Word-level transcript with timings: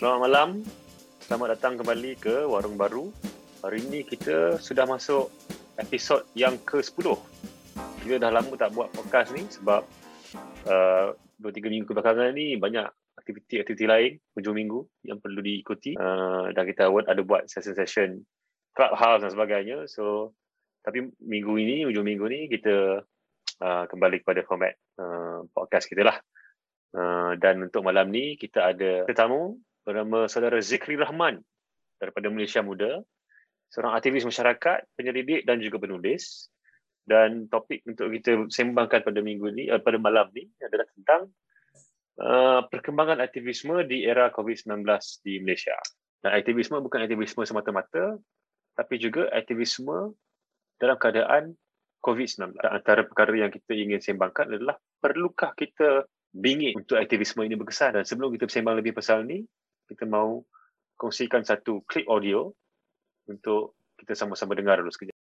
Selamat 0.00 0.32
malam. 0.32 0.50
Selamat 1.20 1.60
datang 1.60 1.76
kembali 1.76 2.16
ke 2.16 2.48
Warung 2.48 2.80
Baru. 2.80 3.12
Hari 3.60 3.84
ini 3.84 4.00
kita 4.00 4.56
sudah 4.56 4.88
masuk 4.88 5.28
episod 5.76 6.24
yang 6.32 6.56
ke-10. 6.64 7.20
Kita 8.00 8.16
dah 8.16 8.32
lama 8.32 8.48
tak 8.56 8.72
buat 8.72 8.88
podcast 8.96 9.36
ni 9.36 9.44
sebab 9.44 9.84
uh, 10.72 11.12
2-3 11.44 11.68
minggu 11.68 11.84
kebelakangan 11.84 12.32
ni 12.32 12.56
banyak 12.56 12.88
aktiviti-aktiviti 13.20 13.84
lain 13.84 14.16
hujung 14.40 14.56
minggu 14.56 14.80
yang 15.04 15.20
perlu 15.20 15.44
diikuti. 15.44 16.00
Uh, 16.00 16.48
dan 16.56 16.64
kita 16.64 16.88
ada 16.88 17.20
buat 17.20 17.44
session-session 17.52 18.24
clubhouse 18.72 19.20
dan 19.20 19.36
sebagainya. 19.36 19.84
So, 19.84 20.32
tapi 20.80 21.12
minggu 21.20 21.52
ini, 21.60 21.84
hujung 21.84 22.08
minggu 22.08 22.24
ni 22.24 22.48
kita 22.48 23.04
uh, 23.60 23.84
kembali 23.84 24.24
kepada 24.24 24.48
format 24.48 24.72
uh, 24.96 25.44
podcast 25.52 25.92
kita 25.92 26.08
lah. 26.08 26.16
Uh, 26.96 27.36
dan 27.36 27.60
untuk 27.60 27.84
malam 27.84 28.08
ni 28.08 28.40
kita 28.40 28.64
ada 28.64 29.04
tetamu 29.04 29.60
bernama 29.84 30.28
saudara 30.28 30.60
Zikri 30.60 30.96
Rahman 30.96 31.40
daripada 32.00 32.32
Malaysia 32.32 32.60
Muda, 32.64 33.00
seorang 33.70 33.96
aktivis 33.96 34.26
masyarakat, 34.26 34.84
penyelidik 34.96 35.44
dan 35.46 35.60
juga 35.60 35.80
penulis. 35.80 36.48
Dan 37.00 37.50
topik 37.50 37.82
untuk 37.90 38.12
kita 38.12 38.46
sembangkan 38.46 39.02
pada 39.02 39.18
minggu 39.18 39.50
ni, 39.50 39.66
uh, 39.66 39.82
pada 39.82 39.98
malam 39.98 40.30
ni 40.30 40.46
adalah 40.62 40.86
tentang 40.94 41.22
uh, 42.22 42.60
perkembangan 42.70 43.18
aktivisme 43.18 43.82
di 43.88 44.06
era 44.06 44.30
COVID-19 44.30 44.86
di 45.26 45.42
Malaysia. 45.42 45.74
Dan 46.22 46.36
aktivisme 46.36 46.78
bukan 46.78 47.02
aktivisme 47.02 47.42
semata-mata, 47.42 48.20
tapi 48.78 49.00
juga 49.00 49.26
aktivisme 49.32 50.14
dalam 50.78 50.96
keadaan 51.00 51.56
COVID-19. 52.04 52.56
Antara 52.62 53.02
perkara 53.04 53.32
yang 53.34 53.50
kita 53.50 53.72
ingin 53.74 53.98
sembangkan 53.98 54.54
adalah 54.54 54.76
perlukah 55.02 55.56
kita 55.56 56.06
bingit 56.30 56.78
untuk 56.78 56.96
aktivisme 56.96 57.42
ini 57.42 57.58
berkesan 57.58 57.98
dan 57.98 58.04
sebelum 58.06 58.30
kita 58.38 58.46
bersembang 58.46 58.78
lebih 58.78 58.94
pasal 58.94 59.26
ni 59.26 59.42
kita 59.90 60.06
mau 60.06 60.46
kongsikan 60.94 61.42
satu 61.42 61.82
klip 61.82 62.06
audio 62.06 62.46
untuk 63.26 63.74
kita 63.98 64.14
sama-sama 64.14 64.54
dengar 64.54 64.78
dulu 64.78 64.94
sekejap. 64.94 65.18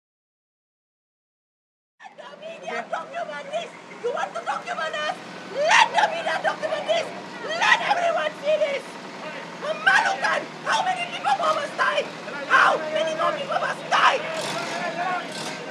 Memalukan! 9.56 10.41
How 10.67 10.83
many 10.83 11.05
people 11.11 11.34
must 11.55 11.75
die? 11.78 12.05
How 12.50 12.78
many 12.92 13.14
more 13.19 13.34
people 13.34 13.59
must 13.59 13.83
die? 13.89 14.19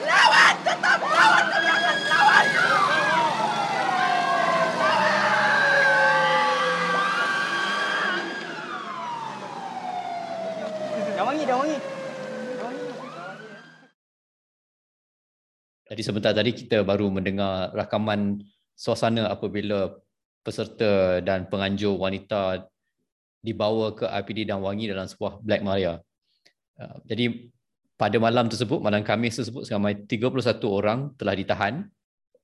Lawan! 0.04 0.54
Tetap 0.66 1.00
lawan! 1.00 1.44
Kami 1.48 1.70
akan 1.70 1.98
lawan! 2.10 2.46
Dah 11.16 11.24
wangi, 11.24 11.44
dah 11.48 11.56
wangi. 11.56 11.78
Jadi 15.86 15.95
sebentar 16.06 16.38
tadi 16.38 16.54
kita 16.54 16.86
baru 16.86 17.10
mendengar 17.10 17.74
rakaman 17.74 18.46
suasana 18.78 19.34
apabila 19.34 19.90
peserta 20.46 21.26
dan 21.26 21.50
penganjur 21.50 21.98
wanita 21.98 22.70
dibawa 23.42 23.98
ke 23.98 24.06
IPD 24.06 24.46
dan 24.50 24.62
Wangi 24.62 24.86
dalam 24.86 25.10
sebuah 25.10 25.42
Black 25.42 25.66
Maria. 25.66 25.98
Uh, 26.78 26.98
jadi 27.10 27.50
pada 27.98 28.18
malam 28.22 28.46
tersebut, 28.46 28.78
malam 28.78 29.02
Khamis 29.02 29.42
tersebut, 29.42 29.66
seramai 29.66 30.06
31 30.06 30.62
orang 30.70 31.00
telah 31.18 31.34
ditahan 31.34 31.88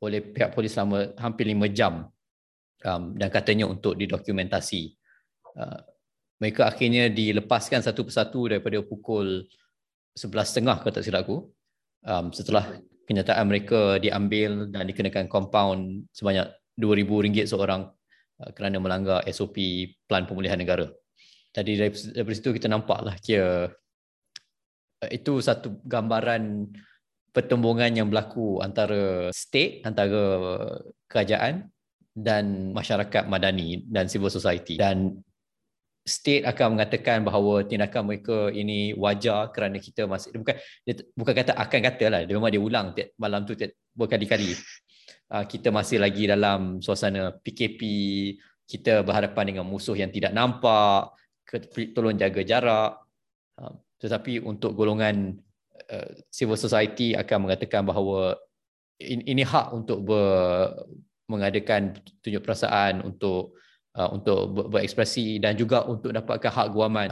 oleh 0.01 0.21
pihak 0.23 0.49
polis 0.55 0.73
selama 0.73 1.13
hampir 1.21 1.45
5 1.45 1.77
jam 1.77 2.09
um, 2.87 3.03
dan 3.13 3.29
katanya 3.29 3.69
untuk 3.69 3.93
didokumentasi. 3.93 4.97
Uh, 5.53 5.81
mereka 6.41 6.65
akhirnya 6.65 7.05
dilepaskan 7.11 7.85
satu 7.85 8.01
persatu 8.01 8.49
daripada 8.49 8.81
pukul 8.81 9.45
11.30 10.17 10.81
kalau 10.81 10.93
tak 10.93 11.05
silap 11.05 11.21
aku. 11.29 11.37
Um, 12.01 12.33
setelah 12.33 12.81
kenyataan 13.11 13.43
mereka 13.43 13.99
diambil 13.99 14.71
dan 14.71 14.87
dikenakan 14.87 15.27
kompaun 15.27 16.07
sebanyak 16.15 16.47
RM2,000 16.79 17.51
seorang 17.51 17.91
uh, 18.39 18.49
kerana 18.55 18.79
melanggar 18.79 19.19
SOP 19.27 19.59
Plan 20.07 20.23
Pemulihan 20.23 20.55
Negara. 20.55 20.87
Jadi 21.51 21.75
dari, 21.75 21.91
dari 21.91 22.35
situ 22.39 22.55
kita 22.55 22.71
nampaklah 22.71 23.19
kira 23.19 23.67
Eh, 25.01 25.17
itu 25.17 25.41
satu 25.41 25.81
gambaran 25.81 26.69
pertembungan 27.33 27.89
yang 27.89 28.07
berlaku 28.13 28.61
antara 28.61 29.33
state, 29.33 29.81
antara 29.81 30.21
kerajaan 31.09 31.73
dan 32.13 32.75
masyarakat 32.75 33.25
madani 33.25 33.87
dan 33.89 34.05
civil 34.05 34.29
society. 34.29 34.77
Dan 34.77 35.17
state 36.01 36.41
akan 36.49 36.77
mengatakan 36.77 37.21
bahawa 37.21 37.61
tindakan 37.61 38.09
mereka 38.09 38.49
ini 38.49 38.97
wajar 38.97 39.53
kerana 39.53 39.77
kita 39.77 40.09
masih 40.09 40.33
bukan 40.33 40.57
dia, 40.81 40.93
bukan 41.13 41.33
kata 41.37 41.53
akan 41.53 41.79
kata 41.85 42.05
lah. 42.09 42.19
Dia 42.25 42.33
memang 42.33 42.49
dia 42.49 42.61
ulang 42.61 42.87
tiap 42.97 43.13
malam 43.21 43.45
tu 43.45 43.53
tiap, 43.53 43.73
berkali-kali. 43.93 44.57
Uh, 45.31 45.45
kita 45.47 45.69
masih 45.69 46.01
lagi 46.01 46.27
dalam 46.27 46.81
suasana 46.81 47.31
PKP 47.39 47.81
kita 48.65 49.05
berhadapan 49.05 49.55
dengan 49.55 49.65
musuh 49.67 49.95
yang 49.95 50.09
tidak 50.09 50.33
nampak 50.33 51.13
tolong 51.93 52.17
jaga 52.17 52.41
jarak. 52.41 52.91
Uh, 53.59 53.75
tetapi 54.01 54.41
untuk 54.41 54.73
golongan 54.73 55.37
uh, 55.91 56.11
civil 56.33 56.57
society 56.57 57.13
akan 57.13 57.45
mengatakan 57.45 57.85
bahawa 57.85 58.41
ini, 58.97 59.37
ini 59.37 59.43
hak 59.45 59.69
untuk 59.73 60.01
ber, 60.01 60.73
mengadakan 61.29 61.95
tunjuk 62.19 62.41
perasaan 62.43 63.05
untuk 63.05 63.55
uh, 63.97 64.09
untuk 64.11 64.39
ber, 64.51 64.65
berekspresi 64.77 65.39
dan 65.41 65.57
juga 65.59 65.83
untuk 65.87 66.11
dapatkan 66.11 66.51
hak 66.51 66.67
guaman. 66.71 67.07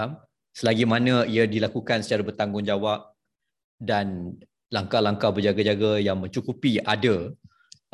Selagi 0.49 0.83
mana 0.83 1.23
ia 1.29 1.45
dilakukan 1.45 2.01
secara 2.01 2.25
bertanggungjawab 2.25 3.13
dan 3.79 4.35
langkah-langkah 4.69 5.31
berjaga-jaga 5.31 6.01
yang 6.01 6.19
mencukupi 6.19 6.81
ada 6.83 7.31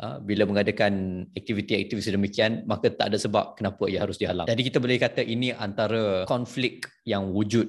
uh, 0.02 0.16
bila 0.20 0.44
mengadakan 0.48 1.24
aktiviti-aktiviti 1.32 2.12
demikian 2.12 2.64
maka 2.68 2.92
tak 2.92 3.12
ada 3.12 3.18
sebab 3.20 3.56
kenapa 3.56 3.86
ia 3.88 4.02
harus 4.02 4.20
dihalang. 4.20 4.48
Jadi 4.48 4.62
kita 4.66 4.78
boleh 4.80 4.98
kata 5.00 5.22
ini 5.24 5.52
antara 5.52 6.24
konflik 6.28 6.88
yang 7.06 7.32
wujud 7.32 7.68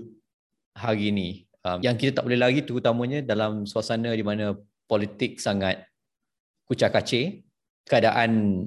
hari 0.75 1.11
ini. 1.11 1.29
Um, 1.67 1.83
yang 1.83 2.00
kita 2.00 2.22
tak 2.22 2.23
boleh 2.23 2.39
lari 2.39 2.63
terutamanya 2.63 3.19
dalam 3.25 3.67
suasana 3.67 4.16
di 4.16 4.23
mana 4.23 4.56
politik 4.88 5.41
sangat 5.41 5.83
kucak 6.67 6.95
kacir 6.95 7.44
keadaan 7.88 8.63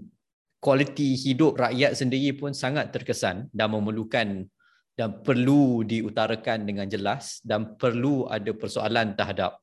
kualiti 0.61 1.17
hidup 1.17 1.57
rakyat 1.57 1.97
sendiri 1.97 2.37
pun 2.37 2.53
sangat 2.53 2.93
terkesan 2.93 3.49
dan 3.51 3.73
memerlukan 3.73 4.45
dan 4.93 5.09
perlu 5.25 5.81
diutarakan 5.81 6.69
dengan 6.69 6.85
jelas 6.85 7.41
dan 7.41 7.81
perlu 7.81 8.29
ada 8.29 8.53
persoalan 8.53 9.17
terhadap 9.17 9.57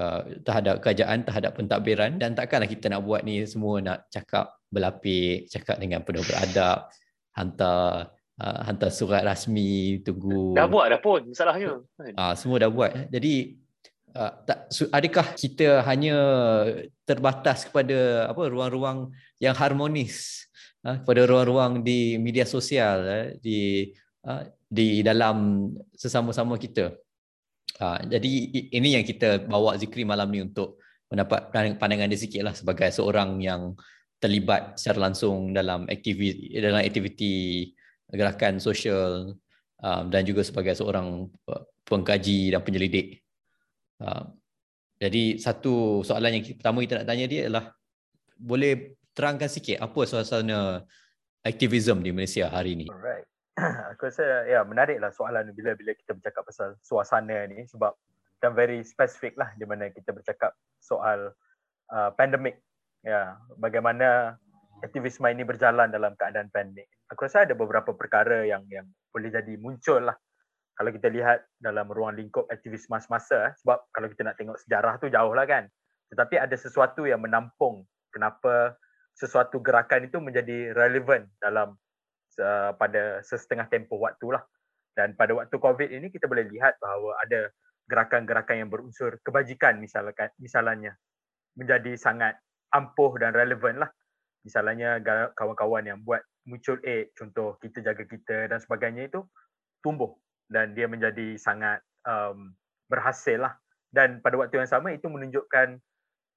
uh, 0.00 0.24
terhadap 0.40 0.80
kerajaan 0.80 1.28
terhadap 1.28 1.52
pentadbiran 1.52 2.16
dan 2.16 2.32
takkanlah 2.32 2.64
kita 2.64 2.88
nak 2.88 3.04
buat 3.04 3.20
ni 3.20 3.44
semua 3.44 3.84
nak 3.84 4.08
cakap 4.08 4.56
berlapik 4.72 5.52
cakap 5.52 5.76
dengan 5.76 6.00
penuh 6.00 6.24
beradab 6.24 6.88
hantar 7.36 8.08
uh, 8.40 8.58
hantar 8.64 8.88
surat 8.88 9.22
rasmi 9.22 10.00
tunggu. 10.00 10.56
Dah 10.56 10.66
buat 10.66 10.88
dah 10.88 11.00
pun 11.04 11.28
masalahnya. 11.28 11.84
Uh, 12.00 12.32
semua 12.32 12.56
dah 12.56 12.72
buat. 12.72 13.12
Jadi 13.12 13.60
uh, 14.14 14.32
tak 14.46 14.70
adakah 14.92 15.26
kita 15.34 15.82
hanya 15.86 16.16
terbatas 17.04 17.66
kepada 17.66 18.30
apa 18.30 18.42
ruang-ruang 18.50 19.10
yang 19.42 19.54
harmonis 19.54 20.46
uh, 20.86 20.98
kepada 21.02 21.26
ruang-ruang 21.26 21.82
di 21.82 22.16
media 22.16 22.46
sosial 22.46 22.98
uh, 23.02 23.26
di 23.38 23.90
uh, 24.26 24.46
di 24.70 25.02
dalam 25.02 25.70
sesama-sama 25.94 26.54
kita 26.58 26.94
uh, 27.82 27.98
jadi 28.06 28.30
ini 28.70 28.98
yang 29.00 29.04
kita 29.06 29.44
bawa 29.46 29.74
zikri 29.78 30.06
malam 30.06 30.30
ni 30.30 30.46
untuk 30.46 30.78
mendapat 31.10 31.50
pandangan 31.50 32.06
dia 32.06 32.20
sikit 32.22 32.46
lah 32.46 32.54
sebagai 32.54 32.86
seorang 32.94 33.42
yang 33.42 33.74
terlibat 34.22 34.78
secara 34.78 35.10
langsung 35.10 35.50
dalam 35.50 35.88
aktiviti 35.90 36.54
dalam 36.60 36.78
aktiviti 36.78 37.66
gerakan 38.10 38.62
sosial 38.62 39.34
um, 39.82 40.04
dan 40.12 40.22
juga 40.22 40.44
sebagai 40.44 40.76
seorang 40.76 41.26
uh, 41.48 41.62
pengkaji 41.88 42.54
dan 42.54 42.60
penyelidik. 42.62 43.24
Uh, 44.00 44.24
jadi 45.00 45.36
satu 45.36 46.04
soalan 46.04 46.40
yang 46.40 46.44
pertama 46.56 46.84
kita 46.84 47.00
nak 47.00 47.08
tanya 47.08 47.24
dia 47.28 47.48
adalah 47.48 47.72
boleh 48.36 48.96
terangkan 49.12 49.48
sikit 49.48 49.80
apa 49.80 50.00
suasana 50.08 50.84
aktivisme 51.44 52.00
di 52.04 52.12
Malaysia 52.12 52.48
hari 52.48 52.76
ini? 52.76 52.86
Alright. 52.88 53.28
Aku 53.96 54.08
rasa 54.08 54.48
ya 54.48 54.64
menariklah 54.64 55.12
soalan 55.12 55.52
bila 55.52 55.76
bila 55.76 55.92
kita 55.92 56.16
bercakap 56.16 56.44
pasal 56.48 56.76
suasana 56.80 57.44
ni 57.48 57.64
sebab 57.68 57.92
dan 58.40 58.56
very 58.56 58.80
specific 58.80 59.36
lah 59.36 59.52
di 59.56 59.68
mana 59.68 59.92
kita 59.92 60.16
bercakap 60.16 60.56
soal 60.80 61.36
uh, 61.92 62.10
pandemik 62.16 62.56
ya 63.04 63.36
bagaimana 63.60 64.40
aktivisme 64.80 65.28
ini 65.28 65.44
berjalan 65.44 65.92
dalam 65.92 66.16
keadaan 66.16 66.48
pandemik. 66.48 66.88
Aku 67.12 67.28
rasa 67.28 67.44
ada 67.44 67.52
beberapa 67.52 67.92
perkara 67.92 68.48
yang 68.48 68.64
yang 68.72 68.88
boleh 69.12 69.28
jadi 69.28 69.60
muncul 69.60 70.00
lah 70.08 70.16
kalau 70.80 70.96
kita 70.96 71.12
lihat 71.12 71.44
dalam 71.60 71.92
ruang 71.92 72.16
lingkup 72.16 72.48
aktivisme 72.48 72.96
semasa 73.04 73.52
eh. 73.52 73.54
sebab 73.60 73.84
kalau 73.92 74.08
kita 74.08 74.24
nak 74.24 74.40
tengok 74.40 74.56
sejarah 74.64 74.96
tu 74.96 75.12
jauh 75.12 75.36
lah 75.36 75.44
kan. 75.44 75.68
Tetapi 76.08 76.40
ada 76.40 76.56
sesuatu 76.56 77.04
yang 77.04 77.20
menampung 77.20 77.84
kenapa 78.08 78.80
sesuatu 79.12 79.60
gerakan 79.60 80.08
itu 80.08 80.16
menjadi 80.24 80.72
relevan 80.72 81.28
dalam 81.36 81.76
uh, 82.40 82.72
pada 82.80 83.20
sesetengah 83.20 83.68
tempoh 83.68 84.00
waktu 84.00 84.32
lah. 84.32 84.40
Dan 84.96 85.12
pada 85.20 85.36
waktu 85.36 85.52
COVID 85.52 85.92
ini 85.92 86.08
kita 86.08 86.24
boleh 86.24 86.48
lihat 86.48 86.80
bahawa 86.80 87.12
ada 87.28 87.52
gerakan-gerakan 87.84 88.64
yang 88.64 88.72
berunsur 88.72 89.20
kebajikan 89.20 89.84
misalkan 89.84 90.32
misalnya 90.40 90.96
menjadi 91.60 91.92
sangat 92.00 92.40
ampuh 92.72 93.20
dan 93.20 93.36
relevan 93.36 93.84
lah. 93.84 93.92
Misalnya 94.48 94.96
kawan-kawan 95.36 95.84
yang 95.84 96.00
buat 96.00 96.24
mutual 96.48 96.80
aid, 96.88 97.12
contoh 97.12 97.60
kita 97.60 97.84
jaga 97.84 98.08
kita 98.08 98.48
dan 98.48 98.56
sebagainya 98.64 99.12
itu 99.12 99.20
tumbuh 99.84 100.16
dan 100.50 100.74
dia 100.74 100.90
menjadi 100.90 101.38
sangat 101.38 101.78
um, 102.04 102.52
berhasil 102.90 103.38
lah. 103.38 103.54
Dan 103.90 104.18
pada 104.22 104.38
waktu 104.38 104.62
yang 104.62 104.70
sama 104.70 104.94
itu 104.94 105.06
menunjukkan 105.06 105.78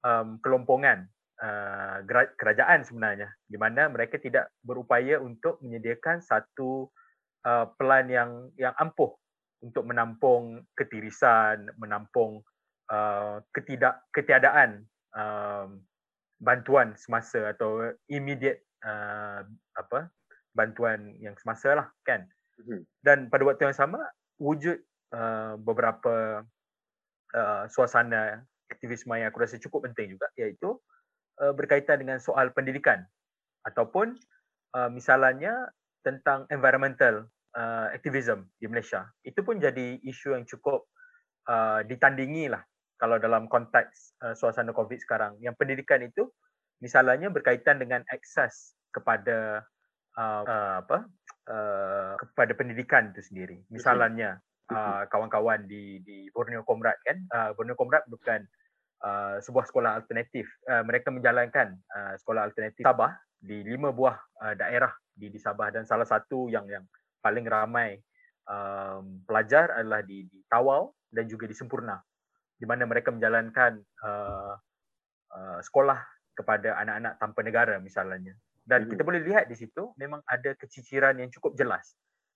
um, 0.06 0.38
kelompongan 0.42 1.06
uh, 1.42 2.02
kerajaan 2.38 2.86
sebenarnya 2.86 3.30
di 3.46 3.58
mana 3.58 3.90
mereka 3.90 4.18
tidak 4.18 4.50
berupaya 4.62 5.18
untuk 5.18 5.58
menyediakan 5.62 6.22
satu 6.22 6.90
uh, 7.46 7.66
pelan 7.74 8.06
yang 8.10 8.30
yang 8.58 8.74
ampuh 8.78 9.14
untuk 9.64 9.86
menampung 9.88 10.66
ketirisan, 10.76 11.72
menampung 11.80 12.44
uh, 12.92 13.40
ketidak 13.50 14.04
ketiadaan 14.12 14.84
um, 15.16 15.80
bantuan 16.42 16.92
semasa 17.00 17.56
atau 17.56 17.94
immediate 18.10 18.60
uh, 18.84 19.40
apa 19.78 20.12
bantuan 20.52 21.16
yang 21.18 21.34
semasa 21.40 21.74
lah 21.74 21.88
kan. 22.04 22.28
Mm-hmm. 22.60 22.80
Dan 23.02 23.18
pada 23.30 23.42
waktu 23.46 23.70
yang 23.70 23.76
sama 23.76 24.00
wujud 24.38 24.78
uh, 25.14 25.54
beberapa 25.58 26.46
uh, 27.34 27.64
suasana 27.70 28.42
aktivisme 28.70 29.14
yang 29.14 29.30
aku 29.30 29.42
rasa 29.42 29.58
cukup 29.60 29.90
penting 29.90 30.18
juga 30.18 30.30
iaitu 30.38 30.78
uh, 31.42 31.52
berkaitan 31.54 32.02
dengan 32.02 32.18
soal 32.18 32.50
pendidikan 32.54 33.02
ataupun 33.66 34.14
uh, 34.76 34.90
misalnya 34.90 35.70
tentang 36.04 36.44
environmental 36.52 37.26
uh, 37.56 37.88
activism 37.94 38.44
di 38.60 38.68
Malaysia. 38.68 39.08
Itu 39.24 39.40
pun 39.42 39.58
jadi 39.58 39.98
isu 40.04 40.36
yang 40.36 40.44
cukup 40.44 40.86
uh, 41.48 41.80
ditandingi 41.86 42.52
lah 42.52 42.60
kalau 43.00 43.16
dalam 43.18 43.48
konteks 43.48 44.20
uh, 44.20 44.34
suasana 44.36 44.76
COVID 44.76 45.00
sekarang. 45.00 45.40
Yang 45.40 45.54
pendidikan 45.58 46.04
itu 46.04 46.28
misalnya 46.82 47.32
berkaitan 47.32 47.80
dengan 47.80 48.04
akses 48.12 48.76
kepada 48.92 49.64
uh, 50.18 50.42
uh, 50.44 50.76
apa 50.84 51.08
uh, 51.48 52.14
kepada 52.18 52.52
pendidikan 52.56 53.12
itu 53.12 53.22
sendiri. 53.24 53.60
Misalnya 53.68 54.40
uh, 54.70 55.04
kawan-kawan 55.08 55.68
di 55.68 56.00
di 56.04 56.28
Borneo 56.32 56.64
Komrad 56.64 56.96
kan, 57.04 57.18
uh, 57.32 57.50
Borneo 57.56 57.76
Komrad 57.76 58.04
bukan 58.08 58.44
uh, 59.04 59.36
sebuah 59.40 59.64
sekolah 59.68 59.90
alternatif. 60.00 60.48
Uh, 60.68 60.84
mereka 60.84 61.12
menjalankan 61.12 61.76
uh, 61.92 62.14
sekolah 62.20 62.46
alternatif 62.48 62.84
Sabah 62.84 63.12
di 63.36 63.60
lima 63.64 63.92
buah 63.92 64.16
uh, 64.44 64.54
daerah 64.56 64.92
di 65.12 65.28
di 65.28 65.38
Sabah. 65.40 65.72
Dan 65.72 65.84
salah 65.84 66.08
satu 66.08 66.48
yang 66.48 66.64
yang 66.68 66.84
paling 67.20 67.44
ramai 67.44 67.96
um, 68.48 69.24
pelajar 69.24 69.72
adalah 69.80 70.04
di, 70.04 70.28
di 70.28 70.40
Tawau 70.48 70.92
dan 71.12 71.28
juga 71.28 71.48
di 71.48 71.56
Sempurna. 71.56 71.96
Di 72.54 72.64
mana 72.64 72.88
mereka 72.88 73.12
menjalankan 73.12 73.80
uh, 74.04 74.54
uh, 75.32 75.60
sekolah 75.60 76.00
kepada 76.34 76.74
anak-anak 76.82 77.14
tanpa 77.22 77.40
negara 77.46 77.74
misalnya 77.78 78.34
dan 78.64 78.88
hmm. 78.88 78.90
kita 78.96 79.02
boleh 79.04 79.20
lihat 79.20 79.44
di 79.46 79.56
situ 79.56 79.92
memang 80.00 80.24
ada 80.24 80.56
keciciran 80.56 81.20
yang 81.20 81.28
cukup 81.28 81.54
jelas. 81.54 81.92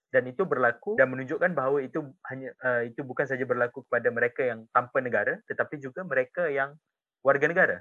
Dan 0.09 0.25
itu 0.25 0.49
berlaku 0.49 0.97
dan 0.97 1.13
menunjukkan 1.13 1.53
bahawa 1.53 1.85
itu 1.85 2.01
hanya 2.33 2.49
uh, 2.65 2.81
itu 2.81 3.05
bukan 3.05 3.29
saja 3.29 3.45
berlaku 3.45 3.85
kepada 3.85 4.09
mereka 4.09 4.41
yang 4.41 4.65
tanpa 4.73 5.05
negara 5.05 5.37
tetapi 5.45 5.77
juga 5.77 6.01
mereka 6.01 6.49
yang 6.49 6.73
warga 7.21 7.45
negara. 7.45 7.79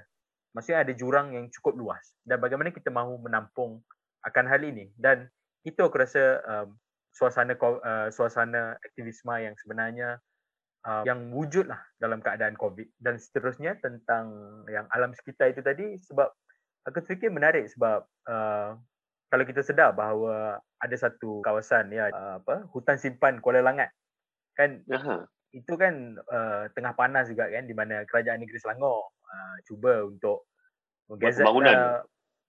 Maksudnya 0.52 0.84
ada 0.84 0.92
jurang 0.92 1.32
yang 1.32 1.48
cukup 1.48 1.76
luas. 1.76 2.04
Dan 2.20 2.40
bagaimana 2.40 2.68
kita 2.68 2.92
mahu 2.92 3.20
menampung 3.24 3.80
akan 4.28 4.44
hal 4.44 4.60
ini. 4.60 4.92
Dan 4.96 5.24
itu 5.64 5.80
aku 5.80 6.04
rasa 6.04 6.40
um, 6.44 6.76
suasana 7.16 7.56
uh, 7.56 8.08
suasana 8.12 8.76
aktivisme 8.80 9.32
yang 9.40 9.56
sebenarnya 9.56 10.20
uh, 10.84 11.04
yang 11.08 11.32
wujud 11.32 11.64
lah 11.68 11.80
dalam 11.96 12.20
keadaan 12.20 12.60
COVID. 12.60 12.92
Dan 13.00 13.16
seterusnya 13.16 13.80
tentang 13.80 14.28
yang 14.68 14.84
alam 14.92 15.16
sekitar 15.16 15.52
itu 15.52 15.64
tadi 15.64 15.96
sebab 15.96 16.28
aku 16.86 17.02
fikir 17.02 17.32
menarik 17.32 17.66
sebab 17.72 18.04
uh, 18.28 18.78
kalau 19.28 19.44
kita 19.44 19.60
sedar 19.60 19.92
bahawa 19.92 20.60
ada 20.80 20.96
satu 20.96 21.44
kawasan 21.44 21.92
ya 21.92 22.08
uh, 22.12 22.40
apa 22.40 22.68
hutan 22.72 22.96
simpan 22.96 23.42
Kuala 23.42 23.64
Langat 23.64 23.92
kan 24.54 24.82
Aha. 24.90 25.26
itu 25.54 25.74
kan 25.78 26.16
uh, 26.30 26.70
tengah 26.72 26.94
panas 26.94 27.30
juga 27.30 27.50
kan 27.50 27.64
di 27.66 27.74
mana 27.76 28.02
kerajaan 28.08 28.40
negeri 28.40 28.58
Selangor 28.58 29.10
uh, 29.10 29.56
cuba 29.68 30.06
untuk 30.06 30.48
menggazet 31.08 31.44
uh, 31.44 32.02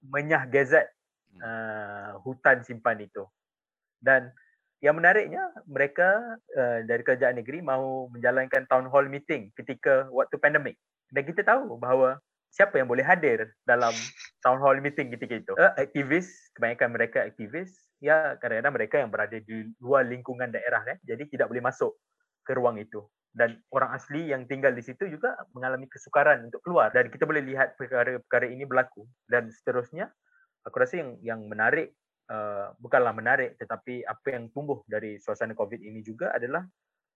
menyah 0.05 0.43
gazet 0.47 0.87
hmm. 1.35 1.41
uh, 1.43 2.09
hutan 2.23 2.63
simpan 2.63 2.99
itu 3.03 3.27
dan 3.99 4.31
yang 4.79 4.95
menariknya 4.95 5.43
mereka 5.67 6.39
uh, 6.55 6.79
dari 6.87 7.03
kerajaan 7.03 7.35
negeri 7.35 7.59
mahu 7.59 8.15
menjalankan 8.15 8.63
town 8.71 8.87
hall 8.87 9.03
meeting 9.11 9.51
ketika 9.59 10.07
waktu 10.07 10.39
pandemik 10.39 10.79
dan 11.11 11.27
kita 11.27 11.43
tahu 11.43 11.75
bahawa 11.75 12.23
siapa 12.49 12.81
yang 12.81 12.89
boleh 12.89 13.05
hadir 13.05 13.53
dalam 13.63 13.93
town 14.41 14.59
hall 14.59 14.77
meeting 14.81 15.13
ketika 15.13 15.35
itu? 15.39 15.53
Uh, 15.55 15.73
aktivis 15.83 16.29
kebanyakan 16.57 16.89
mereka 16.93 17.19
aktivis. 17.25 17.71
Ya 17.99 18.39
kadang-kadang 18.39 18.75
mereka 18.75 18.95
yang 19.03 19.11
berada 19.11 19.37
di 19.43 19.75
luar 19.83 20.07
lingkungan 20.07 20.55
daerah 20.55 20.79
kan 20.87 20.95
jadi 21.03 21.27
tidak 21.27 21.51
boleh 21.51 21.63
masuk 21.63 21.99
ke 22.47 22.55
ruang 22.55 22.79
itu. 22.79 23.03
Dan 23.29 23.61
orang 23.69 23.93
asli 23.93 24.33
yang 24.33 24.49
tinggal 24.49 24.73
di 24.73 24.81
situ 24.81 25.05
juga 25.05 25.37
mengalami 25.53 25.85
kesukaran 25.85 26.49
untuk 26.49 26.65
keluar. 26.65 26.89
Dan 26.89 27.13
kita 27.13 27.29
boleh 27.29 27.45
lihat 27.45 27.77
perkara-perkara 27.77 28.49
ini 28.49 28.65
berlaku. 28.65 29.05
Dan 29.29 29.53
seterusnya 29.53 30.09
aku 30.65 30.75
rasa 30.81 31.03
yang 31.03 31.11
yang 31.21 31.39
menarik 31.45 31.93
uh, 32.31 32.73
bukanlah 32.79 33.11
menarik 33.11 33.57
tetapi 33.59 34.05
apa 34.05 34.27
yang 34.33 34.49
tumbuh 34.53 34.81
dari 34.89 35.17
suasana 35.21 35.53
COVID 35.53 35.81
ini 35.81 36.01
juga 36.01 36.31
adalah 36.33 36.63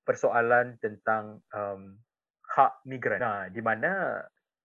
persoalan 0.03 0.77
tentang 0.83 1.39
um, 1.55 1.95
hak 2.43 2.83
migran. 2.85 3.19
Nah, 3.23 3.47
di 3.47 3.61
mana 3.63 4.19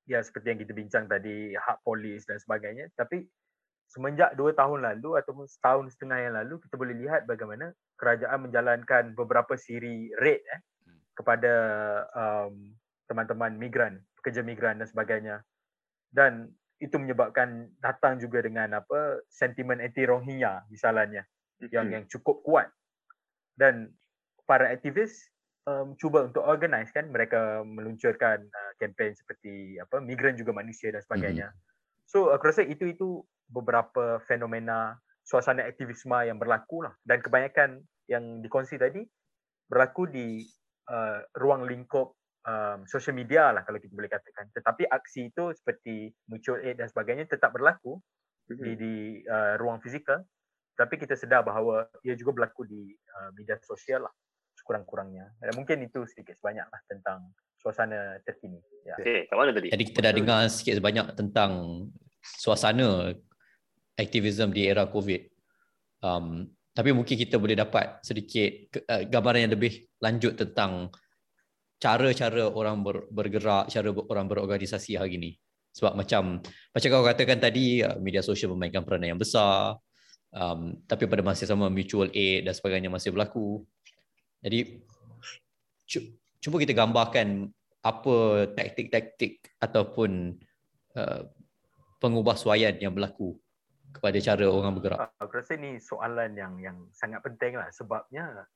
ya 0.09 0.25
seperti 0.25 0.57
yang 0.57 0.61
kita 0.65 0.73
bincang 0.73 1.05
tadi 1.05 1.53
hak 1.53 1.85
polis 1.85 2.25
dan 2.25 2.41
sebagainya 2.41 2.89
tapi 2.97 3.29
semenjak 3.89 4.33
dua 4.37 4.57
tahun 4.57 4.85
lalu 4.85 5.21
ataupun 5.21 5.45
setahun 5.49 5.93
setengah 5.97 6.19
yang 6.19 6.35
lalu 6.37 6.61
kita 6.65 6.75
boleh 6.81 6.97
lihat 6.97 7.29
bagaimana 7.29 7.73
kerajaan 8.01 8.49
menjalankan 8.49 9.13
beberapa 9.13 9.57
siri 9.57 10.13
raid 10.17 10.41
eh, 10.41 10.61
hmm. 10.89 10.99
kepada 11.17 11.55
um, 12.13 12.73
teman-teman 13.09 13.57
migran, 13.57 14.05
pekerja 14.21 14.45
migran 14.45 14.77
dan 14.77 14.87
sebagainya. 14.87 15.41
Dan 16.13 16.53
itu 16.79 16.95
menyebabkan 16.95 17.73
datang 17.83 18.23
juga 18.23 18.39
dengan 18.45 18.79
apa 18.79 19.19
sentimen 19.27 19.83
anti 19.83 20.07
Rohingya 20.07 20.63
misalnya 20.71 21.27
mm-hmm. 21.59 21.75
yang 21.75 21.87
yang 21.91 22.05
cukup 22.07 22.39
kuat 22.47 22.71
dan 23.59 23.91
para 24.47 24.71
aktivis 24.71 25.27
um, 25.69 25.93
cuba 26.01 26.25
untuk 26.25 26.41
organize 26.49 26.89
kan 26.97 27.13
mereka 27.13 27.61
meluncurkan 27.61 28.41
uh, 28.41 28.73
kempen 28.81 29.13
seperti 29.13 29.77
apa 29.77 30.01
migran 30.01 30.35
juga 30.35 30.57
manusia 30.57 30.89
dan 30.89 31.05
sebagainya 31.05 31.53
mm-hmm. 31.53 32.09
so 32.09 32.33
aku 32.33 32.49
rasa 32.49 32.65
itu 32.65 32.89
itu 32.89 33.21
beberapa 33.53 34.21
fenomena 34.25 34.97
suasana 35.29 35.69
aktivisme 35.69 36.17
yang 36.25 36.41
berlaku 36.41 36.89
lah 36.89 36.97
dan 37.05 37.21
kebanyakan 37.21 37.85
yang 38.09 38.41
dikongsi 38.41 38.81
tadi 38.81 39.05
berlaku 39.69 40.09
di 40.09 40.49
uh, 40.89 41.21
ruang 41.37 41.69
lingkup 41.69 42.17
um, 42.49 42.89
social 42.89 43.13
media 43.13 43.53
lah 43.53 43.63
kalau 43.69 43.77
kita 43.77 43.93
boleh 43.93 44.09
katakan. 44.09 44.49
Tetapi 44.57 44.89
aksi 44.89 45.29
itu 45.29 45.53
seperti 45.53 46.09
mutual 46.33 46.65
aid 46.65 46.81
dan 46.81 46.89
sebagainya 46.89 47.29
tetap 47.29 47.53
berlaku 47.53 48.01
mm-hmm. 48.49 48.65
di, 48.65 48.73
di 48.81 48.95
uh, 49.29 49.61
ruang 49.61 49.79
fizikal. 49.85 50.25
Tapi 50.73 50.95
kita 50.97 51.19
sedar 51.19 51.45
bahawa 51.45 51.85
ia 52.07 52.17
juga 52.17 52.33
berlaku 52.33 52.65
di 52.65 52.97
uh, 53.21 53.31
media 53.37 53.61
sosial 53.61 54.09
lah 54.09 54.15
sekurang-kurangnya. 54.69 55.33
Dan 55.41 55.57
mungkin 55.57 55.81
itu 55.81 56.05
sedikit 56.05 56.37
sebanyak 56.37 56.69
lah 56.69 56.81
tentang 56.85 57.33
suasana 57.57 58.21
terkini. 58.21 58.61
Ya. 58.85 59.01
Okay, 59.01 59.25
kat 59.25 59.37
mana 59.41 59.57
tadi? 59.57 59.73
Jadi 59.73 59.85
kita 59.89 59.99
dah 60.05 60.13
dengar 60.13 60.41
sikit 60.53 60.77
sebanyak 60.77 61.17
tentang 61.17 61.53
suasana 62.21 63.17
aktivisme 63.97 64.53
di 64.53 64.69
era 64.69 64.85
COVID. 64.85 65.23
Um, 66.05 66.53
tapi 66.77 66.93
mungkin 66.93 67.17
kita 67.17 67.41
boleh 67.41 67.57
dapat 67.57 68.05
sedikit 68.05 68.77
uh, 68.93 69.09
gambaran 69.09 69.49
yang 69.49 69.55
lebih 69.57 69.89
lanjut 70.05 70.37
tentang 70.37 70.93
cara-cara 71.81 72.53
orang 72.53 72.85
ber, 72.85 73.09
bergerak, 73.09 73.73
cara 73.73 73.89
orang 73.89 74.29
berorganisasi 74.29 75.01
hari 75.01 75.17
ini. 75.17 75.31
Sebab 75.73 75.97
macam 75.97 76.45
macam 76.77 76.89
kau 76.93 77.09
katakan 77.09 77.41
tadi, 77.41 77.81
uh, 77.81 77.97
media 77.97 78.21
sosial 78.21 78.53
memainkan 78.53 78.85
peranan 78.85 79.17
yang 79.17 79.21
besar. 79.21 79.81
Um, 80.29 80.85
tapi 80.85 81.09
pada 81.09 81.25
masa 81.25 81.49
sama 81.49 81.73
mutual 81.73 82.13
aid 82.13 82.45
dan 82.45 82.53
sebagainya 82.53 82.93
masih 82.93 83.17
berlaku. 83.17 83.65
Jadi 84.43 84.81
cuba 86.39 86.57
kita 86.63 86.73
gambarkan 86.77 87.51
apa 87.83 88.47
taktik-taktik 88.55 89.43
ataupun 89.59 90.39
uh, 90.95 91.23
pengubah 91.99 92.39
suayan 92.39 92.79
yang 92.79 92.95
berlaku 92.95 93.39
kepada 93.91 94.19
cara 94.23 94.47
orang 94.47 94.79
bergerak. 94.79 94.99
Aku 95.19 95.33
rasa 95.35 95.59
ini 95.59 95.81
soalan 95.83 96.37
yang 96.39 96.61
yang 96.63 96.77
sangat 96.95 97.25
penting 97.25 97.59
lah 97.59 97.67
sebabnya 97.75 98.47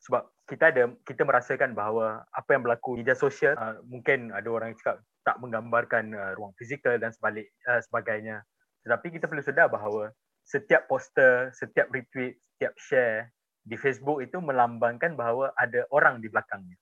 sebab 0.00 0.32
kita 0.48 0.72
ada 0.72 0.84
kita 1.04 1.22
merasakan 1.28 1.76
bahawa 1.76 2.24
apa 2.32 2.56
yang 2.56 2.64
berlaku 2.64 2.96
di 2.96 3.04
media 3.04 3.16
sosial 3.16 3.52
uh, 3.60 3.76
mungkin 3.84 4.32
ada 4.32 4.48
orang 4.48 4.72
yang 4.72 4.78
cakap 4.80 4.96
tak 5.20 5.36
menggambarkan 5.44 6.04
uh, 6.16 6.32
ruang 6.40 6.56
fizikal 6.56 6.96
dan 6.96 7.12
sebalik 7.12 7.52
uh, 7.68 7.84
sebagainya 7.84 8.40
tetapi 8.80 9.12
kita 9.12 9.28
perlu 9.28 9.44
sedar 9.44 9.68
bahawa 9.68 10.08
setiap 10.40 10.88
poster 10.88 11.52
setiap 11.52 11.92
retweet 11.92 12.40
setiap 12.56 12.72
share 12.80 13.28
di 13.64 13.76
Facebook 13.76 14.24
itu 14.24 14.40
melambangkan 14.40 15.14
bahawa 15.14 15.52
ada 15.56 15.84
orang 15.92 16.18
di 16.18 16.28
belakangnya. 16.32 16.76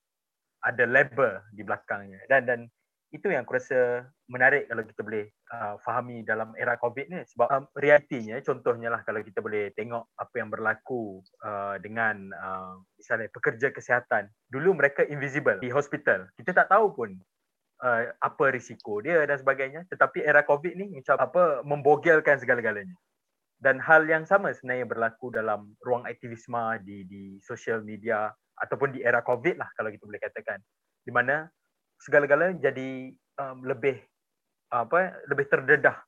Ada 0.62 0.84
label 0.86 1.42
di 1.54 1.62
belakangnya. 1.62 2.18
Dan 2.30 2.42
dan 2.46 2.60
itu 3.08 3.32
yang 3.32 3.48
aku 3.48 3.56
rasa 3.56 4.04
menarik 4.28 4.68
kalau 4.68 4.84
kita 4.84 5.00
boleh 5.00 5.24
uh, 5.48 5.80
fahami 5.80 6.20
dalam 6.26 6.52
era 6.60 6.76
COVID 6.76 7.06
ni. 7.08 7.20
Sebab 7.24 7.48
um, 7.48 7.64
realitinya 7.78 8.36
contohnya 8.44 8.88
lah 8.92 9.00
kalau 9.02 9.24
kita 9.24 9.40
boleh 9.40 9.72
tengok 9.72 10.12
apa 10.18 10.34
yang 10.36 10.48
berlaku 10.52 11.24
uh, 11.42 11.80
dengan 11.80 12.30
uh, 12.36 12.74
misalnya 13.00 13.32
pekerja 13.32 13.72
kesihatan. 13.72 14.28
Dulu 14.52 14.76
mereka 14.76 15.06
invisible 15.08 15.58
di 15.62 15.72
hospital. 15.72 16.28
Kita 16.36 16.52
tak 16.52 16.68
tahu 16.68 16.92
pun 16.92 17.10
uh, 17.80 18.02
apa 18.20 18.44
risiko 18.52 19.00
dia 19.00 19.24
dan 19.24 19.40
sebagainya. 19.40 19.88
Tetapi 19.88 20.20
era 20.20 20.44
COVID 20.44 20.74
ni 20.76 21.00
macam 21.00 21.16
apa 21.16 21.64
membogelkan 21.64 22.36
segala-galanya 22.38 22.94
dan 23.58 23.82
hal 23.82 24.06
yang 24.06 24.22
sama 24.22 24.54
sebenarnya 24.54 24.86
berlaku 24.86 25.34
dalam 25.34 25.74
ruang 25.82 26.06
aktivisme 26.06 26.78
di 26.86 27.02
di 27.10 27.22
social 27.42 27.82
media 27.82 28.30
ataupun 28.54 28.94
di 28.94 29.02
era 29.02 29.18
COVID 29.22 29.58
lah 29.58 29.66
kalau 29.74 29.90
kita 29.90 30.06
boleh 30.06 30.22
katakan 30.22 30.62
di 31.02 31.10
mana 31.10 31.50
segala-galanya 31.98 32.70
jadi 32.70 33.10
um, 33.42 33.66
lebih 33.66 33.98
apa 34.70 35.18
lebih 35.26 35.50
terdedah. 35.50 35.98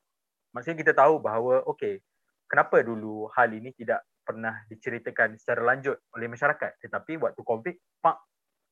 Maksudnya 0.54 0.78
kita 0.78 0.92
tahu 0.95 1.23
bahawa 1.23 1.62
okey, 1.75 1.99
kenapa 2.47 2.83
dulu 2.87 3.30
hal 3.35 3.50
ini 3.50 3.75
tidak 3.75 4.02
pernah 4.23 4.62
diceritakan 4.71 5.35
secara 5.35 5.75
lanjut 5.75 5.99
oleh 6.14 6.30
masyarakat 6.30 6.78
tetapi 6.78 7.19
waktu 7.19 7.42
Covid 7.42 7.75
pak 7.99 8.19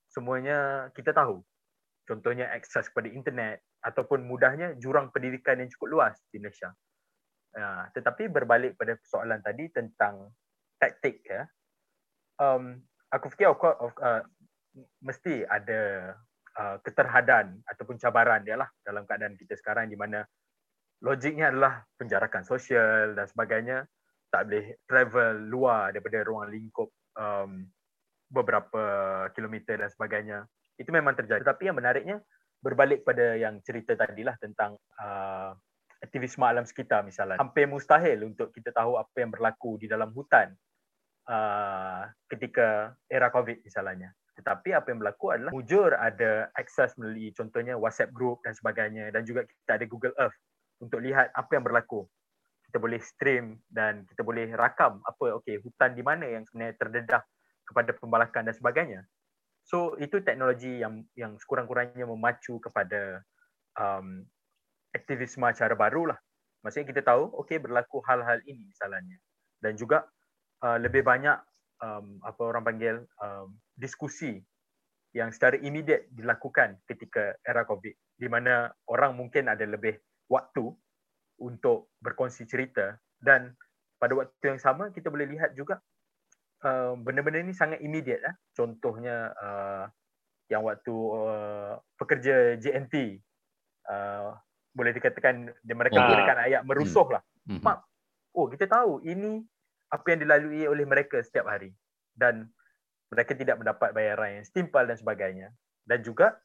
semuanya 0.06 0.88
kita 0.94 1.10
tahu. 1.10 1.42
Contohnya 2.06 2.48
akses 2.54 2.88
kepada 2.88 3.10
internet 3.10 3.60
ataupun 3.84 4.24
mudahnya 4.24 4.78
jurang 4.80 5.12
pendidikan 5.12 5.60
yang 5.60 5.68
cukup 5.68 5.88
luas 5.98 6.16
di 6.32 6.40
Malaysia. 6.40 6.72
Ya, 7.56 7.88
tetapi 7.96 8.28
berbalik 8.28 8.76
pada 8.76 8.94
soalan 9.08 9.40
tadi 9.40 9.72
tentang 9.72 10.30
taktik 10.76 11.24
ya. 11.24 11.48
Um, 12.38 12.84
aku 13.10 13.32
fikir 13.32 13.50
of 13.50 13.58
course, 13.58 13.78
of, 13.82 13.92
uh, 13.98 14.22
mesti 15.02 15.42
ada 15.48 16.12
uh, 16.54 16.76
keterhadan 16.84 17.58
ataupun 17.66 17.98
cabaran 17.98 18.44
dia 18.44 18.54
lah 18.60 18.68
dalam 18.84 19.08
keadaan 19.08 19.34
kita 19.34 19.58
sekarang 19.58 19.90
di 19.90 19.98
mana 19.98 20.22
logiknya 21.02 21.50
adalah 21.50 21.82
penjarakan 21.98 22.44
sosial 22.46 23.16
dan 23.16 23.26
sebagainya. 23.26 23.78
Tak 24.28 24.44
boleh 24.44 24.76
travel 24.84 25.48
luar 25.48 25.96
daripada 25.96 26.20
ruang 26.20 26.52
lingkup 26.52 26.92
um, 27.16 27.64
beberapa 28.28 28.84
kilometer 29.32 29.80
dan 29.80 29.88
sebagainya. 29.88 30.38
Itu 30.76 30.92
memang 30.92 31.16
terjadi. 31.16 31.42
Tapi 31.42 31.72
yang 31.72 31.80
menariknya 31.80 32.20
berbalik 32.60 33.08
pada 33.08 33.40
yang 33.40 33.64
cerita 33.64 33.96
tadilah 33.96 34.36
tentang 34.36 34.76
uh, 35.00 35.56
aktivisme 35.98 36.44
alam 36.46 36.64
sekitar 36.64 37.02
misalnya 37.02 37.38
hampir 37.38 37.66
mustahil 37.66 38.22
untuk 38.26 38.54
kita 38.54 38.70
tahu 38.70 38.98
apa 38.98 39.16
yang 39.18 39.30
berlaku 39.34 39.78
di 39.82 39.90
dalam 39.90 40.14
hutan 40.14 40.54
uh, 41.26 42.06
ketika 42.30 42.94
era 43.10 43.28
covid 43.34 43.60
misalnya 43.66 44.14
tetapi 44.38 44.70
apa 44.70 44.94
yang 44.94 45.02
berlaku 45.02 45.34
adalah 45.34 45.50
mujur 45.50 45.90
ada 45.98 46.46
akses 46.54 46.94
melalui 46.94 47.34
contohnya 47.34 47.74
WhatsApp 47.74 48.14
group 48.14 48.38
dan 48.46 48.54
sebagainya 48.54 49.10
dan 49.10 49.26
juga 49.26 49.42
kita 49.42 49.82
ada 49.82 49.86
Google 49.90 50.14
Earth 50.14 50.38
untuk 50.78 51.02
lihat 51.02 51.34
apa 51.34 51.58
yang 51.58 51.66
berlaku. 51.66 52.06
Kita 52.70 52.78
boleh 52.78 53.02
stream 53.02 53.58
dan 53.66 54.06
kita 54.06 54.22
boleh 54.22 54.54
rakam 54.54 55.02
apa 55.02 55.42
okey 55.42 55.58
hutan 55.58 55.96
di 55.98 56.06
mana 56.06 56.28
yang 56.28 56.46
sebenarnya 56.46 56.76
terdedah 56.78 57.22
kepada 57.66 57.90
pembalakan 57.98 58.46
dan 58.46 58.54
sebagainya. 58.54 59.00
So 59.66 59.98
itu 59.98 60.22
teknologi 60.22 60.80
yang 60.80 61.02
yang 61.18 61.34
sekurang-kurangnya 61.40 62.06
memacu 62.06 62.62
kepada 62.62 63.24
um, 63.74 64.22
aktivisme 64.94 65.48
cara 65.52 65.74
baru 65.76 66.14
lah. 66.14 66.18
Maksudnya 66.64 66.86
kita 66.90 67.02
tahu 67.06 67.30
okey 67.44 67.62
berlaku 67.62 68.02
hal-hal 68.02 68.42
ini 68.44 68.66
misalnya 68.66 69.16
dan 69.62 69.74
juga 69.74 70.06
uh, 70.62 70.78
lebih 70.78 71.02
banyak 71.06 71.38
um, 71.82 72.18
apa 72.22 72.42
orang 72.42 72.62
panggil 72.66 72.96
um, 73.22 73.54
diskusi 73.74 74.42
yang 75.16 75.32
secara 75.32 75.56
immediate 75.58 76.06
dilakukan 76.12 76.78
ketika 76.84 77.34
era 77.42 77.64
COVID 77.64 77.94
di 78.18 78.28
mana 78.28 78.68
orang 78.90 79.16
mungkin 79.16 79.48
ada 79.48 79.64
lebih 79.64 79.96
waktu 80.28 80.68
untuk 81.40 81.88
berkongsi 82.02 82.44
cerita 82.44 82.98
dan 83.18 83.54
pada 83.98 84.14
waktu 84.14 84.54
yang 84.54 84.60
sama 84.60 84.90
kita 84.92 85.08
boleh 85.08 85.26
lihat 85.26 85.56
juga 85.56 85.80
uh, 86.66 86.94
benda-benda 86.98 87.42
ini 87.42 87.54
sangat 87.56 87.80
immediate 87.80 88.22
eh. 88.22 88.36
contohnya 88.52 89.32
uh, 89.34 89.84
yang 90.52 90.64
waktu 90.64 90.92
uh, 90.92 91.80
pekerja 91.96 92.56
JNT 92.60 93.20
uh, 93.88 94.36
boleh 94.78 94.94
dikatakan 94.94 95.50
mereka 95.66 95.98
oh, 95.98 96.00
menggunakan 96.06 96.38
ayat 96.46 96.62
merusuh 96.62 97.02
hmm. 97.10 97.14
lah 97.18 97.22
hmm. 97.50 97.60
Mak, 97.66 97.78
oh 98.38 98.46
kita 98.46 98.70
tahu 98.70 99.02
ini 99.02 99.42
apa 99.88 100.06
yang 100.12 100.20
dilalui 100.24 100.62
oleh 100.68 100.84
mereka 100.84 101.20
setiap 101.24 101.48
hari. 101.48 101.72
Dan 102.12 102.48
mereka 103.08 103.32
tidak 103.32 103.56
mendapat 103.56 103.96
bayaran 103.96 104.40
yang 104.40 104.44
setimpal 104.44 104.84
dan 104.84 105.00
sebagainya. 105.00 105.48
Dan 105.80 106.04
juga 106.04 106.36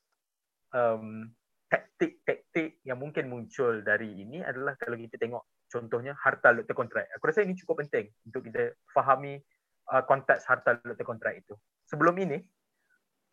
um, 0.71 1.27
taktik-taktik 1.67 2.79
yang 2.87 3.01
mungkin 3.01 3.27
muncul 3.27 3.83
dari 3.83 4.23
ini 4.23 4.39
adalah 4.39 4.79
kalau 4.79 4.95
kita 4.95 5.19
tengok 5.19 5.43
contohnya 5.67 6.13
harta 6.13 6.53
doktor 6.53 6.77
kontrak 6.77 7.09
aku 7.17 7.33
rasa 7.33 7.41
ini 7.41 7.57
cukup 7.57 7.81
penting 7.81 8.05
untuk 8.29 8.45
kita 8.45 8.77
fahami 8.93 9.41
uh, 9.89 10.05
konteks 10.05 10.45
harta 10.45 10.79
doktor 10.79 11.03
kontrak 11.03 11.33
itu. 11.35 11.57
Sebelum 11.89 12.15
ini 12.21 12.39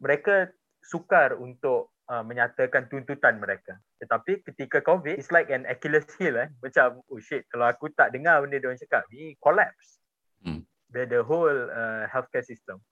mereka 0.00 0.48
sukar 0.80 1.36
untuk 1.36 1.92
uh, 2.10 2.26
menyatakan 2.26 2.90
tuntutan 2.90 3.38
mereka 3.38 3.78
tetapi 4.02 4.42
ketika 4.42 4.82
covid 4.82 5.14
it's 5.14 5.30
like 5.30 5.48
an 5.54 5.62
Achilles 5.70 6.04
heel 6.18 6.34
eh 6.36 6.50
macam 6.58 6.98
oh 7.06 7.22
shit 7.22 7.46
kalau 7.46 7.70
aku 7.70 7.88
tak 7.94 8.10
dengar 8.10 8.42
benda 8.42 8.58
dia 8.58 8.66
orang 8.66 8.82
cakap 8.82 9.06
ni 9.14 9.38
collapse 9.38 10.02
hmm. 10.42 10.66
the, 10.90 11.06
the 11.06 11.22
whole 11.22 11.70
uh, 11.70 12.10
healthcare 12.10 12.44
system 12.44 12.82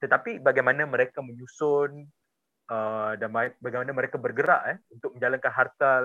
tetapi 0.00 0.40
bagaimana 0.40 0.88
mereka 0.88 1.20
menyusun 1.20 2.08
uh, 2.70 3.12
dan 3.18 3.28
bagaimana 3.58 3.90
mereka 3.90 4.16
bergerak 4.16 4.62
eh, 4.70 4.78
untuk 4.94 5.16
menjalankan 5.18 5.52
hartal 5.52 6.02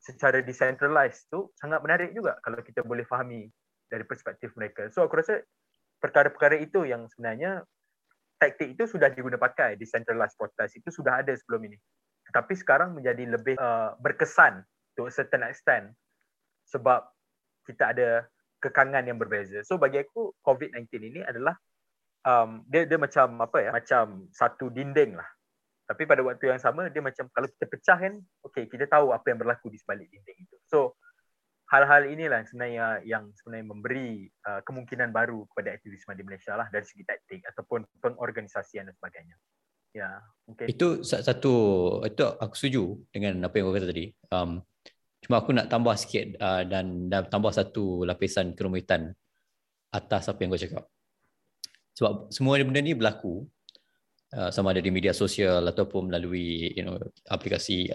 secara 0.00 0.40
decentralized 0.40 1.28
tu 1.28 1.52
sangat 1.60 1.78
menarik 1.84 2.10
juga 2.16 2.40
kalau 2.40 2.58
kita 2.64 2.80
boleh 2.82 3.04
fahami 3.04 3.52
dari 3.90 4.06
perspektif 4.06 4.54
mereka. 4.56 4.88
So 4.94 5.04
aku 5.04 5.20
rasa 5.20 5.44
perkara-perkara 6.00 6.56
itu 6.62 6.88
yang 6.88 7.04
sebenarnya 7.12 7.66
taktik 8.40 8.72
itu 8.74 8.88
sudah 8.88 9.12
diguna 9.12 9.36
pakai 9.36 9.76
decentralized 9.76 10.40
protest 10.40 10.80
itu 10.80 10.88
sudah 10.88 11.20
ada 11.20 11.36
sebelum 11.36 11.68
ini. 11.68 11.76
Tetapi 12.32 12.52
sekarang 12.56 12.96
menjadi 12.96 13.28
lebih 13.28 13.60
uh, 13.60 13.92
berkesan 14.00 14.64
to 14.96 15.04
a 15.04 15.12
certain 15.12 15.44
extent 15.44 15.92
sebab 16.64 17.04
kita 17.68 17.92
ada 17.92 18.24
kekangan 18.64 19.04
yang 19.04 19.20
berbeza. 19.20 19.60
So 19.60 19.76
bagi 19.76 20.00
aku 20.00 20.32
COVID-19 20.40 20.88
ini 21.12 21.20
adalah 21.20 21.52
um, 22.24 22.64
dia 22.68 22.84
dia 22.84 22.98
macam 23.00 23.40
apa 23.40 23.56
ya 23.60 23.70
macam 23.72 24.28
satu 24.32 24.68
dinding 24.72 25.16
lah 25.16 25.28
tapi 25.90 26.06
pada 26.06 26.22
waktu 26.22 26.54
yang 26.54 26.62
sama 26.62 26.86
dia 26.86 27.02
macam 27.02 27.26
kalau 27.34 27.50
kita 27.50 27.66
pecah 27.66 27.98
kan 27.98 28.14
okey 28.46 28.70
kita 28.70 28.86
tahu 28.86 29.10
apa 29.10 29.26
yang 29.32 29.42
berlaku 29.42 29.72
di 29.72 29.78
sebalik 29.80 30.06
dinding 30.06 30.38
itu 30.46 30.56
so 30.70 30.94
hal-hal 31.70 32.02
inilah 32.10 32.42
sebenarnya 32.42 32.98
yang 33.06 33.30
sebenarnya 33.38 33.66
memberi 33.70 34.26
uh, 34.44 34.58
kemungkinan 34.66 35.14
baru 35.14 35.46
kepada 35.54 35.78
aktivisme 35.78 36.12
di 36.18 36.26
Malaysia 36.26 36.58
lah 36.58 36.66
dari 36.66 36.82
segi 36.82 37.06
taktik 37.06 37.46
ataupun 37.46 37.86
pengorganisasian 38.02 38.90
dan 38.90 38.94
sebagainya. 38.98 39.38
Ya 39.94 40.18
mungkin. 40.46 40.66
Itu 40.66 41.06
satu 41.06 41.54
itu 42.02 42.22
aku 42.26 42.54
setuju 42.58 42.98
dengan 43.14 43.46
apa 43.46 43.54
yang 43.54 43.70
kau 43.70 43.74
kata 43.74 43.86
tadi. 43.86 44.10
Um, 44.34 44.62
cuma 45.22 45.38
aku 45.38 45.54
nak 45.54 45.70
tambah 45.70 45.94
sikit 45.94 46.34
uh, 46.42 46.66
dan 46.66 47.06
dan 47.06 47.30
tambah 47.30 47.54
satu 47.54 48.02
lapisan 48.02 48.58
kerumitan 48.58 49.14
atas 49.94 50.26
apa 50.26 50.42
yang 50.42 50.50
kau 50.50 50.62
cakap. 50.62 50.84
Sebab 51.94 52.34
semua 52.34 52.58
benda 52.58 52.82
ni 52.82 52.98
berlaku 52.98 53.46
uh, 54.34 54.50
sama 54.50 54.74
ada 54.74 54.82
di 54.82 54.90
media 54.90 55.14
sosial 55.14 55.62
ataupun 55.70 56.10
melalui 56.10 56.74
you 56.74 56.82
know 56.82 56.98
aplikasi 57.30 57.94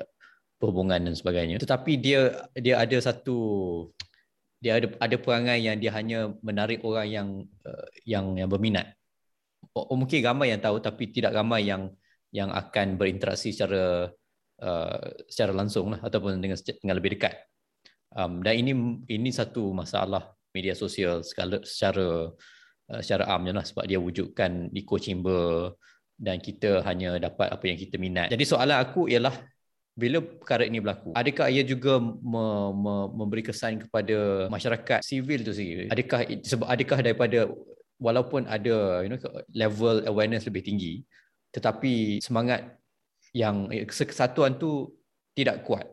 perhubungan 0.57 1.01
dan 1.01 1.15
sebagainya. 1.15 1.59
Tetapi 1.61 1.91
dia 1.99 2.49
dia 2.55 2.79
ada 2.79 2.97
satu 2.99 3.37
dia 4.59 4.79
ada 4.81 4.87
ada 4.97 5.15
perangai 5.19 5.61
yang 5.61 5.77
dia 5.77 5.91
hanya 5.93 6.33
menarik 6.41 6.81
orang 6.81 7.07
yang 7.07 7.27
uh, 7.67 7.87
yang 8.07 8.33
yang 8.39 8.49
berminat. 8.49 8.95
Oh, 9.75 9.97
mungkin 9.97 10.23
ramai 10.23 10.55
yang 10.55 10.61
tahu 10.63 10.79
tapi 10.79 11.11
tidak 11.11 11.35
ramai 11.35 11.67
yang 11.67 11.91
yang 12.31 12.51
akan 12.51 12.95
berinteraksi 12.95 13.51
secara 13.51 14.09
uh, 14.63 15.07
secara 15.27 15.51
langsung 15.51 15.91
lah 15.93 15.99
ataupun 16.01 16.39
dengan 16.39 16.57
dengan 16.59 16.95
lebih 16.97 17.19
dekat. 17.19 17.33
Um, 18.15 18.39
dan 18.39 18.55
ini 18.55 18.71
ini 19.11 19.29
satu 19.33 19.75
masalah 19.75 20.31
media 20.55 20.71
sosial 20.71 21.23
secara, 21.23 21.59
secara 21.67 22.07
Uh, 22.85 23.01
secara 23.01 23.25
amnya 23.33 23.57
lah 23.57 23.65
sebab 23.65 23.89
dia 23.89 23.97
wujudkan 23.97 24.69
echo 24.69 25.01
chamber 25.01 25.73
dan 26.21 26.37
kita 26.37 26.85
hanya 26.85 27.17
dapat 27.17 27.49
apa 27.49 27.65
yang 27.65 27.81
kita 27.81 27.97
minat. 27.97 28.29
Jadi 28.29 28.45
soalan 28.45 28.77
aku 28.77 29.09
ialah 29.09 29.33
bila 29.95 30.19
perkara 30.19 30.67
ini 30.67 30.83
berlaku, 30.83 31.15
adakah 31.15 31.47
ia 31.47 31.63
juga 31.63 32.03
me, 32.03 32.45
me, 32.75 32.95
memberi 33.15 33.47
kesan 33.47 33.79
kepada 33.87 34.47
masyarakat 34.51 34.99
sivil 34.99 35.39
tu 35.47 35.55
sendiri? 35.55 35.87
Adakah 35.87 36.19
sebab 36.43 36.67
adakah 36.67 36.99
daripada 36.99 37.47
walaupun 37.95 38.43
ada 38.51 39.07
you 39.07 39.09
know 39.09 39.19
level 39.55 40.03
awareness 40.03 40.43
lebih 40.43 40.67
tinggi 40.67 41.07
tetapi 41.55 42.19
semangat 42.19 42.75
yang 43.31 43.71
kesatuan 43.87 44.59
tu 44.59 44.91
tidak 45.31 45.63
kuat. 45.63 45.87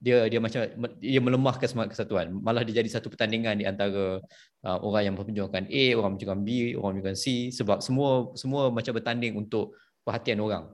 Dia 0.00 0.28
dia 0.28 0.40
macam 0.40 0.60
dia 1.00 1.20
melemahkan 1.20 1.68
semangat 1.68 1.96
kesatuan. 1.96 2.32
Malah 2.32 2.64
dia 2.64 2.80
jadi 2.80 2.88
satu 2.88 3.12
pertandingan 3.12 3.60
di 3.60 3.64
antara 3.68 4.20
uh, 4.64 4.78
orang 4.80 5.08
yang 5.08 5.14
memperjuangkan 5.16 5.68
A 5.68 5.84
orang 5.96 6.16
memperjuangkan 6.16 6.44
B 6.44 6.76
orang 6.76 7.00
memperjuangkan 7.00 7.20
C 7.20 7.52
sebab 7.52 7.84
semua 7.84 8.32
semua 8.36 8.68
macam 8.72 8.92
bertanding 8.96 9.36
untuk 9.36 9.76
perhatian 10.04 10.40
orang 10.40 10.72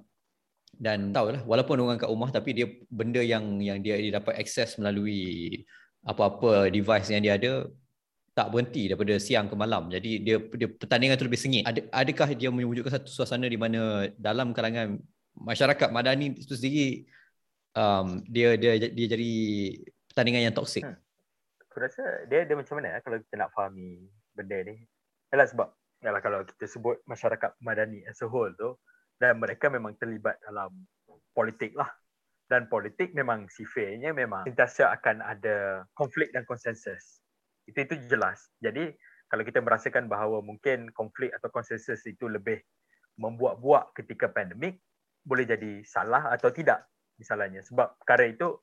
dan 0.77 1.13
tahu 1.13 1.37
lah 1.37 1.43
walaupun 1.45 1.77
orang 1.85 2.01
kat 2.01 2.09
rumah 2.09 2.33
tapi 2.33 2.57
dia 2.57 2.67
benda 2.89 3.21
yang 3.21 3.61
yang 3.61 3.79
dia, 3.85 4.01
dia 4.01 4.19
dapat 4.19 4.41
akses 4.41 4.81
melalui 4.81 5.63
apa-apa 6.03 6.73
device 6.73 7.13
yang 7.13 7.23
dia 7.23 7.37
ada 7.39 7.69
tak 8.33 8.49
berhenti 8.49 8.89
daripada 8.89 9.21
siang 9.21 9.47
ke 9.47 9.55
malam 9.55 9.93
jadi 9.93 10.13
dia, 10.25 10.37
dia 10.41 10.69
pertandingan 10.73 11.21
tu 11.21 11.29
lebih 11.29 11.39
sengit 11.39 11.63
Ad, 11.69 11.87
adakah 11.93 12.33
dia 12.33 12.49
mewujudkan 12.49 12.99
satu 12.99 13.13
suasana 13.13 13.45
di 13.47 13.61
mana 13.61 14.09
dalam 14.17 14.57
kalangan 14.57 14.97
masyarakat 15.37 15.89
madani 15.93 16.37
itu 16.37 16.57
sendiri 16.57 17.05
um, 17.77 18.21
dia 18.29 18.57
dia 18.57 18.77
dia 18.79 19.07
jadi 19.09 19.33
pertandingan 20.13 20.53
yang 20.53 20.55
toksik. 20.55 20.85
Hmm. 20.85 20.97
Aku 21.69 21.81
rasa 21.81 22.29
dia 22.29 22.45
dia 22.45 22.57
macam 22.57 22.79
mana 22.79 23.01
eh, 23.01 23.03
kalau 23.05 23.17
kita 23.21 23.35
nak 23.41 23.51
fahami 23.57 24.09
benda 24.37 24.59
ni. 24.69 24.77
Yalah 25.33 25.49
sebab 25.49 25.69
yalah 26.05 26.21
kalau 26.21 26.45
kita 26.45 26.69
sebut 26.69 27.01
masyarakat 27.09 27.57
Madani 27.65 28.05
as 28.05 28.21
a 28.21 28.29
whole 28.29 28.53
tu 28.53 28.77
dan 29.23 29.39
mereka 29.39 29.71
memang 29.71 29.95
terlibat 30.03 30.43
dalam 30.43 30.75
politik 31.31 31.79
lah. 31.79 31.87
Dan 32.51 32.67
politik 32.67 33.15
memang 33.15 33.47
sifatnya 33.47 34.11
memang 34.11 34.43
sentiasa 34.45 34.91
akan 34.99 35.23
ada 35.23 35.87
konflik 35.95 36.35
dan 36.35 36.43
konsensus. 36.43 37.23
Itu 37.65 37.87
itu 37.87 37.95
jelas. 38.11 38.51
Jadi 38.59 38.91
kalau 39.31 39.47
kita 39.47 39.63
merasakan 39.63 40.11
bahawa 40.11 40.43
mungkin 40.43 40.91
konflik 40.91 41.31
atau 41.31 41.49
konsensus 41.55 42.03
itu 42.05 42.27
lebih 42.27 42.59
membuat-buat 43.17 43.95
ketika 43.95 44.29
pandemik 44.29 44.83
boleh 45.23 45.47
jadi 45.47 45.87
salah 45.87 46.35
atau 46.35 46.51
tidak 46.51 46.83
misalnya 47.17 47.63
sebab 47.63 47.95
perkara 48.03 48.27
itu 48.27 48.59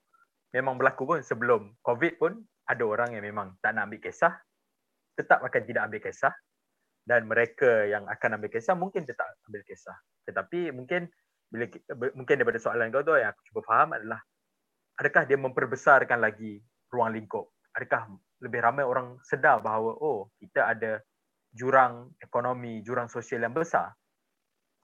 memang 0.51 0.75
berlaku 0.75 1.07
pun 1.07 1.19
sebelum 1.23 1.79
covid 1.79 2.19
pun 2.19 2.43
ada 2.67 2.83
orang 2.83 3.15
yang 3.15 3.23
memang 3.23 3.55
tak 3.63 3.77
nak 3.77 3.87
ambil 3.87 4.03
kisah 4.03 4.35
tetap 5.15 5.39
akan 5.39 5.61
tidak 5.63 5.87
ambil 5.87 6.01
kisah 6.03 6.33
dan 7.09 7.25
mereka 7.25 7.89
yang 7.89 8.05
akan 8.05 8.37
ambil 8.37 8.53
kisah 8.53 8.77
mungkin 8.77 9.01
tetap 9.01 9.25
ambil 9.49 9.65
kisah. 9.65 9.97
Tetapi 10.29 10.69
mungkin 10.69 11.09
bila 11.49 11.65
mungkin 12.13 12.37
daripada 12.37 12.61
soalan 12.61 12.93
kau 12.93 13.01
tu 13.01 13.17
yang 13.17 13.33
aku 13.33 13.41
cuba 13.49 13.65
faham 13.65 13.97
adalah 13.97 14.21
adakah 15.01 15.25
dia 15.25 15.41
memperbesarkan 15.41 16.21
lagi 16.21 16.61
ruang 16.93 17.17
lingkup? 17.17 17.49
Adakah 17.73 18.13
lebih 18.45 18.61
ramai 18.61 18.85
orang 18.85 19.17
sedar 19.25 19.57
bahawa 19.65 19.97
oh 19.97 20.29
kita 20.37 20.69
ada 20.69 21.01
jurang 21.49 22.13
ekonomi 22.21 22.85
jurang 22.85 23.09
sosial 23.09 23.41
yang 23.41 23.57
besar? 23.57 23.89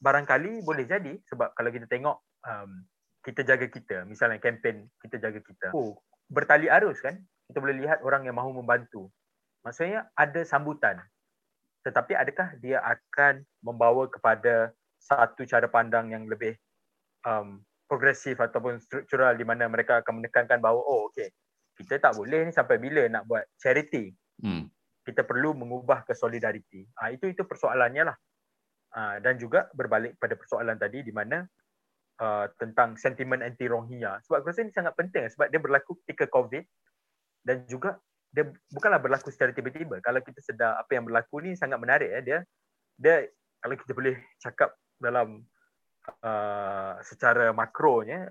Barangkali 0.01 0.65
boleh 0.65 0.89
jadi 0.89 1.13
sebab 1.29 1.53
kalau 1.53 1.69
kita 1.69 1.85
tengok 1.85 2.25
um, 2.41 2.81
kita 3.21 3.45
jaga 3.45 3.69
kita 3.69 4.01
misalnya 4.09 4.41
kempen 4.41 4.89
kita 4.97 5.21
jaga 5.21 5.45
kita. 5.45 5.69
Oh 5.77 6.01
bertali 6.25 6.73
arus 6.73 7.05
kan? 7.05 7.21
Kita 7.45 7.61
boleh 7.61 7.85
lihat 7.85 8.01
orang 8.01 8.25
yang 8.25 8.33
mahu 8.33 8.65
membantu. 8.65 9.13
Maksudnya 9.61 10.09
ada 10.17 10.41
sambutan 10.41 10.97
tetapi 11.85 12.17
adakah 12.17 12.57
dia 12.57 12.81
akan 12.81 13.45
membawa 13.61 14.09
kepada 14.09 14.73
satu 14.97 15.45
cara 15.45 15.69
pandang 15.69 16.09
yang 16.09 16.25
lebih 16.25 16.57
um, 17.23 17.61
progresif 17.85 18.41
ataupun 18.41 18.81
struktural 18.81 19.37
di 19.37 19.45
mana 19.45 19.69
mereka 19.69 20.01
akan 20.01 20.19
menekankan 20.25 20.57
bahawa 20.57 20.81
oh 20.81 21.13
okey 21.13 21.29
kita 21.77 22.01
tak 22.01 22.17
boleh 22.17 22.49
ni 22.49 22.51
sampai 22.55 22.81
bila 22.81 23.05
nak 23.11 23.27
buat 23.27 23.45
charity? 23.59 24.11
Hmm. 24.35 24.67
kita 25.05 25.21
perlu 25.21 25.53
mengubah 25.53 26.01
ke 26.01 26.17
solidariti. 26.17 26.81
Ha, 26.97 27.13
itu 27.13 27.29
itu 27.29 27.45
persoalannya 27.45 28.09
lah. 28.09 28.17
Ha, 28.97 29.21
dan 29.21 29.37
juga 29.37 29.69
berbalik 29.71 30.17
pada 30.17 30.33
persoalan 30.33 30.81
tadi 30.81 31.05
di 31.05 31.13
mana 31.13 31.45
uh, 32.19 32.45
tentang 32.55 32.95
sentimen 32.95 33.43
anti 33.43 33.67
Rohingya 33.67 34.23
sebab 34.23 34.41
aku 34.41 34.49
rasa 34.51 34.63
ini 34.63 34.73
sangat 34.73 34.95
penting 34.95 35.27
sebab 35.27 35.47
dia 35.51 35.59
berlaku 35.59 35.99
ketika 36.03 36.31
COVID 36.31 36.63
dan 37.45 37.67
juga 37.67 37.99
dia 38.35 38.51
bukanlah 38.75 38.99
berlaku 38.99 39.31
secara 39.31 39.55
tiba-tiba. 39.55 40.03
Kalau 40.03 40.19
kita 40.19 40.43
sedar 40.43 40.75
apa 40.75 40.91
yang 40.91 41.07
berlaku 41.07 41.39
ni 41.39 41.55
sangat 41.55 41.79
menarik 41.79 42.11
ya 42.11 42.19
dia 42.19 42.39
dia 42.99 43.15
kalau 43.63 43.75
kita 43.79 43.95
boleh 43.95 44.19
cakap 44.43 44.75
dalam 44.99 45.47
uh, 46.19 46.99
secara 46.99 47.55
makronya 47.55 48.27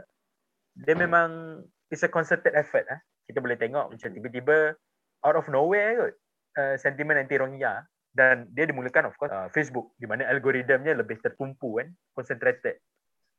dia 0.76 0.92
memang 0.92 1.60
it's 1.88 2.04
a 2.04 2.10
concerted 2.12 2.52
effort 2.52 2.84
eh. 2.92 3.00
Kita 3.24 3.40
boleh 3.40 3.56
tengok 3.56 3.96
macam 3.96 4.10
tiba-tiba 4.12 4.76
out 5.24 5.36
of 5.40 5.48
nowhere 5.48 5.96
kot 5.96 6.14
uh, 6.60 6.74
sentimen 6.76 7.16
anti 7.16 7.40
Rohingya 7.40 7.80
dan 8.12 8.52
dia 8.52 8.68
dimulakan 8.68 9.08
of 9.08 9.16
course 9.16 9.32
uh, 9.32 9.48
Facebook 9.56 9.96
di 9.96 10.04
mana 10.04 10.28
algoritmnya 10.28 10.92
lebih 10.92 11.16
tertumpu 11.24 11.80
kan 11.80 11.88
concentrated 12.12 12.76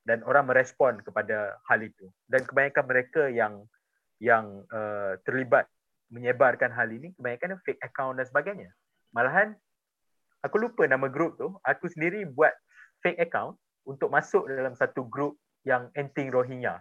dan 0.02 0.26
orang 0.26 0.50
merespon 0.50 0.98
kepada 1.06 1.62
hal 1.70 1.80
itu 1.86 2.10
dan 2.26 2.42
kebanyakan 2.42 2.86
mereka 2.90 3.30
yang 3.30 3.54
yang 4.18 4.66
uh, 4.74 5.22
terlibat 5.22 5.70
menyebarkan 6.16 6.72
hal 6.72 6.88
ini 6.88 7.12
kebanyakan 7.20 7.60
fake 7.68 7.84
account 7.84 8.16
dan 8.16 8.26
sebagainya. 8.26 8.72
Malahan 9.12 9.52
aku 10.40 10.56
lupa 10.56 10.88
nama 10.88 11.12
grup 11.12 11.36
tu. 11.36 11.52
Aku 11.68 11.92
sendiri 11.92 12.24
buat 12.32 12.56
fake 13.04 13.20
account 13.20 13.60
untuk 13.84 14.08
masuk 14.08 14.48
dalam 14.48 14.72
satu 14.72 15.04
grup 15.04 15.36
yang 15.68 15.92
anti 16.00 16.32
Rohingya. 16.32 16.80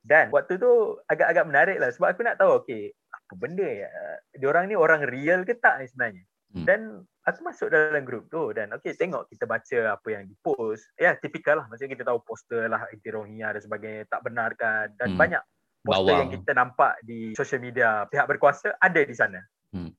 Dan 0.00 0.32
waktu 0.32 0.56
tu 0.56 0.96
agak-agak 1.10 1.44
menarik 1.44 1.76
lah 1.82 1.90
sebab 1.90 2.14
aku 2.14 2.22
nak 2.24 2.38
tahu 2.40 2.62
okay 2.62 2.94
apa 3.12 3.34
benda 3.36 3.66
ya? 3.66 3.90
Dia 4.38 4.48
orang 4.48 4.70
ni 4.70 4.78
orang 4.78 5.04
real 5.04 5.44
ke 5.44 5.58
tak 5.60 5.82
ni 5.82 5.86
sebenarnya? 5.90 6.24
Hmm. 6.54 6.62
dan 6.62 6.80
aku 7.26 7.42
masuk 7.42 7.74
dalam 7.74 8.06
grup 8.06 8.30
tu 8.30 8.54
dan 8.54 8.70
okey 8.78 8.94
tengok 8.94 9.26
kita 9.26 9.50
baca 9.50 9.98
apa 9.98 10.08
yang 10.08 10.30
dipost. 10.30 10.86
Ya 10.94 11.18
tipikal 11.18 11.58
lah. 11.58 11.66
Maksudnya 11.66 11.98
kita 11.98 12.04
tahu 12.06 12.22
poster 12.22 12.70
lah 12.70 12.86
anti 12.86 13.08
Rohingya 13.10 13.50
dan 13.50 13.62
sebagainya. 13.66 14.02
Tak 14.06 14.22
benarkan. 14.22 14.94
Dan 14.94 15.08
hmm. 15.14 15.18
banyak 15.18 15.42
poster 15.86 16.02
Bawang. 16.02 16.18
yang 16.18 16.30
kita 16.34 16.52
nampak 16.52 16.92
di 17.06 17.32
social 17.38 17.62
media 17.62 18.04
pihak 18.10 18.26
berkuasa 18.26 18.74
ada 18.82 19.00
di 19.00 19.14
sana 19.14 19.38
hmm. 19.72 19.90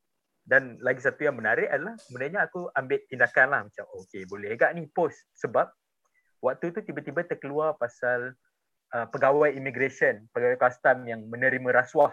dan 0.44 0.76
lagi 0.84 1.00
satu 1.00 1.24
yang 1.24 1.40
menarik 1.40 1.72
adalah 1.72 1.96
sebenarnya 1.96 2.46
aku 2.52 2.68
ambil 2.76 3.00
tindakan 3.08 3.48
lah 3.48 3.62
macam 3.64 3.86
okey 4.04 4.28
boleh 4.28 4.54
agak 4.54 4.76
ni 4.76 4.86
post 4.92 5.24
sebab 5.40 5.72
waktu 6.44 6.76
tu 6.76 6.84
tiba-tiba 6.84 7.24
terkeluar 7.24 7.80
pasal 7.80 8.36
uh, 8.92 9.08
pegawai 9.08 9.56
immigration 9.56 10.28
pegawai 10.36 10.60
custom 10.60 11.08
yang 11.08 11.24
menerima 11.26 11.72
rasuah 11.72 12.12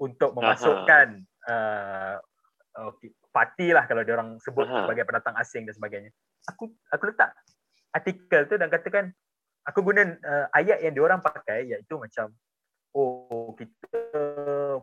untuk 0.00 0.32
memasukkan 0.32 1.28
uh, 1.44 2.16
okay, 2.88 3.12
parti 3.30 3.70
lah 3.70 3.84
kalau 3.84 4.02
dia 4.02 4.16
orang 4.16 4.40
sebut 4.40 4.66
Aha. 4.66 4.88
sebagai 4.88 5.04
pendatang 5.06 5.36
asing 5.38 5.68
dan 5.68 5.74
sebagainya. 5.76 6.10
Aku 6.50 6.72
aku 6.90 7.02
letak 7.12 7.36
artikel 7.92 8.48
tu 8.48 8.56
dan 8.56 8.72
katakan 8.72 9.12
aku 9.68 9.84
guna 9.84 10.16
uh, 10.24 10.46
ayat 10.56 10.82
yang 10.82 10.96
dia 10.96 11.04
orang 11.04 11.20
pakai 11.20 11.68
iaitu 11.68 12.00
macam 12.00 12.32
oh 12.96 13.54
kita 13.54 14.02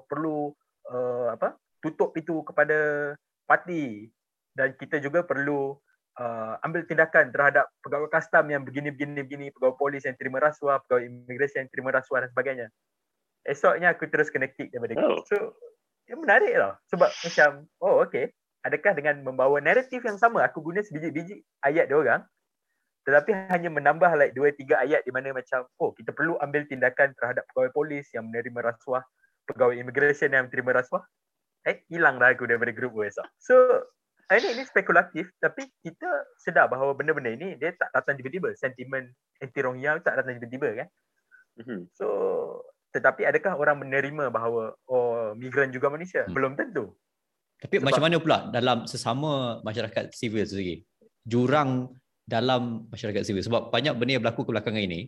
perlu 0.07 0.51
uh, 0.91 1.33
apa 1.33 1.57
tutup 1.83 2.15
itu 2.17 2.43
kepada 2.43 3.13
parti. 3.47 4.09
Dan 4.57 4.73
kita 4.73 4.97
juga 4.97 5.21
perlu 5.21 5.77
uh, 6.17 6.53
ambil 6.65 6.81
tindakan 6.89 7.29
terhadap 7.29 7.69
pegawai 7.85 8.09
custom 8.09 8.49
yang 8.49 8.65
begini 8.65 8.89
begini 8.89 9.21
begini 9.21 9.45
pegawai 9.53 9.77
polis 9.77 10.03
yang 10.03 10.17
terima 10.17 10.41
rasuah 10.41 10.81
pegawai 10.85 11.05
imigresen 11.05 11.65
yang 11.65 11.71
terima 11.71 11.93
rasuah 11.93 12.25
dan 12.25 12.29
sebagainya. 12.33 12.67
Esoknya 13.47 13.93
aku 13.93 14.09
terus 14.11 14.33
kena 14.33 14.49
kick 14.51 14.73
daripada 14.73 14.99
oh. 14.99 15.23
so 15.29 15.55
dia 16.09 16.17
menarik 16.19 16.51
tau 16.57 16.73
sebab 16.91 17.09
macam 17.11 17.49
oh 17.79 18.03
okay. 18.03 18.33
Adakah 18.65 18.99
dengan 18.99 19.23
membawa 19.23 19.63
naratif 19.63 20.03
yang 20.03 20.19
sama? 20.19 20.43
Aku 20.43 20.59
guna 20.59 20.83
sebiji-biji 20.83 21.39
ayat 21.63 21.87
dia 21.87 21.95
orang 21.95 22.25
tetapi 23.07 23.31
hanya 23.47 23.71
menambah 23.71 24.11
like 24.19 24.35
dua 24.35 24.51
tiga 24.51 24.83
ayat 24.83 25.07
di 25.07 25.11
mana 25.15 25.31
macam 25.31 25.63
oh 25.79 25.95
kita 25.95 26.11
perlu 26.11 26.35
ambil 26.43 26.67
tindakan 26.67 27.15
terhadap 27.15 27.47
pegawai 27.51 27.71
polis 27.71 28.11
yang 28.11 28.27
menerima 28.27 28.59
rasuah 28.75 29.03
pegawai 29.47 29.79
immigration 29.79 30.35
yang 30.35 30.51
menerima 30.51 30.83
rasuah 30.83 31.03
eh 31.63 31.87
hilang 31.87 32.19
dah 32.19 32.35
aku 32.35 32.43
daripada 32.43 32.75
grup 32.75 32.91
WhatsApp 32.91 33.31
so 33.39 33.55
ini 34.27 34.59
ini 34.59 34.63
spekulatif 34.67 35.31
tapi 35.39 35.71
kita 35.87 36.09
sedar 36.35 36.67
bahawa 36.67 36.91
benda-benda 36.91 37.31
ini 37.31 37.55
dia 37.55 37.71
tak 37.79 37.95
datang 37.95 38.19
tiba-tiba 38.19 38.51
sentimen 38.59 39.07
anti 39.39 39.59
Rohingya 39.63 40.03
tak 40.03 40.19
datang 40.19 40.35
tiba-tiba 40.43 40.83
kan 40.83 40.87
mm-hmm. 41.63 41.79
so 41.95 42.07
tetapi 42.97 43.27
adakah 43.27 43.53
orang 43.59 43.77
menerima 43.83 44.33
bahawa 44.33 44.73
oh 44.87 45.35
migran 45.37 45.69
juga 45.69 45.91
manusia? 45.91 46.25
Hmm. 46.25 46.33
Belum 46.33 46.51
tentu. 46.57 46.95
Tapi 47.57 47.81
Sebab 47.81 47.87
macam 47.89 48.03
mana 48.05 48.17
pula 48.21 48.37
dalam 48.53 48.85
sesama 48.85 49.61
masyarakat 49.65 50.13
sivil 50.13 50.45
sendiri? 50.45 50.85
Jurang 51.25 51.93
dalam 52.27 52.91
masyarakat 52.91 53.23
sivil. 53.23 53.41
Sebab 53.41 53.71
banyak 53.71 53.95
benda 53.95 54.19
yang 54.19 54.23
berlaku 54.23 54.43
kebelakangan 54.43 54.83
ini 54.83 55.07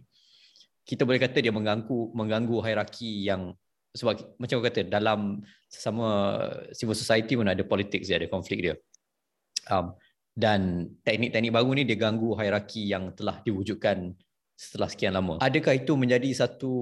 kita 0.88 1.06
boleh 1.06 1.22
kata 1.22 1.38
dia 1.44 1.54
mengganggu 1.54 2.16
mengganggu 2.18 2.58
hierarki 2.66 3.28
yang 3.28 3.54
sebab 3.94 4.42
macam 4.42 4.56
aku 4.58 4.66
kata 4.74 4.82
dalam 4.90 5.44
sesama 5.70 6.40
civil 6.74 6.98
society 6.98 7.38
pun 7.38 7.46
ada 7.46 7.62
politik 7.62 8.02
dia 8.08 8.18
ada 8.18 8.26
konflik 8.32 8.64
dia. 8.64 8.76
Um, 9.70 9.94
dan 10.34 10.88
teknik-teknik 11.04 11.52
baru 11.52 11.70
ni 11.76 11.84
dia 11.84 12.00
ganggu 12.00 12.34
hierarki 12.34 12.90
yang 12.90 13.12
telah 13.14 13.44
diwujudkan 13.44 14.16
setelah 14.56 14.88
sekian 14.88 15.14
lama. 15.14 15.38
Adakah 15.44 15.76
itu 15.76 15.94
menjadi 16.00 16.32
satu 16.32 16.74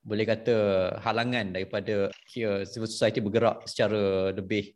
boleh 0.00 0.24
kata 0.24 0.56
halangan 1.04 1.56
daripada 1.56 2.08
kira 2.28 2.64
civil 2.64 2.88
society 2.88 3.20
bergerak 3.20 3.64
secara 3.68 4.32
lebih 4.32 4.72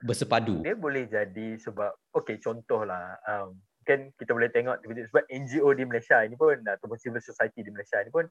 bersepadu. 0.00 0.60
Dia 0.64 0.76
boleh 0.76 1.08
jadi 1.08 1.56
sebab 1.60 1.90
okey 2.22 2.40
contohlah 2.40 3.18
um, 3.24 3.56
kan 3.84 4.10
kita 4.16 4.32
boleh 4.32 4.50
tengok 4.50 4.80
sebab 4.82 5.24
NGO 5.28 5.68
di 5.76 5.84
Malaysia 5.84 6.24
ini 6.24 6.34
pun 6.34 6.58
ataupun 6.58 6.96
civil 6.98 7.20
society 7.20 7.62
di 7.62 7.70
Malaysia 7.70 8.00
ini 8.00 8.10
pun 8.10 8.24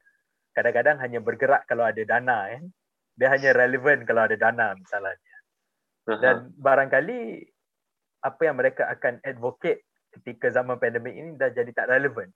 kadang-kadang 0.53 0.97
hanya 1.01 1.19
bergerak 1.21 1.65
kalau 1.69 1.85
ada 1.85 2.01
dana 2.03 2.49
kan. 2.49 2.63
Dia 3.13 3.29
hanya 3.29 3.53
relevan 3.53 4.09
kalau 4.09 4.25
ada 4.25 4.33
dana 4.33 4.73
misalnya. 4.73 5.37
Dan 6.03 6.49
barangkali 6.57 7.45
apa 8.25 8.41
yang 8.41 8.57
mereka 8.57 8.89
akan 8.89 9.21
advocate 9.21 9.85
ketika 10.17 10.49
zaman 10.49 10.81
pandemik 10.81 11.13
ini 11.13 11.37
dah 11.37 11.53
jadi 11.53 11.69
tak 11.69 11.93
relevan. 11.93 12.33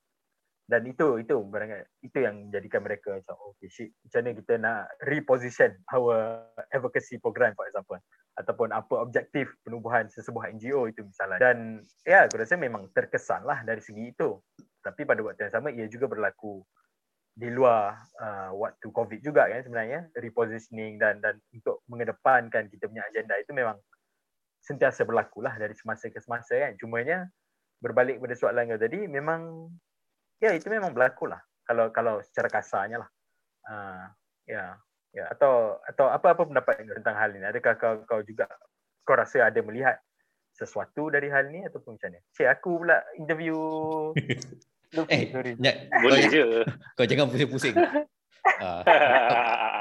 Dan 0.67 0.85
itu 0.85 1.17
itu 1.17 1.33
barangkali 1.33 2.05
itu 2.05 2.17
yang 2.21 2.47
menjadikan 2.47 2.81
mereka 2.85 3.17
macam 3.17 3.35
oh, 3.39 3.55
okay 3.55 3.71
shit 3.71 3.89
macam 4.03 4.19
mana 4.19 4.31
kita 4.35 4.53
nak 4.59 4.79
reposition 5.07 5.71
our 5.95 6.43
advocacy 6.75 7.15
program 7.23 7.55
for 7.55 7.63
example 7.71 7.95
ataupun 8.37 8.69
apa 8.69 9.01
objektif 9.01 9.49
penubuhan 9.65 10.05
sesebuah 10.13 10.53
NGO 10.53 10.85
itu 10.85 11.01
misalnya. 11.01 11.41
Dan 11.41 11.81
ya 12.05 12.29
aku 12.29 12.37
rasa 12.37 12.53
memang 12.53 12.93
terkesan 12.93 13.41
lah 13.41 13.65
dari 13.65 13.81
segi 13.81 14.13
itu. 14.13 14.37
Tapi 14.85 15.03
pada 15.03 15.25
waktu 15.25 15.49
yang 15.49 15.53
sama 15.57 15.73
ia 15.73 15.89
juga 15.89 16.05
berlaku 16.05 16.61
di 17.37 17.49
luar 17.53 17.93
uh, 18.17 18.49
waktu 18.57 18.89
COVID 18.89 19.21
juga 19.21 19.45
kan 19.45 19.61
sebenarnya 19.61 20.09
repositioning 20.17 20.97
dan 20.97 21.21
dan 21.21 21.37
untuk 21.53 21.85
mengedepankan 21.85 22.65
kita 22.65 22.89
punya 22.89 23.05
agenda 23.05 23.37
itu 23.37 23.53
memang 23.53 23.77
sentiasa 24.65 25.05
berlaku 25.05 25.45
lah 25.45 25.53
dari 25.57 25.73
semasa 25.73 26.09
ke 26.09 26.21
semasa 26.21 26.53
kan. 26.57 26.77
Cumanya 26.77 27.25
berbalik 27.81 28.21
pada 28.21 28.33
soalan 28.37 28.69
kau 28.69 28.81
tadi 28.81 29.05
memang 29.05 29.69
ya 30.41 30.53
itu 30.53 30.69
memang 30.69 30.93
berlaku 30.93 31.29
lah 31.29 31.41
kalau 31.65 31.89
kalau 31.89 32.21
secara 32.21 32.49
kasarnya 32.53 33.01
lah. 33.01 33.09
Uh, 33.67 34.05
ya 34.47 34.79
ya 35.17 35.25
atau 35.33 35.81
atau 35.81 36.05
apa 36.13 36.37
apa 36.37 36.43
pendapat 36.45 36.85
tentang 36.85 37.17
hal 37.17 37.33
ini? 37.33 37.45
Adakah 37.49 37.73
kau 37.81 37.95
kau 38.05 38.21
juga 38.21 38.45
kau 39.01 39.17
rasa 39.17 39.49
ada 39.49 39.59
melihat 39.65 39.97
sesuatu 40.53 41.09
dari 41.09 41.29
hal 41.33 41.49
ini 41.49 41.65
ataupun 41.65 41.97
macam 41.97 42.13
mana? 42.13 42.21
Cik 42.37 42.47
aku 42.53 42.71
pula 42.85 42.97
interview 43.17 43.57
Eh, 45.11 45.27
boleh 45.99 46.31
je. 46.31 46.63
Kau 46.95 47.03
jangan 47.03 47.27
pusing-pusing. 47.27 47.75
Uh, 48.57 48.81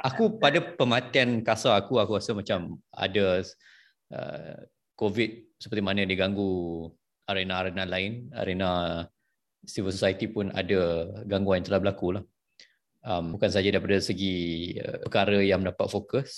aku 0.03 0.37
pada 0.43 0.59
pematian 0.59 1.41
kasar 1.41 1.79
aku, 1.79 2.03
aku 2.03 2.19
rasa 2.19 2.35
macam 2.35 2.77
ada 2.93 3.41
uh, 4.11 4.59
COVID 4.99 5.31
seperti 5.57 5.81
mana 5.81 6.03
dia 6.03 6.19
ganggu 6.19 6.91
arena-arena 7.31 7.87
lain, 7.87 8.27
arena 8.35 9.01
civil 9.65 9.95
society 9.95 10.29
pun 10.29 10.51
ada 10.51 11.09
gangguan 11.25 11.63
yang 11.63 11.67
telah 11.73 11.81
berlaku 11.81 12.21
lah. 12.21 12.25
Um, 13.07 13.39
bukan 13.39 13.47
saja 13.55 13.71
daripada 13.71 14.03
segi 14.03 14.75
uh, 14.83 14.99
perkara 15.07 15.39
yang 15.39 15.63
mendapat 15.63 15.87
fokus, 15.87 16.31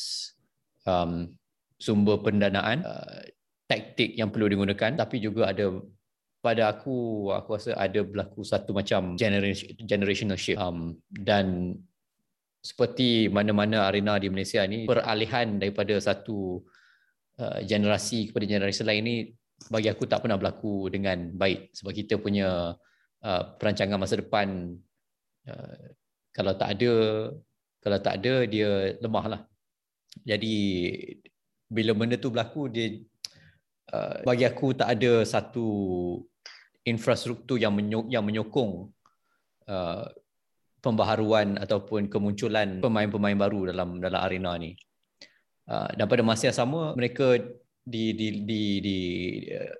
um, 0.84 1.32
sumber 1.80 2.20
pendanaan, 2.20 2.84
uh, 2.84 3.24
taktik 3.64 4.12
yang 4.12 4.28
perlu 4.28 4.52
digunakan, 4.52 4.92
tapi 4.92 5.16
juga 5.16 5.48
ada 5.48 5.80
pada 6.44 6.68
aku 6.76 7.28
aku 7.32 7.48
rasa 7.56 7.72
ada 7.72 8.04
berlaku 8.04 8.44
satu 8.44 8.76
macam 8.76 9.16
generation 9.16 9.80
generational 9.80 10.36
shift. 10.36 10.60
Um, 10.60 11.00
dan 11.08 11.72
seperti 12.60 13.32
mana-mana 13.32 13.88
arena 13.88 14.20
di 14.20 14.28
Malaysia 14.28 14.60
ni 14.68 14.84
peralihan 14.84 15.56
daripada 15.56 15.96
satu 15.96 16.60
uh, 17.40 17.58
generasi 17.64 18.28
kepada 18.28 18.44
generasi 18.44 18.84
lain 18.84 19.02
ni 19.08 19.16
bagi 19.72 19.88
aku 19.88 20.04
tak 20.04 20.20
pernah 20.20 20.36
berlaku 20.36 20.92
dengan 20.92 21.32
baik. 21.32 21.72
Sebab 21.80 21.92
kita 21.96 22.20
punya 22.20 22.76
uh, 23.24 23.42
perancangan 23.56 23.96
masa 23.96 24.20
depan 24.20 24.76
uh, 25.48 25.96
kalau 26.38 26.54
tak 26.54 26.78
ada 26.78 26.92
kalau 27.82 27.98
tak 27.98 28.14
ada 28.22 28.46
dia 28.46 28.94
lemah 29.02 29.26
lah 29.26 29.40
jadi 30.22 30.54
bila 31.66 31.90
benda 31.98 32.14
tu 32.14 32.30
berlaku 32.30 32.70
dia 32.70 33.02
Uh, 33.88 34.20
bagi 34.20 34.44
aku 34.44 34.76
tak 34.76 35.00
ada 35.00 35.24
satu 35.24 35.64
infrastruktur 36.84 37.56
yang 37.56 37.72
menyok- 37.72 38.12
yang 38.12 38.20
menyokong 38.20 38.92
uh, 39.64 40.04
pembaharuan 40.84 41.56
ataupun 41.56 42.12
kemunculan 42.12 42.84
pemain-pemain 42.84 43.32
baru 43.32 43.72
dalam 43.72 43.96
dalam 43.96 44.20
arena 44.20 44.60
ni. 44.60 44.76
Uh, 45.64 45.88
dan 45.96 46.04
pada 46.04 46.20
masa 46.20 46.52
yang 46.52 46.58
sama 46.60 46.92
mereka 46.92 47.40
di 47.80 48.12
di 48.12 48.44
di 48.44 48.62
di 48.84 48.98
uh, 49.56 49.72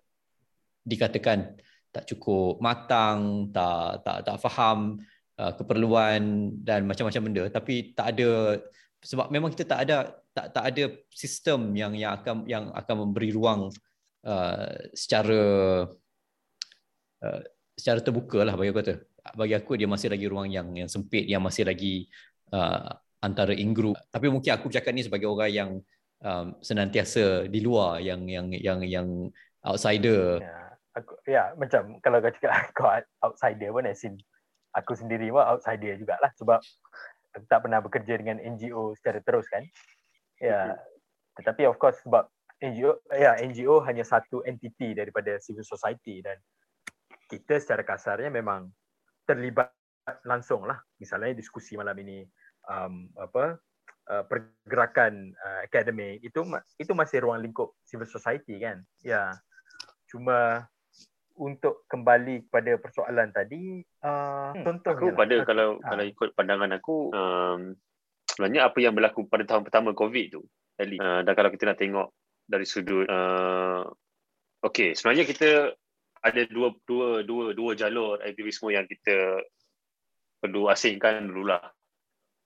dikatakan 0.89 1.61
tak 1.93 2.09
cukup 2.09 2.65
matang, 2.65 3.53
tak 3.53 4.09
tak 4.09 4.25
tak 4.25 4.41
faham 4.41 5.05
uh, 5.39 5.53
keperluan 5.57 6.53
dan 6.61 6.85
macam-macam 6.85 7.23
benda 7.23 7.45
tapi 7.49 7.95
tak 7.95 8.19
ada 8.19 8.61
sebab 8.99 9.31
memang 9.31 9.55
kita 9.55 9.65
tak 9.65 9.81
ada 9.87 9.97
tak 10.35 10.47
tak 10.51 10.65
ada 10.75 10.85
sistem 11.15 11.71
yang 11.75 11.95
yang 11.95 12.19
akan 12.19 12.37
yang 12.51 12.65
akan 12.75 12.95
memberi 13.07 13.31
ruang 13.31 13.71
Uh, 14.19 14.75
secara 14.99 15.43
uh, 17.23 17.41
secara 17.79 18.03
terbuka 18.03 18.43
lah 18.43 18.59
bagi 18.59 18.75
aku 18.75 18.83
kata. 18.83 18.95
Bagi 19.39 19.55
aku 19.55 19.79
dia 19.79 19.87
masih 19.87 20.11
lagi 20.11 20.27
ruang 20.27 20.51
yang 20.51 20.75
yang 20.75 20.91
sempit, 20.91 21.23
yang 21.31 21.39
masih 21.39 21.65
lagi 21.65 22.11
uh, 22.51 22.99
antara 23.23 23.55
in-group. 23.55 23.95
Tapi 24.11 24.27
mungkin 24.27 24.59
aku 24.59 24.69
bercakap 24.69 24.91
ni 24.91 25.07
sebagai 25.07 25.31
orang 25.31 25.53
yang 25.55 25.71
um, 26.21 26.47
senantiasa 26.59 27.47
di 27.47 27.63
luar, 27.63 28.03
yang 28.03 28.27
yang 28.27 28.51
yang 28.51 28.83
yang 28.83 29.09
outsider. 29.63 30.43
Ya, 30.43 30.59
aku, 30.99 31.13
ya 31.31 31.43
macam 31.55 32.03
kalau 32.03 32.19
kau 32.19 32.33
cakap 32.35 32.53
aku 32.75 32.83
outsider 33.23 33.71
pun 33.71 33.87
asin 33.87 34.19
aku 34.75 34.93
sendiri 34.97 35.33
pun 35.33 35.45
outsider 35.45 35.97
jugalah 35.97 36.31
sebab 36.37 36.61
aku 37.35 37.45
tak 37.49 37.61
pernah 37.65 37.81
bekerja 37.81 38.15
dengan 38.19 38.41
NGO 38.41 38.97
secara 38.99 39.21
terus 39.25 39.47
kan. 39.49 39.65
Ya, 40.39 40.79
tetapi 41.39 41.67
of 41.67 41.77
course 41.79 41.99
sebab 42.03 42.27
NGO 42.59 42.99
ya 43.15 43.39
NGO 43.39 43.83
hanya 43.87 44.03
satu 44.03 44.43
entiti 44.43 44.95
daripada 44.95 45.39
civil 45.39 45.63
society 45.63 46.19
dan 46.23 46.39
kita 47.31 47.61
secara 47.63 47.87
kasarnya 47.87 48.33
memang 48.33 48.67
terlibat 49.29 49.71
langsung 50.25 50.65
lah. 50.65 50.81
Misalnya 50.99 51.37
diskusi 51.37 51.77
malam 51.77 51.95
ini 52.01 52.25
um, 52.67 53.07
apa 53.15 53.61
uh, 54.11 54.25
pergerakan 54.27 55.31
uh, 55.37 55.61
akademik 55.69 56.25
itu 56.25 56.41
itu 56.81 56.93
masih 56.97 57.23
ruang 57.23 57.45
lingkup 57.45 57.77
civil 57.85 58.09
society 58.09 58.59
kan. 58.59 58.83
Ya 59.05 59.37
cuma 60.09 60.67
untuk 61.39 61.87
kembali 61.87 62.51
kepada 62.51 62.77
persoalan 62.83 63.31
tadi 63.31 63.81
uh, 64.03 64.53
hmm, 64.53 64.65
contohnya 64.67 64.99
aku 64.99 65.07
pada 65.15 65.37
lah, 65.39 65.47
kalau 65.47 65.69
ha. 65.79 65.87
kalau 65.95 66.05
ikut 66.05 66.29
pandangan 66.35 66.71
aku 66.75 66.97
um, 67.15 67.61
sebenarnya 68.27 68.67
apa 68.67 68.79
yang 68.83 68.95
berlaku 68.99 69.25
pada 69.31 69.47
tahun 69.47 69.63
pertama 69.63 69.95
covid 69.95 70.27
tu 70.35 70.43
uh, 70.43 71.21
dan 71.23 71.33
kalau 71.33 71.51
kita 71.55 71.71
nak 71.71 71.79
tengok 71.79 72.11
dari 72.45 72.67
sudut 72.67 73.07
uh, 73.07 73.87
okey 74.67 74.99
sebenarnya 74.99 75.25
kita 75.25 75.73
ada 76.23 76.43
dua 76.51 76.75
dua 76.87 77.23
dua 77.23 77.55
dua 77.55 77.71
jalur 77.79 78.19
aktivisme 78.19 78.75
yang 78.75 78.87
kita 78.91 79.43
perlu 80.39 80.71
asingkan 80.71 81.27
dululah. 81.27 81.63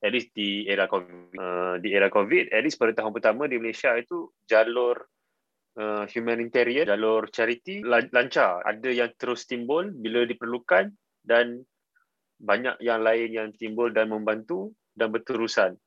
At 0.03 0.11
least 0.11 0.35
di 0.35 0.67
era 0.67 0.91
covid 0.91 1.31
uh, 1.39 1.75
di 1.79 1.95
era 1.95 2.11
covid 2.11 2.51
at 2.51 2.67
least 2.67 2.75
pada 2.75 2.91
tahun 2.91 3.15
pertama 3.15 3.47
di 3.47 3.63
Malaysia 3.63 3.95
itu 3.95 4.35
jalur 4.51 4.99
uh, 5.79 6.05
humanitarian 6.11 6.89
jalur 6.89 7.29
charity 7.31 7.85
lancar 7.87 8.65
ada 8.67 8.91
yang 8.91 9.13
terus 9.17 9.45
timbul 9.49 9.89
bila 9.93 10.25
diperlukan 10.29 10.93
dan 11.23 11.63
banyak 12.43 12.75
yang 12.83 13.07
lain 13.07 13.31
yang 13.31 13.49
timbul 13.55 13.89
dan 13.95 14.11
membantu 14.11 14.75
dan 14.99 15.15
berterusan 15.15 15.79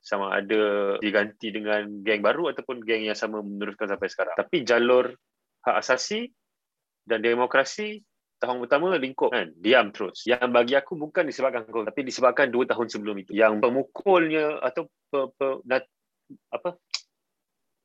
sama 0.00 0.32
ada 0.32 0.96
diganti 0.96 1.52
dengan 1.52 2.00
geng 2.00 2.24
baru 2.24 2.54
ataupun 2.56 2.80
geng 2.80 3.04
yang 3.04 3.18
sama 3.18 3.44
meneruskan 3.44 3.84
sampai 3.84 4.08
sekarang. 4.08 4.34
Tapi 4.38 4.64
jalur 4.64 5.12
hak 5.60 5.76
asasi 5.76 6.32
dan 7.04 7.20
demokrasi 7.20 8.00
tahun 8.40 8.64
pertama 8.64 8.96
lingkup 8.96 9.28
kan 9.28 9.52
diam 9.60 9.92
terus. 9.92 10.24
Yang 10.24 10.48
bagi 10.48 10.74
aku 10.80 10.96
bukan 10.96 11.28
disebabkan 11.28 11.68
COVID 11.68 11.92
tapi 11.92 12.00
disebabkan 12.08 12.48
dua 12.48 12.64
tahun 12.64 12.88
sebelum 12.88 13.16
itu. 13.20 13.36
Yang 13.36 13.60
pemukulnya 13.60 14.56
atau 14.64 14.88
pe, 15.12 15.20
pe, 15.36 15.48
nat, 15.68 15.84
apa 16.48 16.80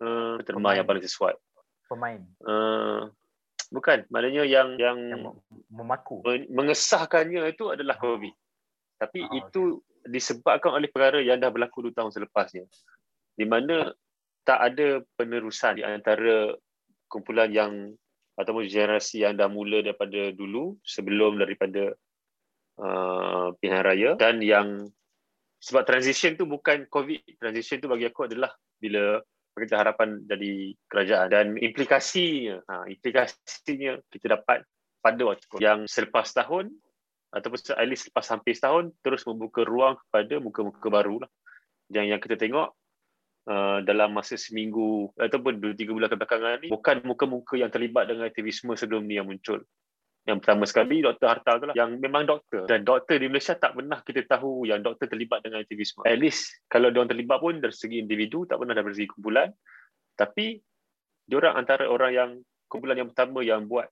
uh, 0.02 0.42
terma 0.44 0.76
yang 0.76 0.88
paling 0.88 1.04
sesuai. 1.04 1.36
Pemain. 1.86 2.20
Uh, 2.42 3.12
bukan, 3.70 4.08
maknanya 4.10 4.44
yang 4.48 4.76
yang, 4.82 4.98
yang 4.98 5.22
memaku 5.70 6.24
mengesahkannya 6.50 7.52
itu 7.54 7.70
adalah 7.70 8.00
COVID. 8.02 8.34
Tapi 8.96 9.20
oh, 9.22 9.32
itu 9.36 9.64
okay 9.80 9.94
disebabkan 10.06 10.78
oleh 10.78 10.90
perkara 10.90 11.20
yang 11.20 11.42
dah 11.42 11.50
berlaku 11.50 11.90
dua 11.90 11.94
tahun 11.98 12.14
selepasnya. 12.14 12.66
Di 13.36 13.46
mana 13.46 13.92
tak 14.46 14.60
ada 14.62 15.02
penerusan 15.18 15.82
di 15.82 15.84
antara 15.84 16.54
kumpulan 17.10 17.50
yang 17.50 17.74
ataupun 18.38 18.70
generasi 18.70 19.26
yang 19.26 19.34
dah 19.34 19.50
mula 19.50 19.82
daripada 19.82 20.30
dulu 20.36 20.78
sebelum 20.86 21.42
daripada 21.42 21.96
uh, 22.78 23.56
pilihan 23.58 23.84
raya 23.84 24.10
dan 24.20 24.44
yang 24.44 24.92
sebab 25.58 25.88
transition 25.88 26.36
tu 26.36 26.46
bukan 26.46 26.86
covid 26.92 27.24
transition 27.40 27.80
tu 27.80 27.88
bagi 27.88 28.06
aku 28.06 28.28
adalah 28.28 28.52
bila 28.78 29.24
Pakatan 29.56 29.80
Harapan 29.80 30.10
jadi 30.28 30.76
kerajaan 30.92 31.28
dan 31.32 31.46
implikasinya 31.56 32.60
ha, 32.68 32.84
implikasinya 32.92 34.04
kita 34.12 34.36
dapat 34.36 34.68
pada 35.00 35.22
waktu 35.24 35.46
yang 35.64 35.88
selepas 35.88 36.28
tahun 36.36 36.76
ataupun 37.32 37.58
at 37.76 37.88
least 37.88 38.12
lepas 38.12 38.26
hampir 38.36 38.52
setahun 38.52 38.92
terus 39.00 39.24
membuka 39.24 39.64
ruang 39.64 39.96
kepada 40.08 40.44
muka-muka 40.44 40.88
baru 40.92 41.24
lah. 41.24 41.32
Yang 41.88 42.06
yang 42.12 42.20
kita 42.20 42.36
tengok 42.36 42.70
uh, 43.48 43.80
dalam 43.86 44.12
masa 44.12 44.36
seminggu 44.36 45.14
ataupun 45.16 45.62
dua 45.62 45.74
tiga 45.78 45.92
bulan 45.94 46.10
kebelakangan 46.10 46.66
ni 46.66 46.68
bukan 46.72 47.06
muka-muka 47.06 47.56
yang 47.56 47.70
terlibat 47.70 48.10
dengan 48.10 48.26
aktivisme 48.28 48.74
sebelum 48.76 49.06
ni 49.06 49.20
yang 49.20 49.28
muncul. 49.30 49.62
Yang 50.26 50.38
pertama 50.42 50.64
sekali 50.66 51.06
Dr. 51.06 51.28
Harta 51.30 51.52
tu 51.62 51.66
lah 51.70 51.76
yang 51.78 52.02
memang 52.02 52.26
doktor 52.26 52.66
dan 52.66 52.82
doktor 52.82 53.22
di 53.22 53.30
Malaysia 53.30 53.54
tak 53.54 53.78
pernah 53.78 54.02
kita 54.02 54.26
tahu 54.26 54.66
yang 54.66 54.82
doktor 54.82 55.06
terlibat 55.06 55.46
dengan 55.46 55.62
aktivisme. 55.62 56.02
At 56.02 56.18
least 56.18 56.66
kalau 56.66 56.90
dia 56.90 57.06
orang 57.06 57.14
terlibat 57.14 57.38
pun 57.38 57.62
dari 57.62 57.76
segi 57.78 58.02
individu 58.02 58.50
tak 58.50 58.58
pernah 58.58 58.74
dari 58.74 58.90
segi 58.98 59.10
kumpulan. 59.14 59.54
Tapi 60.18 60.58
dia 61.30 61.38
orang 61.38 61.54
antara 61.62 61.86
orang 61.86 62.12
yang 62.12 62.30
kumpulan 62.66 62.98
yang 62.98 63.10
pertama 63.14 63.46
yang 63.46 63.70
buat 63.70 63.86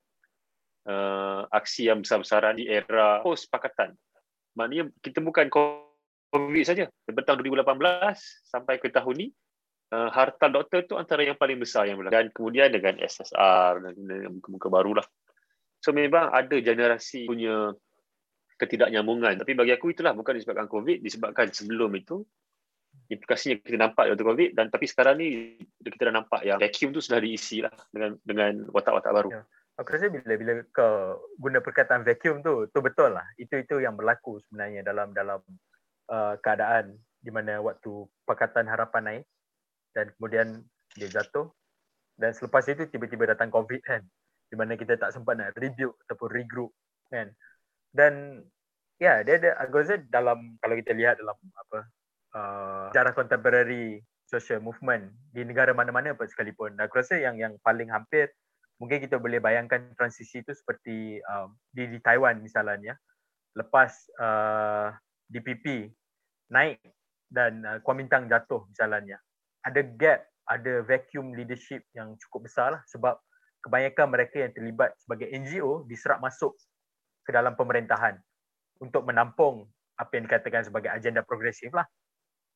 uh, 0.89 1.45
aksi 1.53 1.93
yang 1.93 2.01
besar-besaran 2.01 2.57
di 2.57 2.65
era 2.65 3.21
post 3.21 3.53
pakatan. 3.53 3.93
Maknanya 4.57 4.89
kita 5.05 5.21
bukan 5.21 5.53
COVID 6.33 6.63
saja. 6.65 6.89
Tahun 6.89 7.37
2018 7.45 7.61
sampai 8.49 8.81
ke 8.81 8.89
tahun 8.89 9.15
ni 9.21 9.27
uh, 9.93 10.09
harta 10.09 10.49
doktor 10.49 10.81
tu 10.89 10.97
antara 10.97 11.21
yang 11.21 11.37
paling 11.37 11.61
besar 11.61 11.85
yang 11.85 12.01
berlaku. 12.01 12.13
Dan 12.17 12.25
kemudian 12.33 12.69
dengan 12.73 12.97
SSR 12.97 13.85
dan 13.85 13.93
muka-muka 14.33 14.67
barulah. 14.73 15.05
So 15.83 15.91
memang 15.91 16.31
ada 16.31 16.55
generasi 16.63 17.27
punya 17.27 17.75
ketidaknyambungan. 18.55 19.43
Tapi 19.43 19.51
bagi 19.51 19.75
aku 19.75 19.91
itulah 19.91 20.15
bukan 20.15 20.39
disebabkan 20.39 20.71
COVID, 20.71 21.03
disebabkan 21.03 21.51
sebelum 21.51 21.91
itu 21.99 22.23
implikasinya 23.11 23.59
kita 23.59 23.75
nampak 23.75 24.07
waktu 24.07 24.23
COVID 24.23 24.49
dan 24.55 24.71
tapi 24.71 24.85
sekarang 24.87 25.19
ni 25.19 25.59
kita 25.83 26.07
dah 26.07 26.23
nampak 26.23 26.45
yang 26.47 26.61
vacuum 26.61 26.95
tu 26.95 27.01
sudah 27.03 27.19
diisi 27.19 27.59
lah 27.59 27.73
dengan 27.91 28.15
dengan 28.23 28.63
watak-watak 28.71 29.11
baru. 29.11 29.29
Ya. 29.35 29.43
Aku 29.81 29.89
rasa 29.89 30.07
bila 30.07 30.33
bila 30.37 30.53
kau 30.69 31.19
guna 31.41 31.57
perkataan 31.59 32.05
vacuum 32.05 32.45
tu, 32.45 32.69
tu 32.71 32.79
betul 32.79 33.11
lah. 33.11 33.25
Itu 33.35 33.59
itu 33.59 33.83
yang 33.83 33.99
berlaku 33.99 34.39
sebenarnya 34.47 34.87
dalam 34.87 35.11
dalam 35.11 35.41
uh, 36.07 36.37
keadaan 36.39 36.95
di 37.19 37.31
mana 37.33 37.59
waktu 37.59 38.07
Pakatan 38.23 38.71
Harapan 38.71 39.03
naik 39.03 39.25
dan 39.97 40.13
kemudian 40.15 40.47
dia 40.95 41.09
jatuh 41.09 41.49
dan 42.15 42.31
selepas 42.37 42.63
itu 42.69 42.85
tiba-tiba 42.85 43.33
datang 43.33 43.49
COVID 43.49 43.81
kan 43.81 44.05
di 44.53 44.55
mana 44.55 44.77
kita 44.77 45.01
tak 45.01 45.09
sempat 45.09 45.33
nak 45.41 45.57
rebuild 45.57 45.97
ataupun 46.05 46.29
regroup 46.29 46.69
kan? 47.09 47.33
Dan 47.89 48.45
ya 49.01 49.17
yeah, 49.25 49.25
dia 49.25 49.41
ada 49.41 49.49
aku 49.57 49.81
rasa 49.81 49.97
dalam 50.13 50.61
kalau 50.61 50.77
kita 50.77 50.93
lihat 50.93 51.17
dalam 51.17 51.33
apa 51.57 51.79
uh, 52.37 52.85
sejarah 52.93 53.17
contemporary 53.17 54.05
social 54.29 54.61
movement 54.61 55.09
di 55.33 55.41
negara 55.41 55.73
mana-mana 55.73 56.13
pun 56.13 56.29
sekalipun 56.29 56.77
aku 56.77 57.01
rasa 57.01 57.17
yang 57.17 57.35
yang 57.41 57.57
paling 57.65 57.89
hampir 57.89 58.29
mungkin 58.77 59.01
kita 59.01 59.17
boleh 59.17 59.41
bayangkan 59.41 59.91
transisi 59.97 60.45
itu 60.45 60.53
seperti 60.53 61.17
um, 61.25 61.57
di 61.73 61.89
di 61.89 61.99
Taiwan 61.99 62.37
misalnya 62.39 62.93
lepas 63.57 63.91
uh, 64.21 64.93
DPP 65.29 65.89
naik 66.53 66.77
dan 67.33 67.65
uh, 67.65 67.77
Kuomintang 67.81 68.29
jatuh 68.29 68.65
misalnya. 68.69 69.17
Ada 69.65 69.81
gap 69.97 70.21
ada 70.43 70.83
vacuum 70.83 71.31
leadership 71.33 71.87
yang 71.95 72.19
cukup 72.19 72.51
besar 72.51 72.77
lah 72.77 72.81
sebab 72.91 73.15
kebanyakan 73.63 74.07
mereka 74.11 74.43
yang 74.43 74.51
terlibat 74.51 74.91
sebagai 74.99 75.31
NGO 75.31 75.87
diserap 75.87 76.19
masuk 76.19 76.53
ke 77.23 77.31
dalam 77.31 77.55
pemerintahan 77.55 78.19
untuk 78.83 79.07
menampung 79.07 79.63
apa 79.95 80.11
yang 80.19 80.27
dikatakan 80.27 80.67
sebagai 80.67 80.91
agenda 80.91 81.23
progresif 81.23 81.71
lah. 81.71 81.87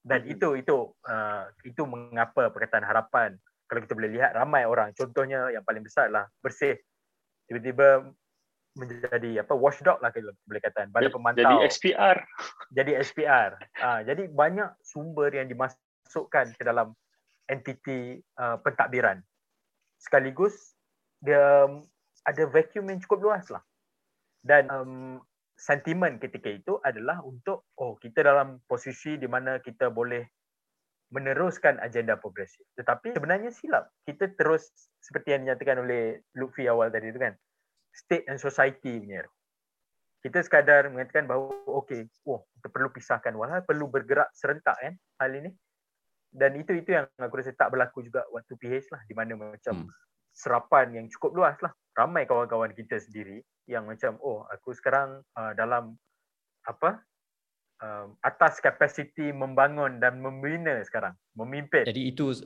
Dan 0.03 0.27
hmm. 0.27 0.33
itu 0.35 0.47
itu 0.59 0.77
uh, 1.07 1.47
itu 1.63 1.81
mengapa 1.87 2.51
perkataan 2.51 2.83
harapan 2.83 3.39
kalau 3.71 3.83
kita 3.83 3.95
boleh 3.95 4.11
lihat 4.19 4.35
ramai 4.35 4.67
orang. 4.67 4.91
Contohnya 4.95 5.47
yang 5.51 5.63
paling 5.63 5.83
besar 5.83 6.11
lah 6.11 6.27
bersih. 6.43 6.75
Tiba-tiba 7.47 8.11
menjadi 8.77 9.41
apa 9.41 9.57
watchdog 9.57 9.97
lah 10.03 10.11
kalau 10.11 10.35
boleh 10.45 10.61
katakan. 10.61 10.91
Badan 10.91 11.11
pemantau. 11.11 11.41
jadi 11.41 11.55
SPR 11.65 12.17
jadi 12.69 12.91
SPR 13.01 13.51
uh, 13.81 13.99
jadi 14.05 14.29
banyak 14.29 14.69
sumber 14.85 15.33
yang 15.33 15.49
dimasukkan 15.49 16.53
ke 16.53 16.63
dalam 16.63 16.93
entiti 17.49 18.19
uh, 18.37 18.59
pentadbiran. 18.61 19.23
Sekaligus 19.97 20.76
dia 21.21 21.65
um, 21.65 21.81
ada 22.27 22.43
vacuum 22.45 22.91
yang 22.91 22.99
cukup 23.01 23.19
luas 23.23 23.47
lah. 23.49 23.63
Dan 24.43 24.69
um, 24.69 25.17
sentimen 25.57 26.21
ketika 26.21 26.51
itu 26.51 26.77
adalah 26.85 27.23
untuk 27.25 27.65
oh 27.81 27.97
kita 27.97 28.21
dalam 28.21 28.61
posisi 28.69 29.17
di 29.17 29.25
mana 29.25 29.57
kita 29.63 29.89
boleh 29.89 30.23
meneruskan 31.09 31.79
agenda 31.79 32.19
progresif. 32.19 32.67
Tetapi 32.75 33.15
sebenarnya 33.15 33.49
silap. 33.55 33.89
Kita 34.03 34.27
terus 34.35 34.67
seperti 34.99 35.33
yang 35.33 35.47
dinyatakan 35.47 35.87
oleh 35.87 36.19
Lutfi 36.35 36.67
awal 36.67 36.91
tadi 36.91 37.09
itu 37.09 37.19
kan. 37.19 37.33
State 37.95 38.27
and 38.27 38.37
society 38.37 38.99
punya. 38.99 39.23
Kita 40.21 40.43
sekadar 40.43 40.91
mengatakan 40.91 41.23
bahawa 41.23 41.55
okey, 41.81 42.11
oh 42.27 42.43
kita 42.59 42.67
perlu 42.67 42.91
pisahkan 42.91 43.31
walau 43.33 43.63
perlu 43.63 43.87
bergerak 43.87 44.27
serentak 44.35 44.75
kan 44.75 44.93
hal 45.23 45.31
ini. 45.31 45.55
Dan 46.27 46.59
itu 46.59 46.75
itu 46.75 46.91
yang 46.91 47.07
aku 47.15 47.39
rasa 47.39 47.55
tak 47.55 47.71
berlaku 47.71 48.03
juga 48.03 48.27
waktu 48.35 48.53
PH 48.59 48.91
lah 48.91 49.01
di 49.07 49.15
mana 49.15 49.39
macam 49.39 49.87
hmm 49.87 50.07
serapan 50.37 50.93
yang 50.93 51.05
cukup 51.09 51.33
luas 51.33 51.57
lah. 51.65 51.73
Ramai 51.97 52.29
kawan-kawan 52.29 52.77
kita 52.77 53.01
sendiri 53.01 53.41
yang 53.65 53.89
macam, 53.89 54.21
oh 54.21 54.45
aku 54.53 54.77
sekarang 54.77 55.25
uh, 55.33 55.57
dalam 55.57 55.97
apa 56.69 57.01
uh, 57.81 58.05
atas 58.21 58.61
kapasiti 58.61 59.33
membangun 59.33 59.97
dan 59.97 60.21
membina 60.21 60.77
sekarang, 60.85 61.17
memimpin. 61.33 61.89
Jadi 61.89 62.13
itu 62.13 62.37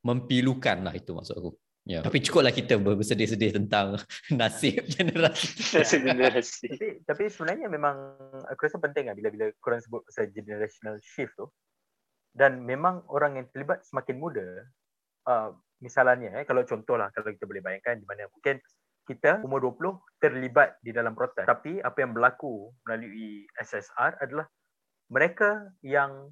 mempilukan 0.00 0.88
lah 0.88 0.94
itu 0.96 1.12
maksud 1.12 1.36
aku. 1.36 1.52
Ya. 1.82 1.98
Tapi 1.98 2.22
cukuplah 2.22 2.54
kita 2.54 2.78
bersedih-sedih 2.78 3.58
tentang 3.58 3.98
nasib 4.38 4.86
generasi. 4.96 5.76
nasib 5.76 6.00
generasi. 6.06 6.70
tapi, 6.70 6.88
tapi 7.02 7.22
sebenarnya 7.26 7.66
memang 7.66 7.96
aku 8.46 8.70
rasa 8.70 8.78
penting 8.78 9.10
lah 9.10 9.14
bila-bila 9.18 9.50
korang 9.58 9.82
sebut 9.82 10.06
pasal 10.06 10.30
generational 10.30 10.96
shift 11.02 11.34
tu. 11.34 11.50
Dan 12.32 12.64
memang 12.64 13.04
orang 13.12 13.36
yang 13.36 13.46
terlibat 13.52 13.84
semakin 13.84 14.16
muda, 14.16 14.46
uh, 15.28 15.52
misalnya 15.82 16.38
eh 16.38 16.46
kalau 16.46 16.62
contohlah 16.62 17.10
kalau 17.10 17.34
kita 17.34 17.44
boleh 17.44 17.60
bayangkan 17.60 17.98
di 17.98 18.06
mana 18.06 18.30
mungkin 18.30 18.62
kita 19.02 19.42
umur 19.42 19.74
20 19.74 20.22
terlibat 20.22 20.78
di 20.78 20.94
dalam 20.94 21.12
protes. 21.18 21.42
Tapi 21.42 21.82
apa 21.82 21.98
yang 21.98 22.14
berlaku 22.14 22.70
melalui 22.86 23.50
SSR 23.58 24.22
adalah 24.22 24.46
mereka 25.10 25.74
yang 25.82 26.30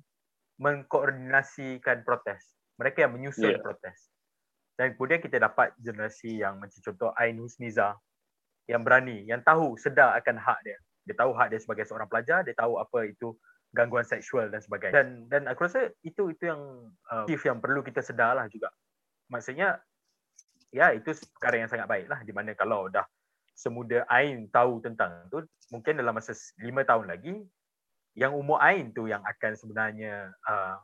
mengkoordinasikan 0.63 2.07
protes. 2.07 2.55
Mereka 2.79 3.05
yang 3.05 3.13
menyusun 3.19 3.59
yeah. 3.59 3.63
protes. 3.63 4.15
Dan 4.79 4.97
kemudian 4.97 5.21
kita 5.21 5.43
dapat 5.43 5.75
generasi 5.77 6.41
yang 6.41 6.57
macam 6.57 6.79
contoh 6.81 7.11
Ain 7.19 7.37
Husniza 7.37 7.99
yang 8.71 8.87
berani 8.87 9.27
yang 9.27 9.43
tahu 9.43 9.75
sedar 9.77 10.15
akan 10.17 10.39
hak 10.39 10.59
dia. 10.65 10.79
Dia 11.05 11.17
tahu 11.19 11.35
hak 11.35 11.53
dia 11.53 11.61
sebagai 11.61 11.85
seorang 11.85 12.07
pelajar 12.07 12.47
dia 12.47 12.55
tahu 12.55 12.79
apa 12.79 13.05
itu 13.05 13.35
gangguan 13.75 14.07
seksual 14.07 14.49
dan 14.49 14.63
sebagainya. 14.63 14.95
Dan 14.95 15.07
dan 15.29 15.43
aku 15.51 15.67
rasa 15.67 15.91
itu 16.07 16.33
itu 16.33 16.49
yang 16.49 16.63
uh, 17.13 17.27
yang 17.29 17.59
perlu 17.61 17.83
kita 17.85 18.01
sedarlah 18.01 18.47
juga 18.49 18.71
maksudnya 19.31 19.79
ya 20.75 20.95
itu 20.95 21.15
perkara 21.35 21.63
yang 21.63 21.71
sangat 21.71 21.87
baik 21.87 22.07
lah 22.11 22.21
di 22.23 22.31
mana 22.35 22.55
kalau 22.55 22.91
dah 22.91 23.07
semuda 23.55 24.07
Ain 24.09 24.49
tahu 24.49 24.81
tentang 24.81 25.27
tu 25.29 25.43
mungkin 25.71 25.99
dalam 25.99 26.17
masa 26.17 26.33
lima 26.63 26.83
tahun 26.87 27.11
lagi 27.11 27.35
yang 28.19 28.35
umur 28.35 28.59
Ain 28.63 28.91
tu 28.91 29.07
yang 29.07 29.23
akan 29.23 29.53
sebenarnya 29.55 30.35
uh, 30.47 30.79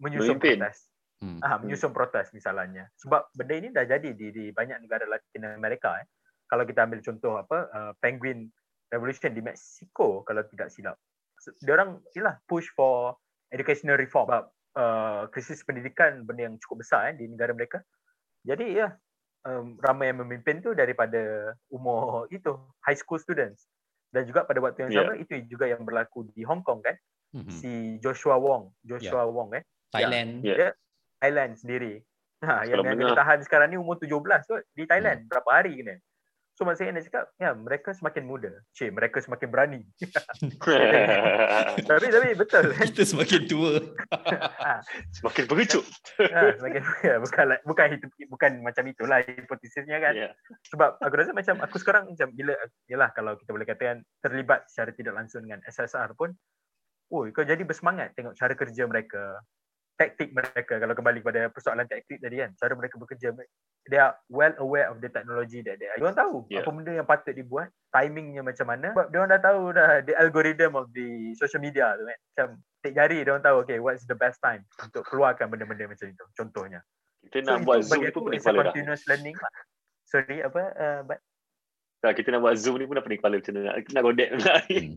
menyusun 0.00 0.36
Memimpin. 0.36 0.60
protes 0.60 0.76
hmm. 1.22 1.38
uh, 1.40 1.56
menyusun 1.62 1.92
protes 1.92 2.32
misalnya 2.36 2.88
sebab 3.00 3.30
benda 3.32 3.54
ini 3.56 3.68
dah 3.72 3.84
jadi 3.84 4.12
di, 4.12 4.32
di 4.32 4.44
banyak 4.52 4.84
negara 4.84 5.08
Latin 5.08 5.56
Amerika 5.56 5.96
eh. 6.00 6.08
kalau 6.48 6.68
kita 6.68 6.84
ambil 6.84 7.00
contoh 7.00 7.40
apa 7.40 7.58
uh, 7.72 7.92
Penguin 8.00 8.48
Revolution 8.92 9.32
di 9.32 9.42
Mexico 9.44 10.24
kalau 10.26 10.42
tidak 10.48 10.68
silap 10.72 10.96
dia 11.62 11.72
orang 11.76 12.00
ialah 12.16 12.40
push 12.48 12.72
for 12.74 13.14
educational 13.52 13.94
reform 14.00 14.26
sebab 14.26 14.44
Uh, 14.76 15.24
krisis 15.32 15.64
pendidikan 15.64 16.20
benda 16.28 16.52
yang 16.52 16.60
cukup 16.60 16.84
besar 16.84 17.08
eh, 17.08 17.16
di 17.16 17.24
negara 17.32 17.56
mereka. 17.56 17.80
Jadi 18.44 18.76
ya 18.76 18.92
um, 19.46 19.78
ramai 19.80 20.10
yang 20.10 20.20
memimpin 20.20 20.58
tu 20.60 20.74
daripada 20.74 21.54
umur 21.70 22.26
itu 22.34 22.58
high 22.82 22.98
school 22.98 23.16
students 23.16 23.70
dan 24.10 24.26
juga 24.26 24.42
pada 24.44 24.58
waktu 24.58 24.86
yang 24.86 24.92
sama 24.92 25.12
yeah. 25.14 25.22
itu 25.22 25.32
juga 25.46 25.70
yang 25.70 25.82
berlaku 25.86 26.26
di 26.34 26.42
Hong 26.42 26.62
Kong 26.66 26.82
kan 26.82 26.96
mm-hmm. 27.34 27.52
si 27.52 28.02
Joshua 28.02 28.38
Wong 28.38 28.74
Joshua 28.82 29.26
yeah. 29.26 29.32
Wong 29.32 29.48
eh 29.54 29.62
Thailand 29.94 30.42
yeah. 30.42 30.70
yeah. 30.70 30.72
Thailand 31.22 31.52
sendiri 31.58 32.02
ha, 32.42 32.66
yang 32.66 32.82
yang 32.84 33.16
tahan 33.16 33.40
sekarang 33.46 33.72
ni 33.72 33.78
umur 33.78 33.96
17 33.98 34.12
tu 34.46 34.56
di 34.74 34.84
Thailand 34.84 35.26
mm. 35.26 35.28
berapa 35.30 35.50
hari 35.50 35.72
kena 35.80 35.96
So 36.56 36.64
maksudnya 36.64 36.96
nak 36.96 37.04
cakap, 37.04 37.24
ya 37.36 37.52
mereka 37.52 37.92
semakin 37.92 38.24
muda. 38.24 38.48
Cik, 38.72 38.96
mereka 38.96 39.20
semakin 39.20 39.48
berani. 39.52 39.80
tapi 41.84 42.06
tapi 42.08 42.28
betul. 42.32 42.72
Kita 42.72 43.04
semakin 43.04 43.40
tua. 43.44 43.76
Ha. 44.64 44.80
semakin 45.20 45.44
pengecut. 45.52 45.84
ha, 46.32 46.56
semakin, 46.56 46.80
ya, 47.04 47.20
bukan, 47.20 47.44
bukan, 47.68 47.86
bukan 48.32 48.50
macam 48.64 48.88
itulah 48.88 49.20
hipotesisnya 49.20 50.00
kan. 50.00 50.16
Yeah. 50.16 50.32
Sebab 50.72 50.96
aku 50.96 51.14
rasa 51.20 51.36
macam 51.36 51.60
aku 51.60 51.76
sekarang 51.76 52.08
macam 52.08 52.32
bila, 52.32 52.56
yalah 52.88 53.12
kalau 53.12 53.36
kita 53.36 53.52
boleh 53.52 53.68
katakan 53.68 54.00
terlibat 54.24 54.64
secara 54.72 54.96
tidak 54.96 55.12
langsung 55.12 55.44
dengan 55.44 55.60
SSR 55.68 56.16
pun, 56.16 56.32
oh 57.12 57.28
kau 57.36 57.44
jadi 57.44 57.60
bersemangat 57.68 58.16
tengok 58.16 58.32
cara 58.32 58.56
kerja 58.56 58.82
mereka, 58.88 59.44
taktik 59.96 60.30
mereka. 60.30 60.76
Kalau 60.76 60.94
kembali 60.94 61.24
kepada 61.24 61.48
persoalan 61.48 61.88
taktik 61.88 62.20
tadi 62.20 62.44
kan 62.44 62.52
cara 62.56 62.72
mereka 62.76 63.00
bekerja 63.00 63.32
they 63.88 63.96
are 63.96 64.14
well 64.28 64.52
aware 64.60 64.92
of 64.92 65.00
the 65.00 65.08
technology 65.08 65.64
that 65.64 65.80
they 65.80 65.88
are. 65.88 65.98
Dia 65.98 66.12
tahu 66.12 66.44
yeah. 66.52 66.62
apa 66.62 66.70
benda 66.70 66.92
yang 66.92 67.08
patut 67.08 67.34
dibuat 67.34 67.72
timingnya 67.90 68.44
macam 68.44 68.66
mana. 68.68 68.92
Sebab 68.92 69.08
dia 69.10 69.18
orang 69.18 69.32
dah 69.32 69.42
tahu 69.42 69.62
dah 69.72 69.88
the 70.04 70.14
algorithm 70.20 70.72
of 70.76 70.86
the 70.92 71.32
social 71.40 71.64
media 71.64 71.96
tu 71.96 72.04
kan. 72.04 72.18
Macam 72.20 72.48
tik 72.84 72.92
jari 72.94 73.18
dia 73.24 73.30
orang 73.32 73.44
tahu 73.44 73.56
okay 73.64 73.78
what's 73.80 74.04
the 74.04 74.16
best 74.16 74.38
time 74.44 74.62
untuk 74.78 75.02
keluarkan 75.08 75.48
benda-benda 75.48 75.88
macam 75.88 76.06
itu 76.06 76.24
contohnya. 76.36 76.84
Kita 77.26 77.42
nak 77.42 77.62
so, 77.62 77.66
buat 77.66 77.80
zoom 77.82 78.02
tu 78.12 78.20
boleh 78.22 78.38
follow 78.38 78.62
continuous 78.68 79.02
learning. 79.08 79.34
Lah 79.34 79.52
sorry 80.06 80.38
apa 80.40 80.62
uh, 80.78 81.00
but 81.02 81.18
Kalau 82.04 82.14
kita 82.14 82.28
nak 82.30 82.44
buat 82.44 82.54
Zoom 82.60 82.76
ni 82.78 82.84
pun 82.86 83.00
dah 83.00 83.02
pening 83.02 83.18
kepala 83.18 83.40
macam 83.40 83.52
mana. 83.56 83.82
Nak 83.82 84.02
godek 84.04 84.28
pula. 84.36 84.54
Ni. 84.68 84.94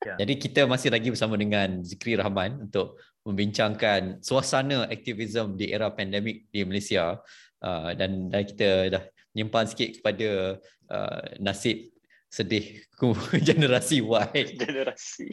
Hmm. 0.00 0.16
Jadi 0.16 0.34
kita 0.40 0.64
masih 0.64 0.88
lagi 0.88 1.12
bersama 1.12 1.36
dengan 1.36 1.84
Zikri 1.84 2.16
Rahman 2.16 2.68
untuk 2.68 2.96
membincangkan 3.28 4.24
suasana 4.24 4.88
aktivisme 4.88 5.60
di 5.60 5.68
era 5.68 5.92
pandemik 5.92 6.48
di 6.48 6.64
Malaysia 6.64 7.20
uh, 7.60 7.90
dan, 7.92 8.32
dan 8.32 8.42
kita 8.48 8.68
dah 8.88 9.04
nyimpan 9.36 9.64
sikit 9.68 10.00
kepada 10.00 10.56
uh, 10.88 11.22
nasib 11.36 11.92
sedih 12.30 12.80
generasi 13.48 14.00
Y. 14.00 14.38
Generasi. 14.62 15.28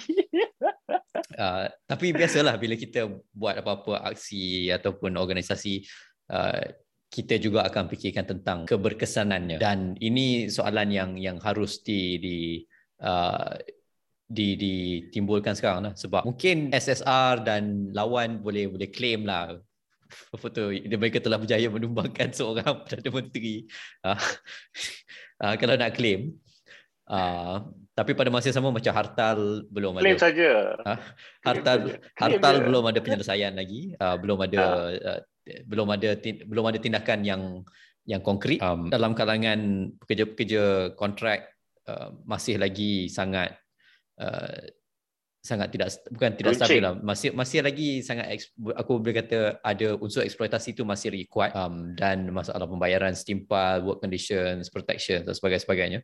uh, 1.42 1.66
tapi 1.88 2.12
biasalah 2.12 2.60
bila 2.60 2.76
kita 2.76 3.08
buat 3.32 3.64
apa-apa 3.64 4.04
aksi 4.04 4.68
ataupun 4.74 5.16
organisasi 5.16 5.86
uh, 6.34 6.66
kita 7.08 7.40
juga 7.40 7.64
akan 7.64 7.88
fikirkan 7.88 8.28
tentang 8.28 8.68
keberkesanannya 8.68 9.64
dan 9.64 9.96
ini 10.04 10.52
soalan 10.52 10.92
yang 10.92 11.12
yang 11.16 11.38
harus 11.40 11.80
di 11.80 12.20
di 12.20 12.38
uh, 13.00 13.56
di 14.28 14.60
ditimbulkan 14.60 15.56
sekarang 15.56 15.88
lah. 15.88 15.94
Sebab 15.96 16.28
mungkin 16.28 16.76
SSR 16.76 17.48
dan 17.48 17.92
lawan 17.96 18.44
boleh 18.44 18.68
boleh 18.68 18.92
claim 18.92 19.24
lah 19.24 19.56
apa 20.08 20.46
tu 20.52 20.72
mereka 20.72 21.20
telah 21.20 21.36
berjaya 21.40 21.68
menumbangkan 21.68 22.32
seorang 22.38 22.84
Perdana 22.84 23.10
Menteri. 23.12 23.68
Uh, 24.04 24.20
uh, 25.44 25.54
kalau 25.60 25.76
nak 25.76 25.96
claim 25.96 26.36
uh, 27.12 27.64
tapi 27.98 28.14
pada 28.14 28.30
masa 28.30 28.54
yang 28.54 28.62
sama 28.62 28.70
macam 28.70 28.94
hartal 28.94 29.66
belum 29.74 29.98
ada. 29.98 30.04
Claim 30.06 30.22
saja. 30.22 30.52
Uh, 30.86 31.00
hartal 31.44 31.78
claim 31.90 32.00
hartal 32.16 32.56
saja. 32.56 32.66
belum 32.70 32.84
ada 32.86 33.00
penyelesaian 33.02 33.54
lagi. 33.58 33.82
Uh, 33.98 34.16
belum 34.22 34.38
ada 34.46 34.64
uh, 34.96 35.20
belum 35.66 35.88
ada 35.96 36.10
belum 36.24 36.66
ada 36.68 36.80
tindakan 36.80 37.20
yang 37.24 37.42
yang 38.08 38.24
konkret 38.24 38.64
um, 38.64 38.88
dalam 38.88 39.12
kalangan 39.12 39.92
pekerja-pekerja 40.00 40.96
kontrak 40.96 41.52
uh, 41.92 42.16
masih 42.24 42.56
lagi 42.56 43.12
sangat 43.12 43.56
uh, 44.22 44.62
sangat 45.48 45.72
tidak 45.72 45.88
bukan 46.12 46.32
tidak 46.36 46.52
Runcing. 46.54 46.68
stabil 46.68 46.82
lah. 46.84 46.94
Masih 47.00 47.30
masih 47.32 47.60
lagi 47.64 47.90
sangat 48.04 48.44
aku 48.76 49.00
boleh 49.00 49.16
kata 49.24 49.64
ada 49.64 49.88
unsur 50.04 50.28
eksploitasi 50.28 50.76
itu 50.76 50.84
masih 50.84 51.16
lagi 51.16 51.26
kuat 51.32 51.56
um, 51.56 51.96
dan 51.96 52.28
masalah 52.36 52.68
pembayaran 52.68 53.16
setimpal 53.16 53.80
work 53.88 54.04
conditions 54.04 54.68
protection 54.68 55.24
dan 55.24 55.32
sebagainya 55.32 55.64
sebagainya. 55.64 56.00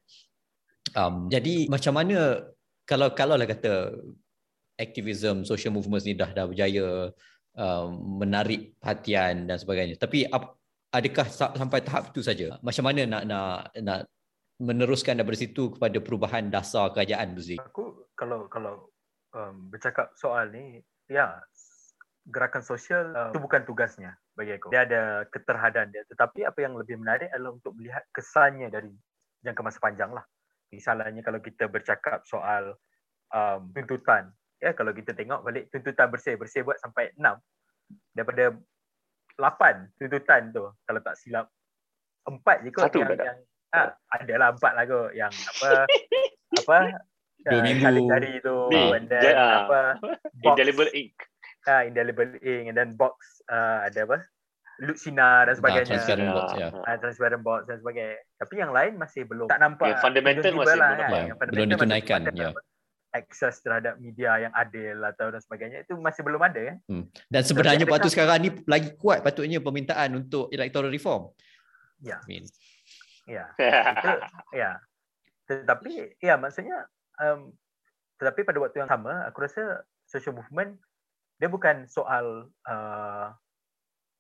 Um, 0.96 1.28
jadi 1.28 1.68
macam 1.68 2.00
mana 2.00 2.48
kalau 2.88 3.12
kalau 3.12 3.36
lah 3.36 3.48
kata 3.48 3.92
aktivisme 4.80 5.44
social 5.44 5.76
movements 5.76 6.08
ni 6.08 6.16
dah 6.16 6.32
dah 6.32 6.48
berjaya 6.48 7.12
um, 7.60 7.88
menarik 8.24 8.80
perhatian 8.80 9.46
dan 9.50 9.58
sebagainya. 9.60 10.00
Tapi 10.00 10.24
ap, 10.28 10.56
adakah 10.94 11.28
sampai 11.32 11.80
tahap 11.84 12.16
itu 12.16 12.22
saja? 12.24 12.58
Macam 12.64 12.84
mana 12.88 13.02
nak 13.06 13.24
nak 13.28 13.52
nak 13.82 14.00
meneruskan 14.62 15.18
daripada 15.18 15.40
situ 15.40 15.74
kepada 15.74 15.98
perubahan 16.04 16.50
dasar 16.54 16.94
kerajaan 16.94 17.34
Buzi? 17.34 17.58
Aku 17.58 18.10
kalau 18.14 18.46
kalau 18.52 18.94
um, 19.34 19.74
bercakap 19.74 20.14
soal 20.14 20.54
ni, 20.54 20.82
ya 21.10 21.42
gerakan 22.30 22.64
sosial 22.64 23.12
uh, 23.12 23.30
itu 23.34 23.40
bukan 23.42 23.68
tugasnya 23.68 24.16
bagi 24.38 24.56
aku. 24.56 24.72
Dia 24.72 24.88
ada 24.88 25.28
keterhadan 25.28 25.92
dia. 25.92 26.08
Tetapi 26.08 26.48
apa 26.48 26.60
yang 26.64 26.78
lebih 26.80 27.02
menarik 27.02 27.28
adalah 27.34 27.58
untuk 27.58 27.76
melihat 27.76 28.06
kesannya 28.16 28.72
dari 28.72 28.90
jangka 29.44 29.62
masa 29.66 29.80
panjang 29.84 30.12
lah. 30.14 30.24
Misalnya 30.72 31.22
kalau 31.22 31.44
kita 31.44 31.68
bercakap 31.68 32.24
soal 32.26 32.74
um, 33.30 33.70
tuntutan, 33.76 34.32
ya 34.58 34.72
kalau 34.72 34.96
kita 34.96 35.12
tengok 35.12 35.44
balik 35.44 35.68
tuntutan 35.70 36.08
bersih, 36.08 36.40
bersih 36.40 36.64
buat 36.64 36.80
sampai 36.80 37.12
enam 37.20 37.38
daripada 38.16 38.56
lapan 39.38 39.90
tuntutan 39.98 40.54
tu 40.54 40.66
kalau 40.86 41.02
tak 41.02 41.16
silap 41.18 41.50
empat 42.24 42.64
je 42.64 42.70
kot 42.72 42.88
Satu 42.88 43.02
yang, 43.02 43.18
yang 43.18 43.40
ah, 43.74 43.90
adalah 44.14 44.54
empat 44.54 44.72
lah 44.78 44.84
kot 44.86 45.10
yang 45.18 45.34
apa 45.34 45.70
apa 46.64 46.78
dua 47.44 47.60
uh, 47.60 47.64
minggu 47.66 48.06
hari 48.08 48.34
tu 48.40 48.56
ni, 48.72 48.82
and 48.94 49.08
then 49.12 49.34
uh, 49.36 49.68
apa 49.68 49.80
box, 50.46 50.56
indelible 50.56 50.90
ink 50.96 51.14
ah 51.68 51.82
uh, 51.82 51.82
indelible 51.84 52.32
ink 52.40 52.72
and 52.72 52.78
then 52.78 52.94
box 52.96 53.44
uh, 53.52 53.84
ada 53.84 54.08
apa 54.08 54.18
Lucina 54.82 55.46
dan 55.46 55.54
sebagainya. 55.54 55.86
Nah, 55.86 55.92
transparent 55.94 56.30
box, 56.34 56.48
ya. 56.58 56.70
Uh, 56.74 56.98
transparent 56.98 57.44
box 57.46 57.60
dan 57.70 57.78
sebagainya. 57.78 58.18
Tapi 58.42 58.54
yang 58.58 58.72
lain 58.74 58.92
masih 58.98 59.22
belum 59.30 59.46
tak 59.46 59.62
nampak. 59.62 59.86
Yang 59.86 60.02
fundamental 60.02 60.52
masih 60.58 60.78
lah, 60.82 60.90
belum, 60.90 60.98
kan? 60.98 61.10
fundamental 61.14 61.54
belum 61.54 61.68
ditunaikan. 61.70 62.20
Ya. 62.34 62.50
Akses 63.14 63.62
terhadap 63.62 64.02
media 64.02 64.42
yang 64.42 64.54
adil 64.58 64.98
atau 65.06 65.30
dan 65.30 65.38
sebagainya 65.46 65.86
itu 65.86 65.94
masih 66.02 66.26
belum 66.26 66.42
ada 66.42 66.74
kan. 66.74 66.78
Hmm. 66.90 67.06
Dan 67.30 67.42
sebenarnya 67.46 67.86
patut 67.86 68.10
sekarang 68.10 68.42
ni 68.42 68.50
lagi 68.66 68.98
kuat 68.98 69.22
patutnya 69.22 69.62
permintaan 69.62 70.18
untuk 70.18 70.50
electoral 70.50 70.90
reform. 70.90 71.30
Ya. 72.02 72.18
I 72.26 72.42
mean. 72.42 72.50
Ya. 73.28 73.52
Ya. 74.54 74.80
Tetapi 75.50 76.20
ya 76.24 76.40
maksudnya 76.40 76.88
um, 77.20 77.52
tetapi 78.22 78.48
pada 78.48 78.60
waktu 78.64 78.84
yang 78.84 78.92
sama 78.92 79.28
aku 79.28 79.44
rasa 79.44 79.84
social 80.08 80.38
movement 80.38 80.80
dia 81.42 81.50
bukan 81.52 81.90
soal 81.90 82.48
uh, 82.70 83.28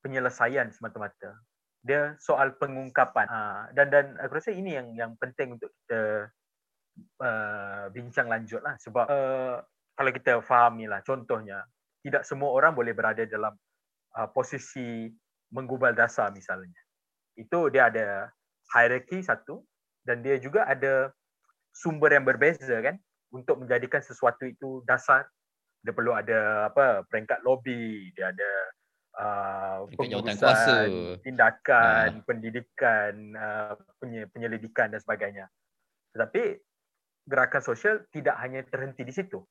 penyelesaian 0.04 0.74
semata-mata. 0.76 1.40
Dia 1.84 2.16
soal 2.20 2.56
pengungkapan. 2.60 3.28
Uh, 3.30 3.64
dan 3.72 3.88
dan 3.88 4.06
aku 4.20 4.40
rasa 4.42 4.52
ini 4.52 4.76
yang 4.76 4.92
yang 4.98 5.12
penting 5.16 5.56
untuk 5.56 5.72
kita 5.84 6.28
uh, 7.24 7.88
bincang 7.94 8.28
lanjut 8.28 8.60
lah 8.60 8.76
sebab 8.82 9.06
uh, 9.08 9.58
kalau 9.94 10.12
kita 10.12 10.42
fahami 10.42 10.90
lah 10.90 11.00
contohnya 11.06 11.64
tidak 12.04 12.28
semua 12.28 12.52
orang 12.52 12.76
boleh 12.76 12.92
berada 12.92 13.24
dalam 13.24 13.56
uh, 14.20 14.28
posisi 14.28 15.08
menggubal 15.54 15.96
dasar 15.96 16.34
misalnya. 16.36 16.82
Itu 17.40 17.72
dia 17.72 17.88
ada 17.88 18.28
hierarki 18.74 19.22
satu 19.22 19.62
dan 20.04 20.26
dia 20.26 20.42
juga 20.42 20.66
ada 20.68 21.14
sumber 21.74 22.18
yang 22.18 22.26
berbeza 22.26 22.82
kan 22.82 22.98
untuk 23.34 23.62
menjadikan 23.62 24.02
sesuatu 24.02 24.46
itu 24.46 24.82
dasar. 24.86 25.26
Dia 25.84 25.92
perlu 25.92 26.16
ada 26.16 26.72
apa 26.72 27.04
peringkat 27.12 27.44
lobby 27.44 28.08
dia 28.16 28.32
ada 28.32 28.52
uh, 29.20 29.78
pengurusan 29.94 31.20
tindakan 31.22 32.10
ha. 32.20 32.24
pendidikan 32.24 33.14
uh, 33.36 33.74
penyelidikan 34.32 34.90
dan 34.94 35.00
sebagainya. 35.04 35.46
Tetapi 36.16 36.62
gerakan 37.28 37.64
sosial 37.64 37.96
tidak 38.16 38.36
hanya 38.40 38.64
terhenti 38.64 39.04
di 39.04 39.12
situ. 39.12 39.44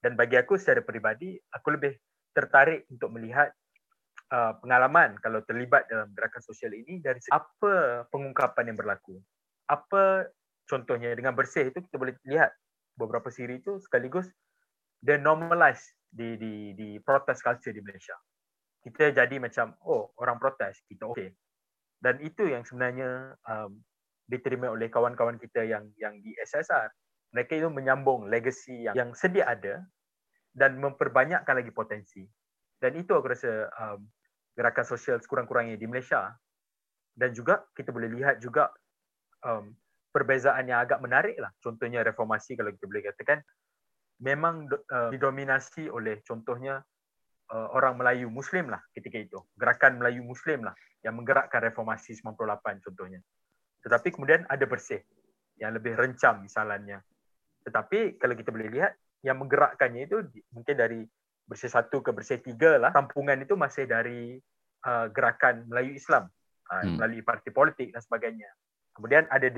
Dan 0.00 0.14
bagi 0.14 0.36
aku 0.38 0.56
secara 0.56 0.80
peribadi 0.84 1.36
aku 1.52 1.76
lebih 1.76 1.92
tertarik 2.36 2.84
untuk 2.92 3.10
melihat 3.16 3.52
Uh, 4.26 4.58
pengalaman 4.58 5.14
kalau 5.22 5.38
terlibat 5.46 5.86
dalam 5.86 6.10
gerakan 6.10 6.42
sosial 6.42 6.74
ini 6.74 6.98
dari 6.98 7.22
apa 7.30 8.02
pengungkapan 8.10 8.74
yang 8.74 8.78
berlaku. 8.78 9.22
Apa 9.70 10.26
contohnya 10.66 11.14
dengan 11.14 11.30
bersih 11.30 11.70
itu 11.70 11.78
kita 11.78 11.94
boleh 11.94 12.18
lihat 12.26 12.50
beberapa 12.98 13.30
siri 13.30 13.62
itu 13.62 13.78
sekaligus 13.78 14.26
the 15.06 15.14
normalize 15.14 15.94
di 16.10 16.34
di 16.34 16.74
di 16.74 16.98
protest 16.98 17.46
culture 17.46 17.70
di 17.70 17.78
Malaysia. 17.78 18.18
Kita 18.82 19.14
jadi 19.14 19.38
macam 19.38 19.78
oh 19.86 20.10
orang 20.18 20.42
protes 20.42 20.82
kita 20.90 21.06
okey. 21.06 21.30
Dan 22.02 22.18
itu 22.18 22.50
yang 22.50 22.66
sebenarnya 22.66 23.34
um, 23.46 23.78
diterima 24.26 24.74
oleh 24.74 24.90
kawan-kawan 24.90 25.38
kita 25.38 25.62
yang 25.62 25.86
yang 26.02 26.18
di 26.18 26.34
SSR. 26.42 26.90
Mereka 27.30 27.62
itu 27.62 27.68
menyambung 27.70 28.26
legacy 28.26 28.90
yang 28.90 28.94
yang 28.98 29.10
sedia 29.14 29.46
ada 29.46 29.86
dan 30.56 30.80
memperbanyakkan 30.80 31.62
lagi 31.62 31.70
potensi. 31.70 32.24
Dan 32.80 32.96
itu 32.96 33.12
aku 33.12 33.32
rasa 33.32 33.68
um, 33.76 34.04
gerakan 34.56 34.86
sosial 34.88 35.20
sekurang-kurangnya 35.20 35.76
di 35.76 35.86
Malaysia. 35.86 36.32
Dan 37.16 37.32
juga 37.32 37.64
kita 37.72 37.92
boleh 37.92 38.12
lihat 38.12 38.40
juga 38.40 38.72
um, 39.44 39.72
perbezaan 40.12 40.68
yang 40.68 40.80
agak 40.84 41.00
menarik 41.00 41.36
lah. 41.36 41.52
Contohnya 41.60 42.04
reformasi 42.04 42.56
kalau 42.56 42.72
kita 42.72 42.84
boleh 42.88 43.02
katakan 43.12 43.38
memang 44.20 44.68
uh, 44.68 45.12
didominasi 45.12 45.92
oleh 45.92 46.24
contohnya 46.24 46.80
uh, 47.52 47.68
orang 47.76 48.00
Melayu 48.00 48.32
Muslim 48.32 48.72
lah 48.72 48.80
ketika 48.92 49.16
itu. 49.20 49.38
Gerakan 49.56 50.00
Melayu 50.00 50.24
Muslim 50.24 50.64
lah 50.64 50.76
yang 51.04 51.16
menggerakkan 51.16 51.60
reformasi 51.60 52.16
98 52.20 52.84
contohnya. 52.84 53.20
Tetapi 53.84 54.08
kemudian 54.12 54.44
ada 54.48 54.64
bersih 54.64 55.00
yang 55.56 55.72
lebih 55.76 55.96
rencam 55.96 56.44
misalnya 56.44 57.00
tetapi 57.66 58.14
kalau 58.22 58.38
kita 58.38 58.54
boleh 58.54 58.70
lihat 58.70 58.94
yang 59.26 59.42
menggerakkannya 59.42 60.06
itu 60.06 60.22
mungkin 60.54 60.74
dari 60.78 61.02
bersih 61.50 61.66
satu 61.66 61.98
ke 61.98 62.14
bersih 62.14 62.38
tiga 62.38 62.78
lah 62.78 62.94
tampungan 62.94 63.42
itu 63.42 63.58
masih 63.58 63.90
dari 63.90 64.38
uh, 64.86 65.06
gerakan 65.10 65.66
Melayu 65.66 65.98
Islam 65.98 66.30
uh, 66.70 66.82
hmm. 66.82 67.02
melalui 67.02 67.22
parti 67.26 67.50
politik 67.50 67.90
dan 67.90 68.00
sebagainya 68.00 68.48
kemudian 68.94 69.28
ada 69.28 69.50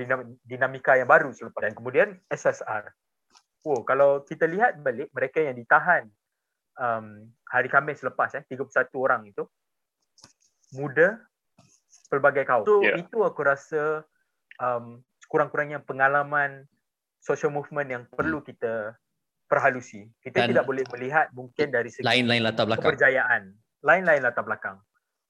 dinamika 0.43 0.99
yang 0.99 1.07
baru 1.07 1.31
selepas 1.31 1.63
dan 1.63 1.73
kemudian 1.77 2.17
SSR 2.27 2.91
oh 3.69 3.85
kalau 3.85 4.25
kita 4.25 4.49
lihat 4.49 4.81
balik 4.81 5.07
mereka 5.13 5.39
yang 5.45 5.55
ditahan 5.55 6.09
um, 6.75 7.29
hari 7.47 7.71
Khamis 7.71 8.03
selepas 8.03 8.35
eh 8.35 8.43
31 8.43 8.89
orang 8.99 9.21
itu 9.29 9.47
muda 10.75 11.21
pelbagai 12.11 12.43
kaum 12.43 12.65
so 12.67 12.83
yeah. 12.83 12.99
itu 12.99 13.23
aku 13.23 13.41
rasa 13.45 14.03
um, 14.59 14.99
kurang-kurangnya 15.29 15.79
pengalaman 15.85 16.67
social 17.21 17.53
movement 17.53 17.87
yang 17.87 18.03
perlu 18.09 18.41
kita 18.41 18.97
perhalusi. 19.49 20.05
Kita 20.21 20.45
Dan 20.45 20.53
tidak 20.53 20.65
boleh 20.69 20.85
melihat 20.93 21.29
mungkin 21.33 21.73
dari 21.73 21.89
segi 21.89 22.05
lain-lain 22.05 22.41
latar 22.45 22.65
belakang. 22.69 22.93
Keperjayaan. 22.93 23.41
Lain-lain 23.81 24.21
latar 24.21 24.43
belakang. 24.45 24.77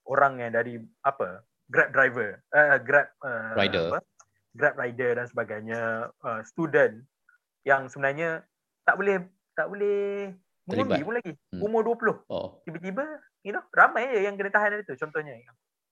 Orang 0.09 0.37
yang 0.37 0.51
dari 0.51 0.75
apa? 0.99 1.45
Grab 1.69 1.93
driver, 1.93 2.41
uh, 2.49 2.77
Grab 2.79 3.07
uh, 3.21 3.53
rider. 3.53 3.87
Apa? 3.87 4.01
grab 4.49 4.75
rider 4.75 5.13
dan 5.13 5.25
sebagainya 5.25 5.81
uh, 6.19 6.41
student 6.41 7.05
yang 7.61 7.85
sebenarnya 7.85 8.41
tak 8.81 8.97
boleh 8.97 9.21
tak 9.53 9.69
boleh 9.69 10.33
mengundi 10.65 10.99
pun 10.99 11.13
lagi 11.13 11.33
Hmm. 11.49 11.61
umur 11.61 11.85
20 11.85 12.25
Oh, 12.27 12.57
tiba-tiba 12.59 13.05
you 13.39 13.53
know 13.53 13.61
ramai 13.69 14.09
je 14.09 14.25
yang 14.25 14.33
kena 14.33 14.49
tahan 14.49 14.73
hari 14.73 14.83
tu 14.83 14.97
contohnya 14.97 15.37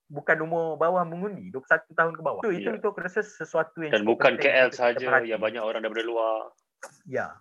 bukan 0.07 0.37
umur 0.39 0.73
bawah 0.75 1.01
mengundi 1.03 1.53
21 1.53 1.85
tahun 1.91 2.13
ke 2.13 2.21
bawah 2.23 2.41
itu 2.41 2.49
itu, 2.57 2.67
Ya. 2.67 2.75
itu 2.75 2.85
aku 2.87 2.97
rasa 2.97 3.21
sesuatu 3.21 3.77
yang 3.79 3.93
Dan 3.93 4.03
bukan 4.03 4.33
KL 4.35 4.73
perhati. 4.73 5.05
yang 5.27 5.39
banyak 5.39 5.61
orang 5.61 5.79
daripada 5.79 6.03
luar. 6.03 6.49
ya 7.05 7.37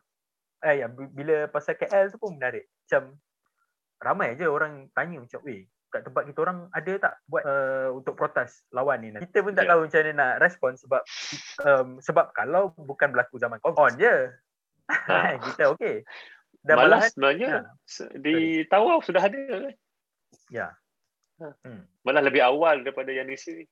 eh 0.61 0.81
ya 0.81 0.87
bi- 0.87 1.11
bila 1.11 1.49
pasal 1.49 1.77
KL 1.77 2.13
tu 2.13 2.19
pun 2.19 2.37
menarik 2.37 2.69
macam 2.83 3.17
ramai 3.97 4.37
je 4.37 4.45
orang 4.45 4.93
tanya 4.93 5.17
macam 5.19 5.41
weh 5.43 5.65
kat 5.97 6.05
tempat 6.05 6.23
kita 6.29 6.39
orang 6.45 6.69
ada 6.71 6.93
tak 7.01 7.13
buat 7.25 7.43
uh, 7.43 7.89
untuk 7.97 8.13
protes 8.13 8.61
lawan 8.71 9.01
ni 9.01 9.09
kita 9.17 9.41
pun 9.41 9.57
tak 9.57 9.65
Ya. 9.65 9.71
tahu 9.73 9.81
macam 9.85 9.99
mana 10.05 10.13
nak 10.13 10.33
respon 10.39 10.73
sebab 10.77 11.03
um, 11.63 11.89
sebab 11.99 12.27
kalau 12.31 12.77
bukan 12.77 13.09
berlaku 13.11 13.41
zaman 13.41 13.57
COVID 13.59 13.81
on 13.81 13.95
je 13.97 14.17
Ha. 14.87 15.35
kita 15.51 15.75
okey 15.75 16.07
dan 16.63 16.79
Malah 16.79 17.03
malahan 17.03 17.11
sebenarnya 17.11 17.49
Ya. 17.49 17.61
se- 17.83 18.15
di 18.15 18.63
Tawau 18.67 19.03
sudah 19.03 19.23
ada. 19.25 19.41
kan? 19.51 19.75
ya 20.47 20.69
Ha. 21.37 21.47
hmm. 21.67 21.83
Malah 22.01 22.23
lebih 22.23 22.41
awal 22.41 22.81
daripada 22.81 23.11
yang 23.11 23.27
di 23.27 23.37
sini. 23.37 23.65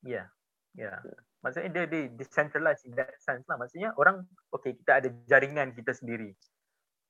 Ya. 0.00 0.30
Ya. 0.72 1.02
Maksudnya 1.42 1.68
dia 1.68 1.84
dia 1.84 2.08
decentralized 2.14 2.86
in 2.86 2.94
that 2.94 3.12
sense 3.18 3.44
lah. 3.44 3.58
Maksudnya 3.58 3.92
orang 3.92 4.24
okay 4.48 4.72
kita 4.72 5.04
ada 5.04 5.08
jaringan 5.26 5.74
kita 5.74 5.92
sendiri. 5.92 6.32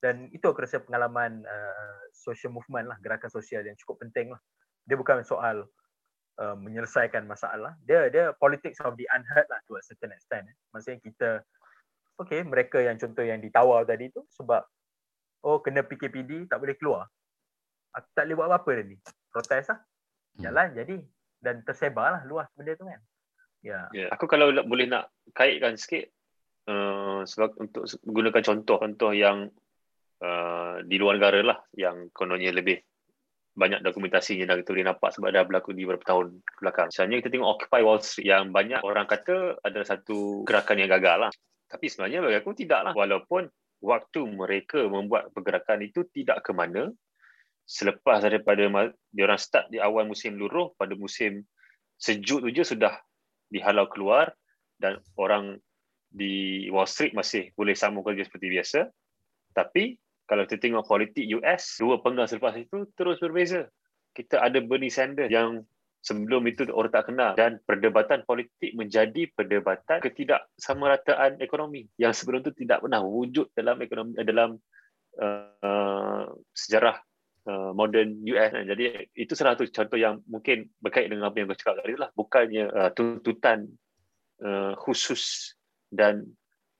Dan 0.01 0.27
itu 0.33 0.41
aku 0.43 0.65
rasa 0.65 0.81
pengalaman 0.81 1.45
uh, 1.45 1.99
social 2.11 2.49
movement 2.49 2.89
lah, 2.89 2.97
gerakan 2.99 3.29
sosial 3.29 3.61
yang 3.61 3.77
cukup 3.77 4.01
penting 4.01 4.33
lah. 4.33 4.41
Dia 4.85 4.95
bukan 4.97 5.21
soal 5.21 5.65
uh, 6.41 6.55
menyelesaikan 6.57 7.25
masalah. 7.29 7.77
Dia 7.85 8.09
dia 8.09 8.33
politics 8.37 8.81
of 8.81 8.97
the 8.97 9.05
unheard 9.13 9.47
lah 9.47 9.61
to 9.69 9.77
a 9.77 9.83
certain 9.83 10.13
extent. 10.13 10.49
eh. 10.49 10.57
Maksudnya 10.73 10.99
kita 11.01 11.29
okay 12.17 12.45
mereka 12.45 12.81
yang 12.81 12.97
contoh 13.01 13.25
yang 13.25 13.41
ditawar 13.41 13.85
tadi 13.85 14.13
tu 14.13 14.25
sebab 14.33 14.61
oh 15.45 15.57
kena 15.61 15.85
PKPD 15.85 16.49
tak 16.49 16.61
boleh 16.61 16.75
keluar. 16.77 17.05
Aku 17.97 18.07
tak 18.15 18.29
boleh 18.29 18.35
buat 18.39 18.47
apa-apa 18.47 18.71
dah 18.81 18.85
ni. 18.87 18.97
Protes 19.33 19.65
lah. 19.67 19.79
Hmm. 20.37 20.41
Jalan 20.47 20.67
jadi 20.77 20.95
dan 21.41 21.55
tersebar 21.65 22.07
lah 22.19 22.21
luas 22.29 22.47
benda 22.53 22.77
tu 22.77 22.85
kan. 22.87 23.01
Ya. 23.61 23.89
Ya. 23.93 24.07
Aku 24.13 24.25
kalau 24.25 24.49
boleh 24.65 24.89
nak 24.89 25.13
kaitkan 25.37 25.77
sikit 25.77 26.09
uh, 26.69 27.21
sebab 27.25 27.57
untuk 27.61 27.85
menggunakan 28.05 28.41
contoh-contoh 28.41 29.11
yang 29.13 29.49
uh, 30.21 30.81
di 30.85 30.95
luar 30.97 31.21
negara 31.21 31.41
lah 31.45 31.59
yang 31.77 32.09
kononnya 32.13 32.53
lebih 32.53 32.81
banyak 33.51 33.83
dokumentasinya 33.83 34.47
dah 34.47 34.55
kita 34.63 34.71
boleh 34.71 34.87
nampak 34.87 35.09
sebab 35.11 35.29
dah 35.35 35.43
berlaku 35.43 35.75
di 35.75 35.83
beberapa 35.83 36.07
tahun 36.07 36.39
belakang. 36.63 36.87
Misalnya 36.87 37.15
kita 37.19 37.29
tengok 37.35 37.49
Occupy 37.59 37.81
Wall 37.83 37.99
Street 37.99 38.27
yang 38.31 38.43
banyak 38.55 38.79
orang 38.79 39.05
kata 39.07 39.59
adalah 39.59 39.87
satu 39.87 40.47
gerakan 40.47 40.79
yang 40.79 40.89
gagal 40.89 41.17
lah. 41.27 41.31
Tapi 41.67 41.85
sebenarnya 41.91 42.23
bagi 42.23 42.37
aku 42.39 42.51
tidak 42.55 42.79
lah. 42.87 42.93
Walaupun 42.95 43.51
waktu 43.83 44.19
mereka 44.31 44.87
membuat 44.87 45.35
pergerakan 45.35 45.83
itu 45.83 46.07
tidak 46.15 46.47
ke 46.47 46.55
mana 46.55 46.91
selepas 47.67 48.23
daripada 48.23 48.67
ma- 48.71 48.95
diorang 49.11 49.39
start 49.39 49.67
di 49.71 49.79
awal 49.79 50.07
musim 50.07 50.35
luruh 50.35 50.71
pada 50.75 50.95
musim 50.95 51.43
sejuk 51.99 52.43
tu 52.43 52.49
je 52.51 52.63
sudah 52.65 52.99
dihalau 53.51 53.87
keluar 53.91 54.31
dan 54.79 54.97
orang 55.19 55.59
di 56.11 56.67
Wall 56.71 56.87
Street 56.87 57.15
masih 57.15 57.51
boleh 57.55 57.75
sambung 57.75 58.03
kerja 58.03 58.27
seperti 58.27 58.47
biasa. 58.47 58.79
Tapi 59.51 59.99
kalau 60.31 60.47
kita 60.47 60.63
tengok 60.63 60.87
politik 60.87 61.27
US, 61.35 61.75
dua 61.75 61.99
penggal 61.99 62.23
selepas 62.23 62.55
itu 62.55 62.87
terus 62.95 63.19
berbeza. 63.19 63.67
Kita 64.15 64.39
ada 64.39 64.63
Bernie 64.63 64.87
Sanders 64.87 65.27
yang 65.27 65.67
sebelum 65.99 66.47
itu 66.47 66.71
orang 66.71 66.91
tak 66.95 67.11
kenal 67.11 67.35
dan 67.35 67.59
perdebatan 67.67 68.23
politik 68.23 68.71
menjadi 68.71 69.27
perdebatan 69.35 69.99
ketidaksamarataan 69.99 71.43
ekonomi 71.43 71.91
yang 71.99 72.15
sebelum 72.15 72.47
itu 72.47 72.55
tidak 72.63 72.79
pernah 72.79 73.03
wujud 73.03 73.51
dalam 73.51 73.83
ekonomi 73.83 74.15
eh, 74.15 74.23
dalam 74.23 74.55
uh, 75.19 76.23
sejarah 76.55 76.95
uh, 77.51 77.75
modern 77.75 78.23
US. 78.31 78.55
Jadi 78.55 79.11
itu 79.11 79.35
salah 79.35 79.59
satu 79.59 79.67
contoh 79.67 79.99
yang 79.99 80.23
mungkin 80.31 80.71
berkait 80.79 81.11
dengan 81.11 81.27
apa 81.27 81.43
yang 81.43 81.51
kau 81.51 81.59
cakap 81.59 81.83
tadi 81.83 81.99
lah. 81.99 82.07
Bukannya 82.15 82.65
uh, 82.71 82.89
tuntutan 82.95 83.67
uh, 84.47 84.79
khusus 84.79 85.53
dan 85.91 86.23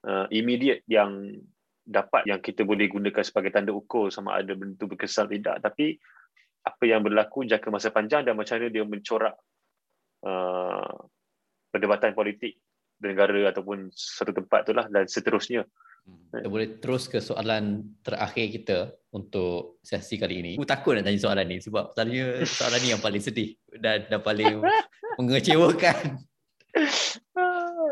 uh, 0.07 0.31
immediate 0.31 0.87
yang 0.87 1.35
dapat 1.81 2.29
yang 2.29 2.39
kita 2.39 2.61
boleh 2.61 2.87
gunakan 2.87 3.23
sebagai 3.25 3.49
tanda 3.49 3.73
ukur 3.73 4.13
sama 4.13 4.37
ada 4.37 4.53
benda 4.53 4.77
itu 4.77 4.85
berkesan 4.85 5.27
tidak 5.33 5.59
tapi 5.65 5.97
apa 6.61 6.83
yang 6.85 7.01
berlaku 7.01 7.41
jangka 7.45 7.73
masa 7.73 7.89
panjang 7.89 8.21
dan 8.21 8.37
macam 8.37 8.61
mana 8.61 8.69
dia 8.69 8.85
mencorak 8.85 9.33
uh, 10.25 10.93
perdebatan 11.73 12.13
politik 12.13 12.61
negara 13.01 13.49
ataupun 13.49 13.89
satu 13.89 14.29
tempat 14.29 14.69
itulah 14.69 14.85
dan 14.85 15.09
seterusnya 15.09 15.65
Kita 16.33 16.49
boleh 16.49 16.81
terus 16.81 17.05
ke 17.05 17.21
soalan 17.21 17.97
terakhir 18.01 18.45
kita 18.49 18.89
untuk 19.13 19.77
sesi 19.85 20.17
kali 20.17 20.41
ini. 20.41 20.51
Aku 20.57 20.65
takut 20.65 20.97
nak 20.97 21.05
tanya 21.05 21.21
soalan 21.21 21.45
ni 21.45 21.61
sebab 21.61 21.93
selalunya 21.93 22.41
soalan 22.41 22.79
ni 22.81 22.89
yang 22.89 23.01
paling 23.01 23.21
sedih 23.21 23.53
dan, 23.77 24.09
dan 24.09 24.17
paling 24.17 24.65
mengecewakan. 25.21 26.25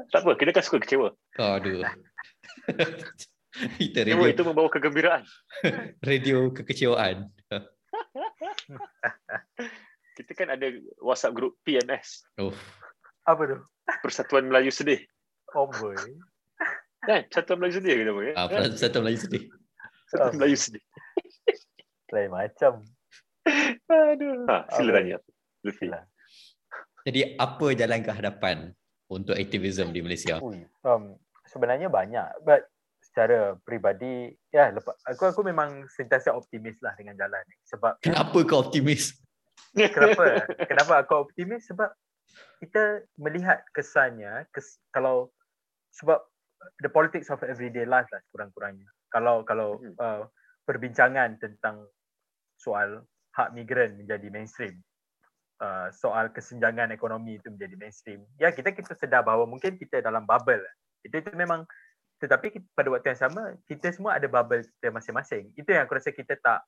tak 0.09 0.23
apa 0.25 0.31
kita 0.39 0.55
kan 0.55 0.63
suka 0.63 0.77
kecewa 0.81 1.11
Aduh. 1.37 1.83
kecewa 3.81 4.21
radio, 4.21 4.33
itu 4.33 4.43
membawa 4.45 4.69
kegembiraan 4.69 5.23
radio 6.09 6.53
kekecewaan. 6.53 7.27
kita 10.19 10.31
kan 10.35 10.53
ada 10.53 10.67
WhatsApp 10.99 11.33
group 11.33 11.55
PMS 11.63 12.27
Oh, 12.37 12.51
Apa 13.25 13.41
tu? 13.47 13.57
Persatuan 14.05 14.45
Melayu 14.45 14.69
Sedih 14.69 15.01
Oh 15.57 15.65
boy. 15.65 15.95
kan 17.01 17.25
Persatuan 17.31 17.57
Melayu 17.63 17.81
Sedih 17.81 17.93
kita 18.05 18.11
boleh 18.11 18.33
ah, 18.35 18.45
kan? 18.45 18.69
satu 18.75 19.01
Melayu 19.01 19.17
sedih. 19.17 19.43
Persatuan 20.05 20.35
Melayu 20.37 20.57
Sedih 20.59 20.83
Lain 22.09 22.29
macam. 22.33 22.73
aduh 23.89 24.45
ha, 24.49 24.65
sila 24.73 24.91
tanya 24.97 25.17
Sila. 25.59 25.99
Jadi 27.07 27.35
apa 27.37 27.67
jalan 27.73 27.99
ke 28.05 28.11
hadapan 28.13 28.57
untuk 29.09 29.33
aktivisme 29.35 29.89
di 29.89 30.01
Malaysia? 30.05 30.37
Um, 30.85 31.17
sebenarnya 31.49 31.89
banyak. 31.89 32.45
But 32.45 32.69
secara 33.09 33.57
peribadi, 33.65 34.29
ya 34.53 34.69
lepas, 34.69 34.93
aku 35.09 35.33
aku 35.33 35.41
memang 35.41 35.89
sentiasa 35.89 36.29
optimis 36.31 36.77
lah 36.85 36.93
dengan 36.93 37.17
jalan 37.17 37.41
ni. 37.49 37.57
Sebab 37.65 37.99
Kenapa 38.05 38.37
kau 38.45 38.61
optimis? 38.61 39.17
kenapa? 39.73 40.45
kenapa 40.69 40.93
aku 41.03 41.25
optimis? 41.25 41.65
Sebab 41.67 41.89
kita 42.61 43.03
melihat 43.17 43.65
kesannya, 43.73 44.45
kes, 44.53 44.77
kalau 44.93 45.33
sebab 45.97 46.21
the 46.85 46.91
politics 46.91 47.33
of 47.33 47.41
everyday 47.41 47.83
life 47.87 48.07
lah 48.13 48.21
kurang-kurangnya. 48.29 48.87
Kalau 49.09 49.41
kalau 49.41 49.81
Hmm. 49.81 49.95
uh, 49.97 50.23
perbincangan 50.69 51.41
tentang 51.41 51.89
soal 52.61 53.01
hak 53.33 53.57
migran 53.57 53.97
menjadi 53.97 54.29
mainstream, 54.29 54.77
uh, 55.63 55.89
soal 55.89 56.29
kesenjangan 56.29 56.93
ekonomi 56.93 57.41
itu 57.41 57.49
menjadi 57.49 57.75
mainstream. 57.79 58.21
Ya 58.37 58.53
kita 58.53 58.69
kita 58.75 58.93
sedar 58.93 59.25
bahawa 59.25 59.49
mungkin 59.49 59.81
kita 59.81 60.05
dalam 60.05 60.29
bubble. 60.29 60.61
Itu 61.01 61.25
itu 61.25 61.31
memang 61.33 61.65
tetapi 62.19 62.51
kita, 62.51 62.67
pada 62.75 62.91
waktu 62.91 63.15
yang 63.15 63.21
sama 63.21 63.55
kita 63.63 63.95
semua 63.95 64.19
ada 64.19 64.27
bubble 64.27 64.59
kita 64.59 64.91
masing-masing. 64.91 65.55
Itu 65.55 65.71
yang 65.71 65.87
aku 65.87 65.95
rasa 65.95 66.11
kita 66.11 66.35
tak 66.35 66.67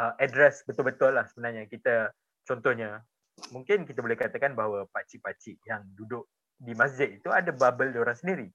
uh, 0.00 0.16
address 0.16 0.64
betul-betul 0.64 1.12
lah 1.12 1.28
sebenarnya. 1.28 1.68
Kita 1.68 2.08
contohnya 2.48 3.04
mungkin 3.52 3.84
kita 3.84 4.00
boleh 4.00 4.16
katakan 4.16 4.56
bahawa 4.56 4.88
pakcik-pakcik 4.88 5.60
yang 5.68 5.84
duduk 5.92 6.24
di 6.56 6.72
masjid 6.72 7.12
itu 7.12 7.28
ada 7.28 7.52
bubble 7.52 7.92
dia 7.92 8.00
orang 8.00 8.16
sendiri. 8.16 8.48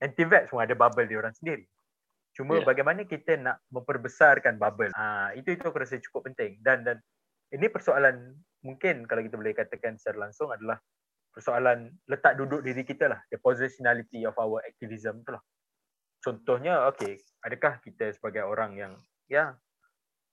Anti-vax 0.00 0.48
semua 0.48 0.64
ada 0.64 0.72
bubble 0.72 1.04
dia 1.04 1.20
orang 1.20 1.36
sendiri. 1.36 1.68
Cuma 2.32 2.60
yeah. 2.60 2.64
bagaimana 2.64 3.04
kita 3.04 3.36
nak 3.36 3.60
memperbesarkan 3.68 4.56
bubble. 4.56 4.92
Ah 4.96 5.36
itu 5.36 5.52
itu 5.52 5.64
aku 5.68 5.84
rasa 5.84 6.00
cukup 6.00 6.32
penting 6.32 6.56
dan 6.64 6.80
dan 6.80 6.96
ini 7.52 7.68
persoalan 7.68 8.36
mungkin 8.64 9.04
kalau 9.04 9.20
kita 9.20 9.36
boleh 9.36 9.52
katakan 9.52 10.00
secara 10.00 10.28
langsung 10.28 10.48
adalah 10.48 10.80
persoalan 11.32 11.92
letak 12.08 12.34
duduk 12.34 12.66
diri 12.66 12.82
kita 12.82 13.06
lah, 13.06 13.20
the 13.30 13.38
positionality 13.38 14.26
of 14.26 14.34
our 14.40 14.58
activism 14.66 15.22
tu 15.22 15.36
lah. 15.36 15.42
Contohnya, 16.18 16.90
okay, 16.90 17.18
adakah 17.46 17.78
kita 17.78 18.10
sebagai 18.10 18.42
orang 18.42 18.74
yang 18.74 18.92
ya 19.30 19.54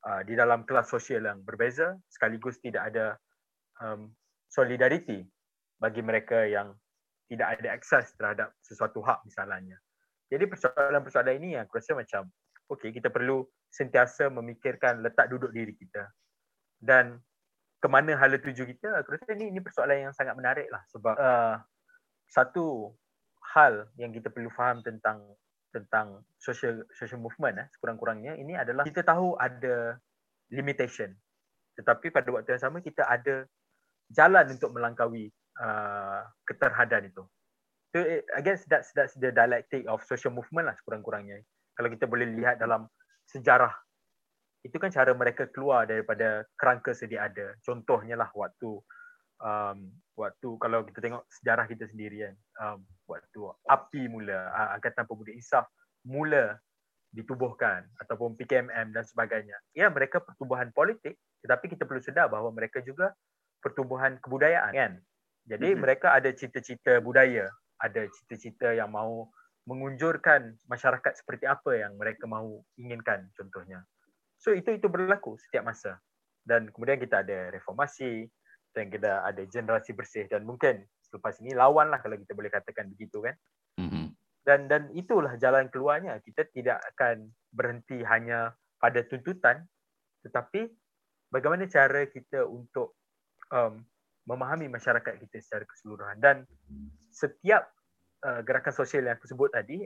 uh, 0.06 0.22
di 0.26 0.34
dalam 0.34 0.66
kelas 0.66 0.90
sosial 0.90 1.30
yang 1.30 1.46
berbeza 1.46 1.94
sekaligus 2.10 2.58
tidak 2.62 2.90
ada 2.90 3.16
um, 3.82 4.10
solidarity 4.50 5.26
bagi 5.78 6.02
mereka 6.02 6.48
yang 6.48 6.74
tidak 7.30 7.60
ada 7.60 7.70
akses 7.74 8.14
terhadap 8.18 8.54
sesuatu 8.62 9.02
hak 9.06 9.22
misalnya. 9.26 9.78
Jadi 10.30 10.50
persoalan-persoalan 10.50 11.36
ini 11.38 11.48
yang 11.58 11.70
aku 11.70 11.78
rasa 11.78 11.94
macam 11.94 12.26
okay, 12.70 12.90
kita 12.90 13.14
perlu 13.14 13.46
sentiasa 13.70 14.30
memikirkan 14.34 15.06
letak 15.06 15.30
duduk 15.30 15.54
diri 15.54 15.74
kita 15.78 16.10
dan 16.82 17.22
ke 17.82 17.88
mana 17.92 18.18
hala 18.18 18.42
tuju 18.42 18.66
kita, 18.66 19.06
aku 19.06 19.14
rasa 19.14 19.38
ini 19.38 19.54
ini 19.54 19.62
persoalan 19.62 20.10
yang 20.10 20.14
sangat 20.16 20.34
menarik 20.34 20.66
lah 20.74 20.82
sebab 20.90 21.14
uh, 21.14 21.56
satu 22.26 22.90
hal 23.54 23.86
yang 24.02 24.10
kita 24.10 24.34
perlu 24.34 24.50
faham 24.50 24.82
tentang 24.82 25.22
tentang 25.76 26.24
social 26.40 26.88
social 26.96 27.20
movement 27.20 27.60
eh, 27.60 27.68
sekurang-kurangnya 27.76 28.40
ini 28.40 28.56
adalah 28.56 28.88
kita 28.88 29.04
tahu 29.04 29.36
ada 29.36 30.00
limitation 30.56 31.12
tetapi 31.76 32.16
pada 32.16 32.32
waktu 32.32 32.56
yang 32.56 32.64
sama 32.64 32.80
kita 32.80 33.04
ada 33.04 33.44
jalan 34.08 34.48
untuk 34.48 34.72
melangkaui 34.72 35.28
uh, 35.60 36.24
keterhadan 36.48 37.12
itu 37.12 37.24
So 37.96 38.04
I 38.04 38.44
guess 38.44 38.68
that's 38.68 38.92
that's 38.92 39.16
the 39.16 39.32
dialectic 39.32 39.88
of 39.88 40.04
social 40.04 40.36
movement 40.36 40.68
lah 40.68 40.76
sekurang-kurangnya. 40.76 41.40
Kalau 41.80 41.88
kita 41.88 42.12
boleh 42.12 42.28
lihat 42.28 42.60
dalam 42.60 42.92
sejarah 43.24 43.72
itu 44.68 44.76
kan 44.76 44.92
cara 44.92 45.16
mereka 45.16 45.48
keluar 45.48 45.88
daripada 45.88 46.44
kerangka 46.60 46.92
sedia 46.92 47.32
ada. 47.32 47.56
Contohnya 47.64 48.20
lah 48.20 48.28
waktu 48.36 48.84
um, 49.42 49.92
waktu 50.16 50.50
kalau 50.62 50.84
kita 50.88 51.00
tengok 51.04 51.24
sejarah 51.42 51.66
kita 51.68 51.86
sendiri 51.92 52.30
kan 52.30 52.36
um, 52.62 52.80
waktu 53.10 53.40
API 53.68 54.08
mula 54.08 54.52
Angkatan 54.76 55.06
Pemuda 55.08 55.32
Insaf 55.36 55.66
mula 56.06 56.60
ditubuhkan 57.16 57.88
ataupun 58.04 58.36
PKMM 58.36 58.92
dan 58.92 59.04
sebagainya. 59.08 59.56
Ya 59.72 59.88
mereka 59.88 60.20
pertubuhan 60.20 60.72
politik 60.76 61.16
tetapi 61.44 61.72
kita 61.72 61.88
perlu 61.88 62.04
sedar 62.04 62.28
bahawa 62.28 62.52
mereka 62.52 62.84
juga 62.84 63.16
pertubuhan 63.64 64.20
kebudayaan 64.20 64.74
kan. 64.76 64.94
Jadi 65.46 65.74
mm-hmm. 65.74 65.82
mereka 65.82 66.12
ada 66.12 66.30
cita-cita 66.34 67.00
budaya 67.00 67.48
ada 67.82 68.08
cita-cita 68.08 68.72
yang 68.72 68.92
mahu 68.92 69.28
mengunjurkan 69.66 70.56
masyarakat 70.70 71.14
seperti 71.18 71.50
apa 71.50 71.74
yang 71.74 71.98
mereka 71.98 72.30
mahu 72.30 72.62
inginkan 72.78 73.26
contohnya. 73.34 73.82
So 74.38 74.54
itu 74.54 74.78
itu 74.78 74.86
berlaku 74.86 75.36
setiap 75.42 75.66
masa. 75.66 75.98
Dan 76.46 76.70
kemudian 76.70 77.02
kita 77.02 77.26
ada 77.26 77.50
reformasi 77.50 78.30
dan 78.76 78.92
kita 78.92 79.24
ada 79.24 79.42
generasi 79.48 79.96
bersih 79.96 80.28
dan 80.28 80.44
mungkin 80.44 80.84
selepas 81.08 81.40
ini 81.40 81.56
lawan 81.56 81.88
lah 81.88 82.04
kalau 82.04 82.20
kita 82.20 82.36
boleh 82.36 82.52
katakan 82.52 82.92
begitu 82.92 83.24
kan. 83.24 83.36
Mm-hmm. 83.80 84.06
Dan 84.46 84.60
dan 84.68 84.92
itulah 84.94 85.40
jalan 85.40 85.72
keluarnya. 85.72 86.20
Kita 86.22 86.46
tidak 86.52 86.84
akan 86.94 87.32
berhenti 87.56 88.04
hanya 88.04 88.54
pada 88.78 89.02
tuntutan 89.08 89.64
tetapi 90.26 90.66
bagaimana 91.30 91.70
cara 91.70 92.10
kita 92.10 92.44
untuk 92.50 92.98
um, 93.54 93.86
memahami 94.26 94.66
masyarakat 94.74 95.22
kita 95.22 95.38
secara 95.38 95.64
keseluruhan 95.70 96.18
dan 96.18 96.36
setiap 97.14 97.70
uh, 98.26 98.42
gerakan 98.42 98.74
sosial 98.74 99.06
yang 99.06 99.16
aku 99.22 99.30
sebut 99.30 99.54
tadi 99.54 99.86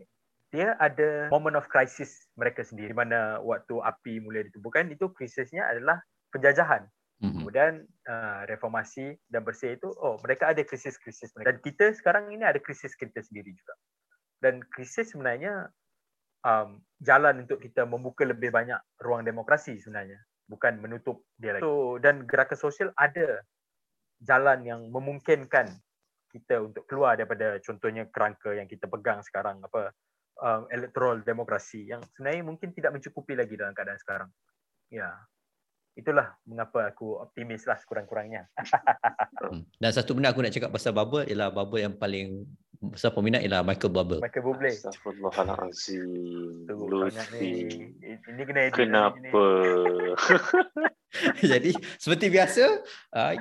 dia 0.49 0.73
ada 0.81 1.29
moment 1.29 1.59
of 1.59 1.67
crisis 1.67 2.31
mereka 2.39 2.63
sendiri 2.63 2.95
mana 2.95 3.37
waktu 3.43 3.77
api 3.83 4.23
mulai 4.23 4.47
ditubuhkan 4.47 4.87
itu 4.89 5.11
krisisnya 5.11 5.67
adalah 5.67 5.99
penjajahan 6.31 6.87
mm-hmm. 7.19 7.35
kemudian 7.39 7.73
uh, 8.07 8.41
reformasi 8.47 9.15
dan 9.29 9.43
bersih 9.43 9.75
itu 9.75 9.91
oh 9.99 10.19
mereka 10.23 10.51
ada 10.51 10.63
krisis-krisis 10.63 11.31
mereka 11.35 11.47
dan 11.51 11.57
kita 11.63 11.85
sekarang 11.95 12.31
ini 12.31 12.43
ada 12.43 12.59
krisis 12.59 12.95
kita 12.95 13.21
sendiri 13.23 13.53
juga 13.53 13.73
dan 14.39 14.63
krisis 14.71 15.11
sebenarnya 15.11 15.67
um, 16.47 16.79
jalan 17.03 17.43
untuk 17.43 17.59
kita 17.59 17.83
membuka 17.83 18.23
lebih 18.23 18.51
banyak 18.51 18.79
ruang 19.03 19.27
demokrasi 19.27 19.79
sebenarnya 19.79 20.19
bukan 20.49 20.81
menutup 20.81 21.23
dia 21.37 21.55
lagi 21.55 21.63
so 21.63 22.01
dan 22.01 22.25
gerakan 22.25 22.57
sosial 22.57 22.89
ada 22.97 23.43
jalan 24.19 24.65
yang 24.65 24.81
memungkinkan 24.91 25.69
kita 26.29 26.61
untuk 26.61 26.85
keluar 26.85 27.17
daripada 27.17 27.57
contohnya 27.63 28.05
kerangka 28.09 28.53
yang 28.53 28.69
kita 28.69 28.85
pegang 28.85 29.21
sekarang 29.25 29.61
apa 29.65 29.93
um, 30.39 30.63
electoral 30.71 31.21
demokrasi 31.21 31.89
yang 31.89 32.01
sebenarnya 32.15 32.43
mungkin 32.45 32.69
tidak 32.71 32.95
mencukupi 32.95 33.35
lagi 33.35 33.53
dalam 33.59 33.75
keadaan 33.75 33.99
sekarang. 33.99 34.29
Ya. 34.89 35.09
Itulah 35.99 36.31
mengapa 36.47 36.87
aku 36.87 37.19
optimis 37.19 37.67
lah 37.67 37.75
sekurang-kurangnya. 37.75 38.47
Hmm. 39.39 39.67
Dan 39.75 39.91
satu 39.91 40.15
benda 40.15 40.31
aku 40.31 40.39
nak 40.39 40.55
cakap 40.55 40.71
pasal 40.71 40.95
bubble 40.95 41.27
ialah 41.27 41.51
bubble 41.51 41.83
yang 41.83 41.95
paling 41.95 42.47
besar 42.79 43.11
peminat 43.11 43.43
ialah 43.43 43.59
Michael 43.59 43.91
Bubble. 43.91 44.23
Michael 44.23 44.43
Bublé. 44.47 44.71
Astagfirullahalazim. 44.71 46.63
Lutfi. 46.71 47.51
Ini 47.99 48.41
kena 48.47 48.71
edit. 48.71 48.87
Kenapa? 48.87 49.45
Jadi 51.41 51.73
seperti 51.97 52.29
biasa 52.29 52.85
uh, 53.17 53.33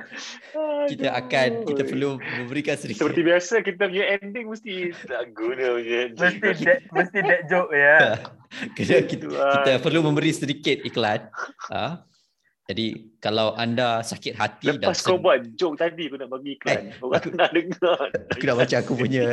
kita 0.89 1.13
akan 1.13 1.69
kita 1.69 1.83
perlu 1.85 2.17
memberikan 2.17 2.75
sedikit. 2.75 3.05
Seperti 3.05 3.21
biasa 3.23 3.53
kita 3.61 3.87
punya 3.87 4.05
ending 4.19 4.49
mesti 4.49 4.91
tak 5.07 5.31
guna 5.37 5.77
punya. 5.77 5.99
Mesti 6.17 6.65
that, 6.65 6.79
mesti 6.91 7.19
that 7.23 7.41
joke 7.47 7.71
ya. 7.71 8.19
kita, 8.77 9.05
kita, 9.05 9.25
kita 9.29 9.71
perlu 9.79 10.03
memberi 10.03 10.33
sedikit 10.33 10.81
iklan. 10.83 11.29
Uh, 11.69 12.01
jadi 12.69 13.01
kalau 13.17 13.57
anda 13.57 14.05
sakit 14.05 14.37
hati 14.37 14.77
Lepas 14.77 15.01
dan 15.01 15.09
kau 15.09 15.17
buat 15.17 15.41
joke 15.57 15.81
tadi 15.81 16.05
aku 16.05 16.21
nak 16.21 16.29
bagi 16.29 16.53
iklan. 16.53 16.93
Eh, 16.93 17.01
Orang 17.01 17.17
aku, 17.17 17.29
nak 17.33 17.49
dengar. 17.49 18.05
Aku 18.29 18.43
nak 18.45 18.57
baca 18.61 18.75
aku 18.77 18.93
punya 18.93 19.25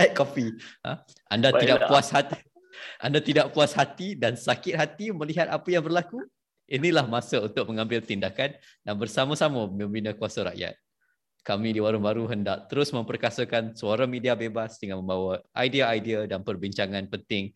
ad 0.00 0.10
copy. 0.16 0.56
Ha? 0.88 1.04
Anda 1.28 1.52
Baiklah. 1.52 1.60
tidak 1.60 1.78
puas 1.84 2.08
hati. 2.08 2.38
Anda 2.96 3.18
tidak 3.20 3.46
puas 3.52 3.72
hati 3.76 4.16
dan 4.16 4.40
sakit 4.40 4.72
hati 4.72 5.12
melihat 5.12 5.52
apa 5.52 5.68
yang 5.68 5.84
berlaku? 5.84 6.24
Inilah 6.64 7.04
masa 7.04 7.44
untuk 7.44 7.68
mengambil 7.68 8.00
tindakan 8.00 8.56
dan 8.56 8.94
bersama-sama 8.96 9.68
membina 9.68 10.16
kuasa 10.16 10.48
rakyat. 10.48 10.72
Kami 11.44 11.76
di 11.76 11.80
Warung 11.84 12.04
Baru 12.04 12.24
hendak 12.24 12.72
terus 12.72 12.88
memperkasakan 12.92 13.76
suara 13.76 14.08
media 14.08 14.32
bebas 14.32 14.80
dengan 14.80 15.04
membawa 15.04 15.44
idea-idea 15.52 16.24
dan 16.24 16.40
perbincangan 16.40 17.04
penting 17.08 17.52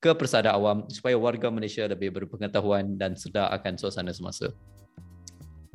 ke 0.00 0.16
persada 0.16 0.56
awam 0.56 0.88
supaya 0.88 1.14
warga 1.20 1.52
Malaysia 1.52 1.84
lebih 1.84 2.08
berpengetahuan 2.16 2.96
dan 2.96 3.12
sedar 3.12 3.52
akan 3.52 3.76
suasana 3.76 4.16
semasa. 4.16 4.48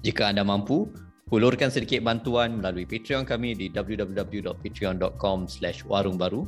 Jika 0.01 0.33
anda 0.33 0.41
mampu, 0.41 0.89
hulurkan 1.29 1.69
sedikit 1.69 2.01
bantuan 2.01 2.57
melalui 2.57 2.89
Patreon 2.89 3.25
kami 3.25 3.53
di 3.53 3.69
www.patreon.com 3.69 5.37
warungbaru 5.85 6.41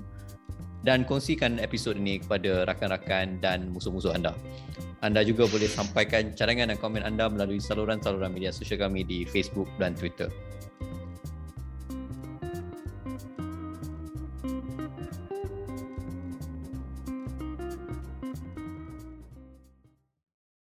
dan 0.85 1.05
kongsikan 1.05 1.57
episod 1.57 1.97
ini 1.97 2.21
kepada 2.21 2.65
rakan-rakan 2.69 3.41
dan 3.41 3.69
musuh-musuh 3.73 4.13
anda. 4.13 4.33
Anda 5.05 5.21
juga 5.21 5.45
boleh 5.45 5.69
sampaikan 5.69 6.33
cadangan 6.33 6.73
dan 6.73 6.77
komen 6.81 7.05
anda 7.05 7.29
melalui 7.29 7.61
saluran-saluran 7.61 8.33
media 8.33 8.49
sosial 8.49 8.81
kami 8.81 9.05
di 9.05 9.25
Facebook 9.25 9.69
dan 9.77 9.93
Twitter. 9.93 10.29